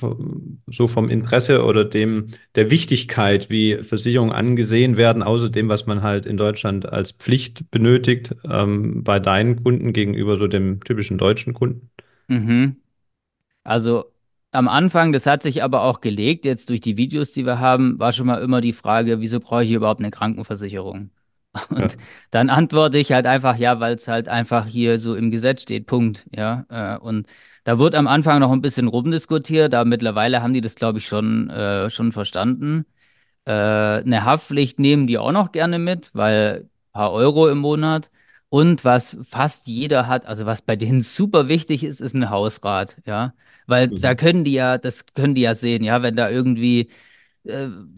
so 0.67 0.89
vom 0.89 1.09
Interesse 1.09 1.63
oder 1.65 1.85
dem 1.85 2.29
der 2.55 2.71
Wichtigkeit, 2.71 3.51
wie 3.51 3.83
Versicherungen 3.83 4.33
angesehen 4.33 4.97
werden, 4.97 5.23
außer 5.23 5.51
dem, 5.51 5.69
was 5.69 5.87
man 5.87 6.03
halt 6.03 6.27
in 6.27 6.37
Deutschland 6.37 6.91
als 6.91 7.13
Pflicht 7.13 7.71
benötigt, 7.71 8.35
ähm, 8.51 9.05
bei 9.05 9.21
deinen 9.21 9.63
Kunden 9.63 9.93
gegenüber 9.93 10.39
so 10.39 10.47
dem 10.49 10.83
typischen 10.83 11.19
deutschen 11.19 11.55
Kunden? 11.55 11.91
Mhm. 12.29 12.77
Also 13.63 14.07
am 14.53 14.69
Anfang, 14.69 15.13
das 15.13 15.27
hat 15.27 15.43
sich 15.43 15.63
aber 15.63 15.83
auch 15.83 16.01
gelegt, 16.01 16.45
jetzt 16.45 16.71
durch 16.71 16.81
die 16.81 16.97
Videos, 16.97 17.33
die 17.33 17.45
wir 17.45 17.59
haben, 17.61 17.99
war 17.99 18.13
schon 18.13 18.27
mal 18.27 18.43
immer 18.43 18.61
die 18.61 18.73
Frage, 18.73 19.21
wieso 19.21 19.39
brauche 19.39 19.65
ich 19.65 19.71
überhaupt 19.73 20.01
eine 20.01 20.11
Krankenversicherung? 20.11 21.11
Ja. 21.75 21.91
Und 21.91 21.97
dann 22.31 22.51
antworte 22.51 22.99
ich 22.99 23.13
halt 23.13 23.27
einfach, 23.27 23.57
ja, 23.57 23.81
weil 23.81 23.95
es 23.97 24.09
halt 24.09 24.29
einfach 24.29 24.67
hier 24.67 24.99
so 24.99 25.15
im 25.15 25.31
Gesetz 25.31 25.63
steht, 25.63 25.87
Punkt. 25.87 26.27
Ja. 26.35 26.67
Äh, 26.71 26.99
Und 26.99 27.27
da 27.65 27.79
wird 27.79 27.95
am 27.95 28.07
Anfang 28.07 28.41
noch 28.41 28.53
ein 28.53 28.63
bisschen 28.63 28.89
rumdiskutiert, 28.89 29.75
aber 29.75 29.85
mittlerweile 29.89 30.43
haben 30.43 30.53
die 30.55 30.61
das, 30.61 30.75
glaube 30.77 30.99
ich, 30.99 31.07
schon, 31.07 31.51
äh, 31.51 31.91
schon 31.91 32.13
verstanden. 32.13 32.87
Äh, 33.45 33.53
eine 33.53 34.25
Haftpflicht 34.25 34.79
nehmen 34.79 35.07
die 35.07 35.19
auch 35.19 35.33
noch 35.33 35.53
gerne 35.53 35.79
mit, 35.79 36.11
weil 36.15 36.63
ein 36.65 36.71
paar 36.93 37.13
Euro 37.13 37.49
im 37.49 37.59
Monat. 37.59 38.11
Und 38.49 38.85
was 38.85 39.19
fast 39.29 39.67
jeder 39.67 40.07
hat, 40.07 40.27
also 40.27 40.47
was 40.47 40.63
bei 40.63 40.77
denen 40.77 41.03
super 41.03 41.49
wichtig 41.49 41.85
ist, 41.85 42.01
ist 42.01 42.15
ein 42.15 42.31
Hausrat, 42.31 42.97
ja. 43.07 43.35
Weil 43.67 43.89
da 43.89 44.15
Mhm. 44.15 44.17
können 44.17 44.45
die 44.45 44.53
ja, 44.53 44.79
das 44.79 45.07
können 45.15 45.35
die 45.35 45.41
ja 45.43 45.55
sehen, 45.55 45.83
ja, 45.85 46.03
wenn 46.03 46.15
da 46.17 46.31
irgendwie 46.31 46.89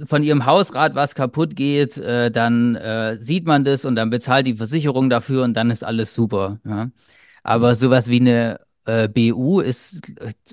von 0.07 0.23
ihrem 0.23 0.47
Hausrat 0.47 0.95
was 0.95 1.15
kaputt 1.15 1.57
geht, 1.57 1.97
äh, 1.99 2.31
dann 2.31 2.77
äh, 2.77 3.17
sieht 3.19 3.47
man 3.47 3.65
das 3.65 3.85
und 3.85 3.97
dann 3.97 4.11
bezahlt 4.11 4.47
die 4.47 4.55
Versicherung 4.55 5.11
dafür 5.11 5.45
und 5.45 5.55
dann 5.55 5.71
ist 5.71 5.85
alles 5.85 6.15
super. 6.15 6.61
Ja? 6.65 6.91
Aber 7.43 7.75
sowas 7.75 8.09
wie 8.09 8.21
eine 8.21 8.61
äh, 8.85 9.09
BU 9.09 9.61
ist 9.61 10.01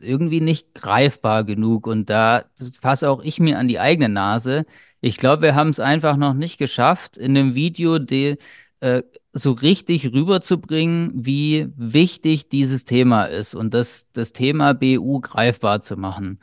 irgendwie 0.02 0.42
nicht 0.42 0.74
greifbar 0.76 1.44
genug 1.44 1.88
und 1.88 2.10
da 2.10 2.46
fasse 2.82 3.10
auch 3.10 3.24
ich 3.24 3.40
mir 3.40 3.60
an 3.60 3.68
die 3.68 3.80
eigene 3.80 4.10
Nase. 4.10 4.66
Ich 5.02 5.18
glaube, 5.18 5.44
wir 5.44 5.56
haben 5.56 5.70
es 5.70 5.80
einfach 5.80 6.18
noch 6.18 6.34
nicht 6.34 6.58
geschafft, 6.58 7.18
in 7.18 7.38
einem 7.38 7.56
Video 7.56 8.00
die, 8.00 8.38
äh, 8.80 9.04
so 9.34 9.52
richtig 9.52 10.14
rüberzubringen, 10.14 11.12
wie 11.14 11.68
wichtig 11.76 12.50
dieses 12.50 12.86
Thema 12.86 13.26
ist 13.26 13.56
und 13.56 13.74
das, 13.74 14.08
das 14.14 14.34
Thema 14.34 14.74
BU 14.74 15.20
greifbar 15.22 15.82
zu 15.82 15.98
machen. 15.98 16.40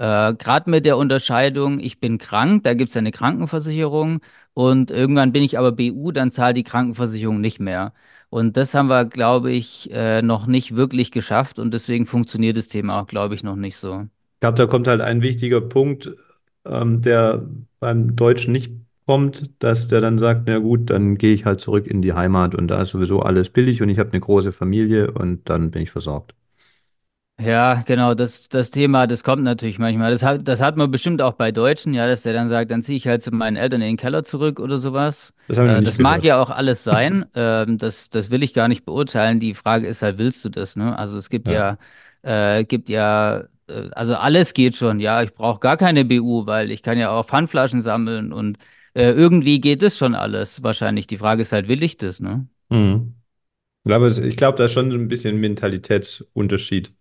Äh, 0.00 0.34
gerade 0.34 0.70
mit 0.70 0.86
der 0.86 0.96
Unterscheidung, 0.96 1.78
ich 1.78 2.00
bin 2.00 2.16
krank, 2.16 2.64
da 2.64 2.72
gibt 2.72 2.88
es 2.88 2.96
eine 2.96 3.10
Krankenversicherung 3.12 4.20
und 4.54 4.90
irgendwann 4.90 5.30
bin 5.32 5.42
ich 5.42 5.58
aber 5.58 5.72
BU, 5.72 6.10
dann 6.10 6.32
zahlt 6.32 6.56
die 6.56 6.62
Krankenversicherung 6.64 7.38
nicht 7.42 7.60
mehr. 7.60 7.92
Und 8.30 8.56
das 8.56 8.74
haben 8.74 8.88
wir, 8.88 9.04
glaube 9.04 9.52
ich, 9.52 9.90
äh, 9.92 10.22
noch 10.22 10.46
nicht 10.46 10.74
wirklich 10.74 11.10
geschafft 11.10 11.58
und 11.58 11.74
deswegen 11.74 12.06
funktioniert 12.06 12.56
das 12.56 12.68
Thema 12.68 12.98
auch, 12.98 13.06
glaube 13.08 13.34
ich, 13.34 13.42
noch 13.44 13.56
nicht 13.56 13.76
so. 13.76 14.06
Ich 14.36 14.40
glaube, 14.40 14.56
da 14.56 14.66
kommt 14.66 14.88
halt 14.88 15.02
ein 15.02 15.20
wichtiger 15.20 15.60
Punkt, 15.60 16.10
ähm, 16.64 17.02
der 17.02 17.46
beim 17.78 18.16
Deutschen 18.16 18.52
nicht 18.52 18.72
kommt, 19.06 19.50
dass 19.62 19.86
der 19.88 20.00
dann 20.00 20.18
sagt, 20.18 20.44
na 20.46 20.60
gut, 20.60 20.88
dann 20.88 21.18
gehe 21.18 21.34
ich 21.34 21.44
halt 21.44 21.60
zurück 21.60 21.86
in 21.86 22.00
die 22.00 22.14
Heimat 22.14 22.54
und 22.54 22.68
da 22.68 22.80
ist 22.80 22.90
sowieso 22.90 23.20
alles 23.20 23.50
billig 23.50 23.82
und 23.82 23.90
ich 23.90 23.98
habe 23.98 24.12
eine 24.12 24.20
große 24.20 24.52
Familie 24.52 25.10
und 25.10 25.50
dann 25.50 25.70
bin 25.70 25.82
ich 25.82 25.90
versorgt. 25.90 26.34
Ja, 27.42 27.82
genau, 27.86 28.12
das, 28.12 28.50
das 28.50 28.70
Thema, 28.70 29.06
das 29.06 29.24
kommt 29.24 29.42
natürlich 29.44 29.78
manchmal. 29.78 30.10
Das 30.12 30.22
hat, 30.22 30.46
das 30.46 30.60
hat 30.60 30.76
man 30.76 30.90
bestimmt 30.90 31.22
auch 31.22 31.32
bei 31.34 31.52
Deutschen, 31.52 31.94
ja, 31.94 32.06
dass 32.06 32.20
der 32.22 32.34
dann 32.34 32.50
sagt, 32.50 32.70
dann 32.70 32.82
ziehe 32.82 32.96
ich 32.98 33.06
halt 33.06 33.22
zu 33.22 33.30
meinen 33.30 33.56
Eltern 33.56 33.80
in 33.80 33.88
den 33.88 33.96
Keller 33.96 34.24
zurück 34.24 34.60
oder 34.60 34.76
sowas. 34.76 35.32
Das 35.46 35.58
habe 35.58 35.68
ich 35.68 35.72
noch 35.72 35.78
Äh, 35.78 35.80
nicht 35.80 35.92
das 35.92 35.98
mag 35.98 36.22
gehört. 36.22 36.24
ja 36.24 36.40
auch 36.40 36.50
alles 36.50 36.84
sein. 36.84 37.24
Ähm, 37.34 37.78
das, 37.78 38.10
das 38.10 38.30
will 38.30 38.42
ich 38.42 38.52
gar 38.52 38.68
nicht 38.68 38.84
beurteilen. 38.84 39.40
Die 39.40 39.54
Frage 39.54 39.86
ist 39.86 40.02
halt, 40.02 40.18
willst 40.18 40.44
du 40.44 40.50
das, 40.50 40.76
ne? 40.76 40.98
Also 40.98 41.16
es 41.16 41.30
gibt 41.30 41.48
Ja. 41.48 41.50
ja, 41.50 41.78
äh, 42.22 42.64
gibt 42.64 42.90
ja, 42.90 43.44
äh, 43.68 43.88
also 43.92 44.16
alles 44.16 44.52
geht 44.52 44.76
schon, 44.76 45.00
ja. 45.00 45.22
Ich 45.22 45.32
brauche 45.32 45.60
gar 45.60 45.78
keine 45.78 46.04
BU, 46.04 46.44
weil 46.46 46.70
ich 46.70 46.82
kann 46.82 46.98
ja 46.98 47.10
auch 47.10 47.24
Pfandflaschen 47.26 47.80
sammeln 47.80 48.32
und 48.34 48.58
äh, 48.94 49.12
irgendwie 49.12 49.60
geht 49.62 49.82
es 49.82 49.96
schon 49.96 50.14
alles. 50.14 50.62
Wahrscheinlich. 50.62 51.06
Die 51.06 51.16
Frage 51.16 51.40
ist 51.42 51.52
halt, 51.52 51.68
will 51.68 51.82
ich 51.82 51.96
das, 51.96 52.20
ne? 52.20 52.46
Mhm. 52.68 53.14
Ich 53.84 53.88
glaube, 53.88 54.06
es- 54.08 54.18
ich 54.18 54.36
glaube, 54.38 54.58
da 54.58 54.66
ist 54.66 54.72
schon 54.72 54.90
so 54.92 54.96
ein 54.98 55.08
bisschen 55.08 55.38
Mentalitätsunterschied. 55.40 56.94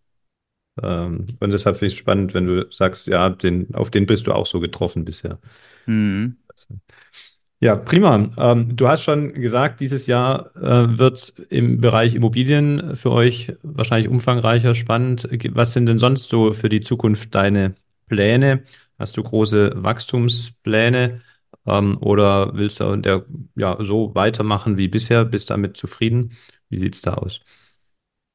Ähm, 0.82 1.28
und 1.40 1.54
deshalb 1.54 1.78
finde 1.78 1.88
ich 1.88 1.94
es 1.94 2.00
spannend, 2.00 2.34
wenn 2.34 2.48
du 2.48 2.68
sagst, 2.72 3.08
ja, 3.08 3.30
den, 3.30 3.74
auf 3.74 3.90
den 3.90 4.06
bist 4.06 4.28
du 4.28 4.34
auch 4.34 4.46
so 4.46 4.60
getroffen 4.60 5.06
bisher. 5.06 5.40
Mhm. 5.86 6.38
Ja, 7.62 7.76
prima. 7.76 8.30
Ähm, 8.38 8.76
du 8.78 8.88
hast 8.88 9.04
schon 9.04 9.34
gesagt, 9.34 9.82
dieses 9.82 10.08
Jahr 10.08 10.56
äh, 10.56 10.98
wird 10.98 11.34
im 11.50 11.82
Bereich 11.82 12.16
Immobilien 12.16 12.96
für 12.96 13.12
euch 13.12 13.54
wahrscheinlich 13.64 14.10
umfangreicher, 14.10 14.74
spannend. 14.76 15.28
Was 15.52 15.74
sind 15.74 15.88
denn 15.88 16.00
sonst 16.00 16.30
so 16.30 16.54
für 16.54 16.70
die 16.70 16.80
Zukunft 16.80 17.36
deine 17.36 17.76
Pläne? 18.08 18.64
Hast 18.98 19.18
du 19.18 19.24
große 19.24 19.74
Wachstumspläne 19.76 21.22
ähm, 21.66 21.98
oder 22.00 22.54
willst 22.56 22.80
du 22.80 22.96
der, 22.96 23.26
ja, 23.56 23.78
so 23.84 24.16
weitermachen 24.16 24.78
wie 24.78 24.88
bisher? 24.88 25.26
Bist 25.26 25.50
damit 25.50 25.76
zufrieden? 25.76 26.32
Wie 26.70 26.78
sieht's 26.78 27.02
da 27.02 27.16
aus? 27.16 27.42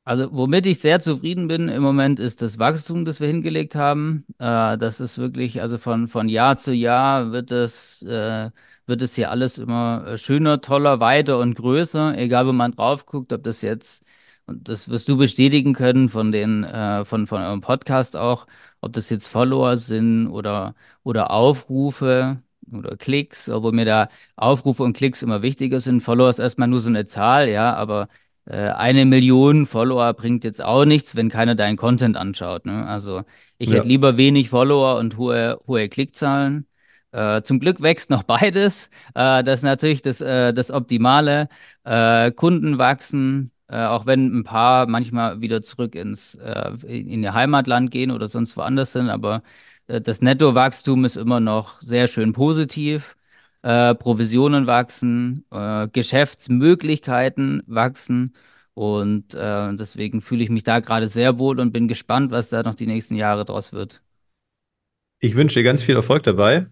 Also, 0.07 0.31
womit 0.33 0.67
ich 0.67 0.81
sehr 0.81 1.01
zufrieden 1.01 1.49
bin 1.49 1.69
im 1.71 1.83
Moment, 1.83 2.19
ist 2.19 2.43
das 2.43 2.59
Wachstum, 2.59 3.07
das 3.07 3.21
wir 3.21 3.27
hingelegt 3.27 3.75
haben. 3.75 4.27
Äh, 4.39 4.77
das 4.77 5.01
ist 5.01 5.17
wirklich, 5.17 5.63
also 5.63 5.79
von, 5.79 6.09
von 6.09 6.29
Jahr 6.29 6.59
zu 6.59 6.75
Jahr 6.75 7.33
wird 7.33 7.51
es, 7.51 8.03
äh, 8.03 8.51
wird 8.87 9.01
es 9.01 9.15
hier 9.15 9.31
alles 9.31 9.57
immer 9.57 10.07
äh, 10.07 10.19
schöner, 10.19 10.61
toller, 10.61 11.01
weiter 11.01 11.39
und 11.39 11.55
größer, 11.55 12.19
egal 12.19 12.47
wo 12.47 12.53
man 12.53 12.73
drauf 12.73 13.07
guckt, 13.07 13.33
ob 13.33 13.43
das 13.45 13.63
jetzt, 13.63 14.05
und 14.47 14.69
das 14.69 14.91
wirst 14.91 15.09
du 15.09 15.17
bestätigen 15.17 15.73
können 15.73 16.11
von 16.11 16.33
den, 16.33 16.65
äh, 16.65 17.05
von, 17.07 17.27
von 17.27 17.41
eurem 17.41 17.63
Podcast 17.63 18.15
auch, 18.15 18.47
ob 18.83 18.93
das 18.93 19.09
jetzt 19.09 19.29
Follower 19.29 19.79
sind 19.79 20.29
oder, 20.29 20.75
oder 21.03 21.31
Aufrufe 21.31 22.43
oder 22.73 22.97
Klicks, 22.97 23.49
obwohl 23.49 23.73
mir 23.73 23.85
da 23.87 24.09
Aufrufe 24.37 24.83
und 24.83 24.97
Klicks 24.97 25.23
immer 25.23 25.41
wichtiger 25.43 25.81
sind. 25.81 26.01
Follower 26.03 26.29
ist 26.29 26.39
erstmal 26.39 26.69
nur 26.69 26.81
so 26.81 26.89
eine 26.91 27.07
Zahl, 27.07 27.49
ja, 27.49 27.75
aber 27.75 28.09
eine 28.53 29.05
Million 29.07 29.67
Follower 29.67 30.13
bringt 30.15 30.45
jetzt 30.45 30.63
auch 30.63 30.85
nichts, 30.85 31.17
wenn 31.17 31.31
keiner 31.31 31.55
deinen 31.55 31.77
Content 31.77 32.17
anschaut. 32.17 32.67
Ne? 32.67 32.87
Also 32.87 33.23
ich 33.59 33.73
Ja, 33.73 33.73
hätte 33.73 33.89
lieber 33.89 34.17
wenig 34.17 34.51
Follower 34.51 34.99
und 34.99 35.17
hohe, 35.17 35.59
hohe 35.67 35.89
Klickzahlen. 35.89 36.67
Äh, 37.13 37.43
zum 37.43 37.61
Glück 37.61 37.81
wächst 37.83 38.11
noch 38.11 38.23
beides. 38.25 38.91
Äh, 39.15 39.43
das 39.45 39.61
ist 39.61 39.63
natürlich 39.65 40.03
das, 40.03 40.21
äh, 40.21 40.53
das 40.53 40.71
Optimale. 40.71 41.49
Äh, 41.85 42.33
Kunden 42.33 42.79
wachsen, 42.79 43.51
äh, 43.69 43.77
auch 43.85 44.07
wenn 44.07 44.37
ein 44.41 44.45
paar 44.45 44.87
manchmal 44.87 45.41
wieder 45.41 45.63
zurück 45.63 45.95
ins 45.95 46.35
äh, 46.37 46.71
in 46.87 47.23
ihr 47.23 47.35
Heimatland 47.35 47.91
gehen 47.91 48.11
oder 48.11 48.29
sonst 48.29 48.57
woanders 48.57 48.93
sind, 48.93 49.09
aber 49.11 49.43
äh, 49.87 50.01
das 50.01 50.21
Nettowachstum 50.23 51.05
ist 51.05 51.17
immer 51.17 51.41
noch 51.41 51.81
sehr 51.81 52.09
schön 52.09 52.33
positiv 52.33 53.17
äh, 53.65 53.95
Provisionen 53.97 54.67
wachsen, 54.69 55.47
äh, 55.51 55.89
Geschäftsmöglichkeiten 55.89 57.63
wachsen. 57.67 58.35
Und 58.75 59.35
äh, 59.35 59.75
deswegen 59.77 60.21
fühle 60.23 60.45
ich 60.45 60.51
mich 60.51 60.65
da 60.65 60.81
gerade 60.81 61.09
sehr 61.09 61.39
wohl 61.39 61.61
und 61.61 61.73
bin 61.73 61.89
gespannt, 61.89 62.33
was 62.33 62.51
da 62.51 62.63
noch 62.63 62.75
die 62.75 62.87
nächsten 62.87 63.17
Jahre 63.17 63.45
draus 63.45 63.73
wird. 63.73 64.03
ich 65.21 65.35
wünsche 65.37 65.61
dir 65.61 65.65
ganz 65.65 65.83
viel 65.83 65.97
Erfolg 65.97 66.23
dabei. 66.23 66.67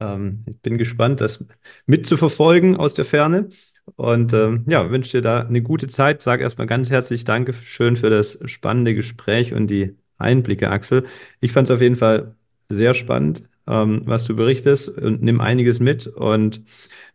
Ähm, 0.00 0.44
ich 0.48 0.60
bin 0.62 0.78
gespannt, 0.78 1.20
das 1.20 1.46
mitzuverfolgen 1.86 2.76
aus 2.76 2.94
der 2.94 3.04
Ferne. 3.04 3.50
Und 3.96 4.32
ähm, 4.34 4.64
ja, 4.68 4.90
wünsche 4.90 5.12
dir 5.18 5.22
da 5.22 5.42
eine 5.42 5.62
gute 5.62 5.88
Zeit. 5.88 6.22
Sag 6.22 6.40
erstmal 6.40 6.66
ganz 6.66 6.90
herzlich 6.90 7.24
Dankeschön 7.24 7.96
für 7.96 8.10
das 8.10 8.38
spannende 8.46 8.94
Gespräch 8.94 9.54
und 9.54 9.68
die 9.68 9.96
Einblicke, 10.18 10.70
Axel. 10.70 11.06
Ich 11.40 11.52
fand 11.52 11.68
es 11.70 11.74
auf 11.74 11.80
jeden 11.82 11.96
Fall 11.96 12.36
sehr 12.68 12.94
spannend, 12.94 13.44
ähm, 13.68 14.02
was 14.04 14.24
du 14.24 14.34
berichtest 14.34 14.88
und 14.88 15.22
nimm 15.22 15.40
einiges 15.40 15.80
mit. 15.80 16.06
Und 16.06 16.62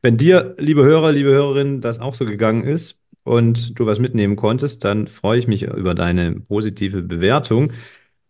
wenn 0.02 0.18
dir, 0.18 0.56
liebe 0.58 0.84
Hörer, 0.84 1.12
liebe 1.12 1.30
Hörerinnen, 1.32 1.82
das 1.82 2.00
auch 2.00 2.14
so 2.14 2.26
gegangen 2.26 2.64
ist 2.64 3.00
und 3.24 3.78
du 3.80 3.86
was 3.86 4.00
mitnehmen 4.00 4.36
konntest, 4.36 4.84
dann 4.84 5.08
freue 5.08 5.40
ich 5.40 5.48
mich 5.48 5.64
über 5.64 5.96
deine 5.96 6.34
positive 6.40 7.02
Bewertung. 7.02 7.72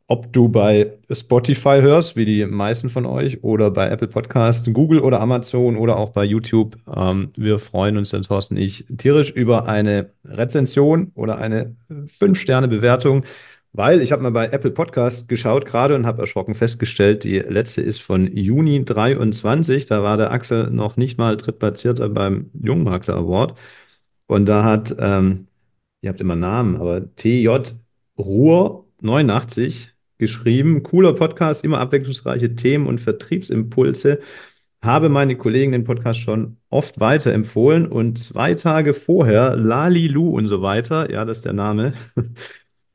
Ob 0.08 0.32
du 0.34 0.50
bei 0.50 0.92
Spotify 1.10 1.80
hörst, 1.82 2.16
wie 2.16 2.26
die 2.26 2.46
meisten 2.46 2.90
von 2.90 3.06
euch, 3.06 3.44
oder 3.44 3.72
bei 3.72 3.88
Apple 3.90 4.10
Podcast, 4.10 4.72
Google 4.74 5.00
oder 5.00 5.22
Amazon 5.22 5.78
oder 5.78 5.98
auch 5.98 6.10
bei 6.10 6.26
YouTube. 6.26 6.76
Ähm, 6.94 7.32
wir 7.36 7.58
freuen 7.58 7.98
uns, 7.98 8.10
dann 8.10 8.22
Thorsten 8.22 8.58
ich, 8.58 8.86
tierisch 8.98 9.32
über 9.32 9.68
eine 9.68 10.12
Rezension 10.26 11.12
oder 11.16 11.38
eine 11.38 11.76
fünf 12.06 12.40
sterne 12.40 12.68
bewertung 12.68 13.24
weil 13.74 14.02
ich 14.02 14.12
habe 14.12 14.22
mal 14.22 14.32
bei 14.32 14.48
Apple 14.48 14.72
Podcast 14.72 15.28
geschaut 15.28 15.66
gerade 15.66 15.96
und 15.96 16.06
habe 16.06 16.22
erschrocken 16.22 16.56
festgestellt, 16.56 17.24
die 17.24 17.40
letzte 17.40 17.82
ist 17.82 18.02
von 18.02 18.36
Juni 18.36 18.86
23. 18.86 19.88
Da 19.88 20.04
war 20.04 20.18
der 20.18 20.32
Axel 20.32 20.70
noch 20.70 20.96
nicht 20.96 21.18
mal 21.18 21.38
drittplatzierter 21.38 22.10
beim 22.10 22.52
Jungmakler 22.54 23.16
Award. 23.16 23.58
Und 24.28 24.46
da 24.48 24.64
hat, 24.64 24.96
ähm, 25.00 25.48
ihr 26.02 26.10
habt 26.10 26.22
immer 26.22 26.36
Namen, 26.36 26.78
aber 26.78 27.16
TJ 27.16 27.50
Ruhr 28.18 28.86
89 29.02 29.94
geschrieben. 30.20 30.84
Cooler 30.84 31.14
Podcast, 31.14 31.64
immer 31.64 31.80
abwechslungsreiche 31.80 32.56
Themen 32.56 32.88
und 32.88 33.02
Vertriebsimpulse. 33.02 34.20
habe 34.84 35.10
meine 35.10 35.38
Kollegen 35.38 35.72
den 35.72 35.84
Podcast 35.86 36.20
schon 36.20 36.58
oft 36.70 37.00
weiterempfohlen 37.00 37.88
und 37.88 38.18
zwei 38.20 38.54
Tage 38.54 38.94
vorher 38.94 39.56
Lali 39.56 40.08
Lu 40.08 40.30
und 40.30 40.48
so 40.48 40.62
weiter, 40.62 41.10
ja, 41.12 41.26
das 41.26 41.40
ist 41.40 41.46
der 41.46 41.54
Name, 41.54 41.94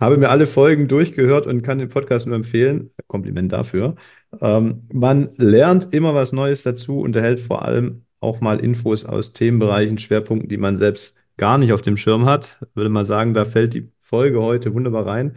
habe 0.00 0.16
mir 0.16 0.30
alle 0.30 0.46
Folgen 0.46 0.88
durchgehört 0.88 1.46
und 1.46 1.62
kann 1.62 1.78
den 1.78 1.88
Podcast 1.88 2.26
nur 2.26 2.36
empfehlen. 2.36 2.90
Kompliment 3.06 3.52
dafür. 3.52 3.96
Ähm, 4.40 4.82
man 4.92 5.30
lernt 5.36 5.92
immer 5.92 6.14
was 6.14 6.32
Neues 6.32 6.62
dazu 6.62 7.00
und 7.00 7.16
erhält 7.16 7.40
vor 7.40 7.64
allem 7.64 8.04
auch 8.20 8.40
mal 8.40 8.60
Infos 8.60 9.04
aus 9.04 9.32
Themenbereichen, 9.32 9.98
Schwerpunkten, 9.98 10.48
die 10.48 10.56
man 10.56 10.76
selbst 10.76 11.16
gar 11.36 11.58
nicht 11.58 11.72
auf 11.72 11.82
dem 11.82 11.96
Schirm 11.96 12.26
hat. 12.26 12.58
Würde 12.74 12.90
mal 12.90 13.04
sagen, 13.04 13.34
da 13.34 13.44
fällt 13.44 13.74
die 13.74 13.90
Folge 14.02 14.42
heute 14.42 14.74
wunderbar 14.74 15.06
rein. 15.06 15.36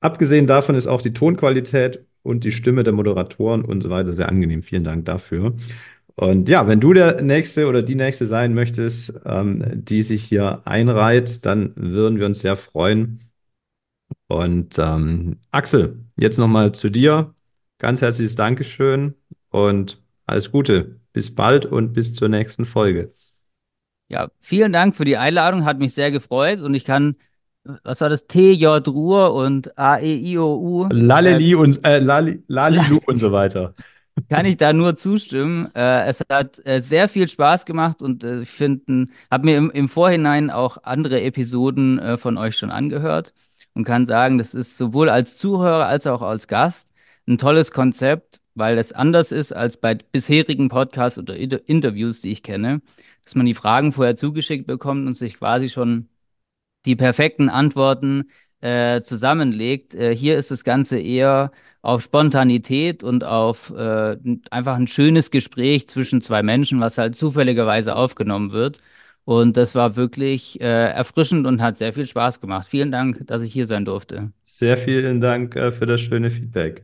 Abgesehen 0.00 0.46
davon 0.46 0.74
ist 0.74 0.86
auch 0.86 1.02
die 1.02 1.12
Tonqualität 1.12 2.04
und 2.22 2.44
die 2.44 2.52
Stimme 2.52 2.84
der 2.84 2.92
Moderatoren 2.92 3.64
und 3.64 3.82
so 3.82 3.90
weiter 3.90 4.12
sehr 4.12 4.28
angenehm. 4.28 4.62
Vielen 4.62 4.84
Dank 4.84 5.04
dafür. 5.06 5.54
Und 6.16 6.48
ja, 6.48 6.68
wenn 6.68 6.80
du 6.80 6.92
der 6.92 7.22
Nächste 7.22 7.66
oder 7.66 7.82
die 7.82 7.96
Nächste 7.96 8.26
sein 8.26 8.54
möchtest, 8.54 9.20
ähm, 9.24 9.62
die 9.74 10.02
sich 10.02 10.22
hier 10.22 10.60
einreiht, 10.64 11.44
dann 11.44 11.72
würden 11.74 12.18
wir 12.18 12.26
uns 12.26 12.40
sehr 12.40 12.56
freuen. 12.56 13.23
Und 14.28 14.78
ähm, 14.78 15.38
Axel, 15.50 16.04
jetzt 16.16 16.38
nochmal 16.38 16.72
zu 16.72 16.90
dir. 16.90 17.34
Ganz 17.78 18.00
herzliches 18.00 18.34
Dankeschön 18.34 19.14
und 19.50 20.02
alles 20.26 20.50
Gute. 20.50 21.00
Bis 21.12 21.34
bald 21.34 21.66
und 21.66 21.92
bis 21.92 22.14
zur 22.14 22.28
nächsten 22.28 22.64
Folge. 22.64 23.12
Ja, 24.08 24.30
vielen 24.40 24.72
Dank 24.72 24.96
für 24.96 25.04
die 25.04 25.16
Einladung, 25.16 25.64
hat 25.64 25.78
mich 25.78 25.94
sehr 25.94 26.10
gefreut 26.10 26.60
und 26.60 26.74
ich 26.74 26.84
kann, 26.84 27.16
was 27.82 28.00
war 28.00 28.08
das, 28.08 28.26
T, 28.26 28.52
J, 28.52 28.86
Ruhr 28.88 29.34
und 29.34 29.78
A, 29.78 29.98
E, 29.98 30.14
I, 30.14 30.38
O, 30.38 30.56
U. 30.56 30.88
Laleli 30.90 31.52
äh, 31.52 31.54
und 31.54 31.84
äh, 31.84 31.98
Lali, 31.98 32.42
Lalilu 32.48 33.00
und 33.06 33.18
so 33.18 33.32
weiter. 33.32 33.74
Kann 34.28 34.46
ich 34.46 34.56
da 34.56 34.72
nur 34.72 34.94
zustimmen. 34.94 35.68
Äh, 35.74 36.06
es 36.06 36.22
hat 36.30 36.64
äh, 36.64 36.80
sehr 36.80 37.08
viel 37.08 37.26
Spaß 37.26 37.66
gemacht 37.66 38.02
und 38.02 38.22
äh, 38.22 38.40
ich 38.40 38.50
finde, 38.50 39.08
habe 39.30 39.44
mir 39.44 39.56
im, 39.56 39.70
im, 39.70 39.88
Vorhinein 39.88 40.50
auch 40.50 40.78
andere 40.84 41.20
Episoden 41.22 41.98
äh, 41.98 42.16
von 42.16 42.36
euch 42.36 42.56
schon 42.56 42.70
angehört 42.70 43.32
und 43.74 43.84
kann 43.84 44.06
sagen, 44.06 44.38
das 44.38 44.54
ist 44.54 44.78
sowohl 44.78 45.08
als 45.08 45.36
Zuhörer 45.36 45.86
als 45.86 46.06
auch 46.06 46.22
als 46.22 46.48
Gast 46.48 46.92
ein 47.26 47.38
tolles 47.38 47.72
Konzept, 47.72 48.40
weil 48.54 48.78
es 48.78 48.92
anders 48.92 49.32
ist 49.32 49.52
als 49.52 49.76
bei 49.76 49.94
bisherigen 49.94 50.68
Podcasts 50.68 51.18
oder 51.18 51.36
Interviews, 51.36 52.20
die 52.20 52.32
ich 52.32 52.42
kenne, 52.42 52.82
dass 53.24 53.34
man 53.34 53.46
die 53.46 53.54
Fragen 53.54 53.92
vorher 53.92 54.16
zugeschickt 54.16 54.66
bekommt 54.66 55.06
und 55.06 55.14
sich 55.16 55.38
quasi 55.38 55.68
schon 55.68 56.08
die 56.86 56.96
perfekten 56.96 57.48
Antworten 57.48 58.30
äh, 58.60 59.02
zusammenlegt. 59.02 59.94
Äh, 59.94 60.14
hier 60.14 60.38
ist 60.38 60.50
das 60.50 60.64
Ganze 60.64 60.98
eher 60.98 61.52
auf 61.82 62.02
Spontanität 62.02 63.04
und 63.04 63.24
auf 63.24 63.70
äh, 63.70 64.16
einfach 64.50 64.76
ein 64.76 64.86
schönes 64.86 65.30
Gespräch 65.30 65.88
zwischen 65.88 66.20
zwei 66.20 66.42
Menschen, 66.42 66.80
was 66.80 66.98
halt 66.98 67.16
zufälligerweise 67.16 67.96
aufgenommen 67.96 68.52
wird. 68.52 68.80
Und 69.24 69.56
das 69.56 69.74
war 69.74 69.96
wirklich 69.96 70.60
äh, 70.60 70.64
erfrischend 70.64 71.46
und 71.46 71.62
hat 71.62 71.76
sehr 71.76 71.92
viel 71.92 72.04
Spaß 72.04 72.40
gemacht. 72.40 72.66
Vielen 72.68 72.90
Dank, 72.90 73.26
dass 73.26 73.42
ich 73.42 73.52
hier 73.52 73.66
sein 73.66 73.84
durfte. 73.84 74.32
Sehr 74.42 74.76
vielen 74.76 75.20
Dank 75.20 75.56
äh, 75.56 75.72
für 75.72 75.86
das 75.86 76.00
schöne 76.02 76.30
Feedback. 76.30 76.82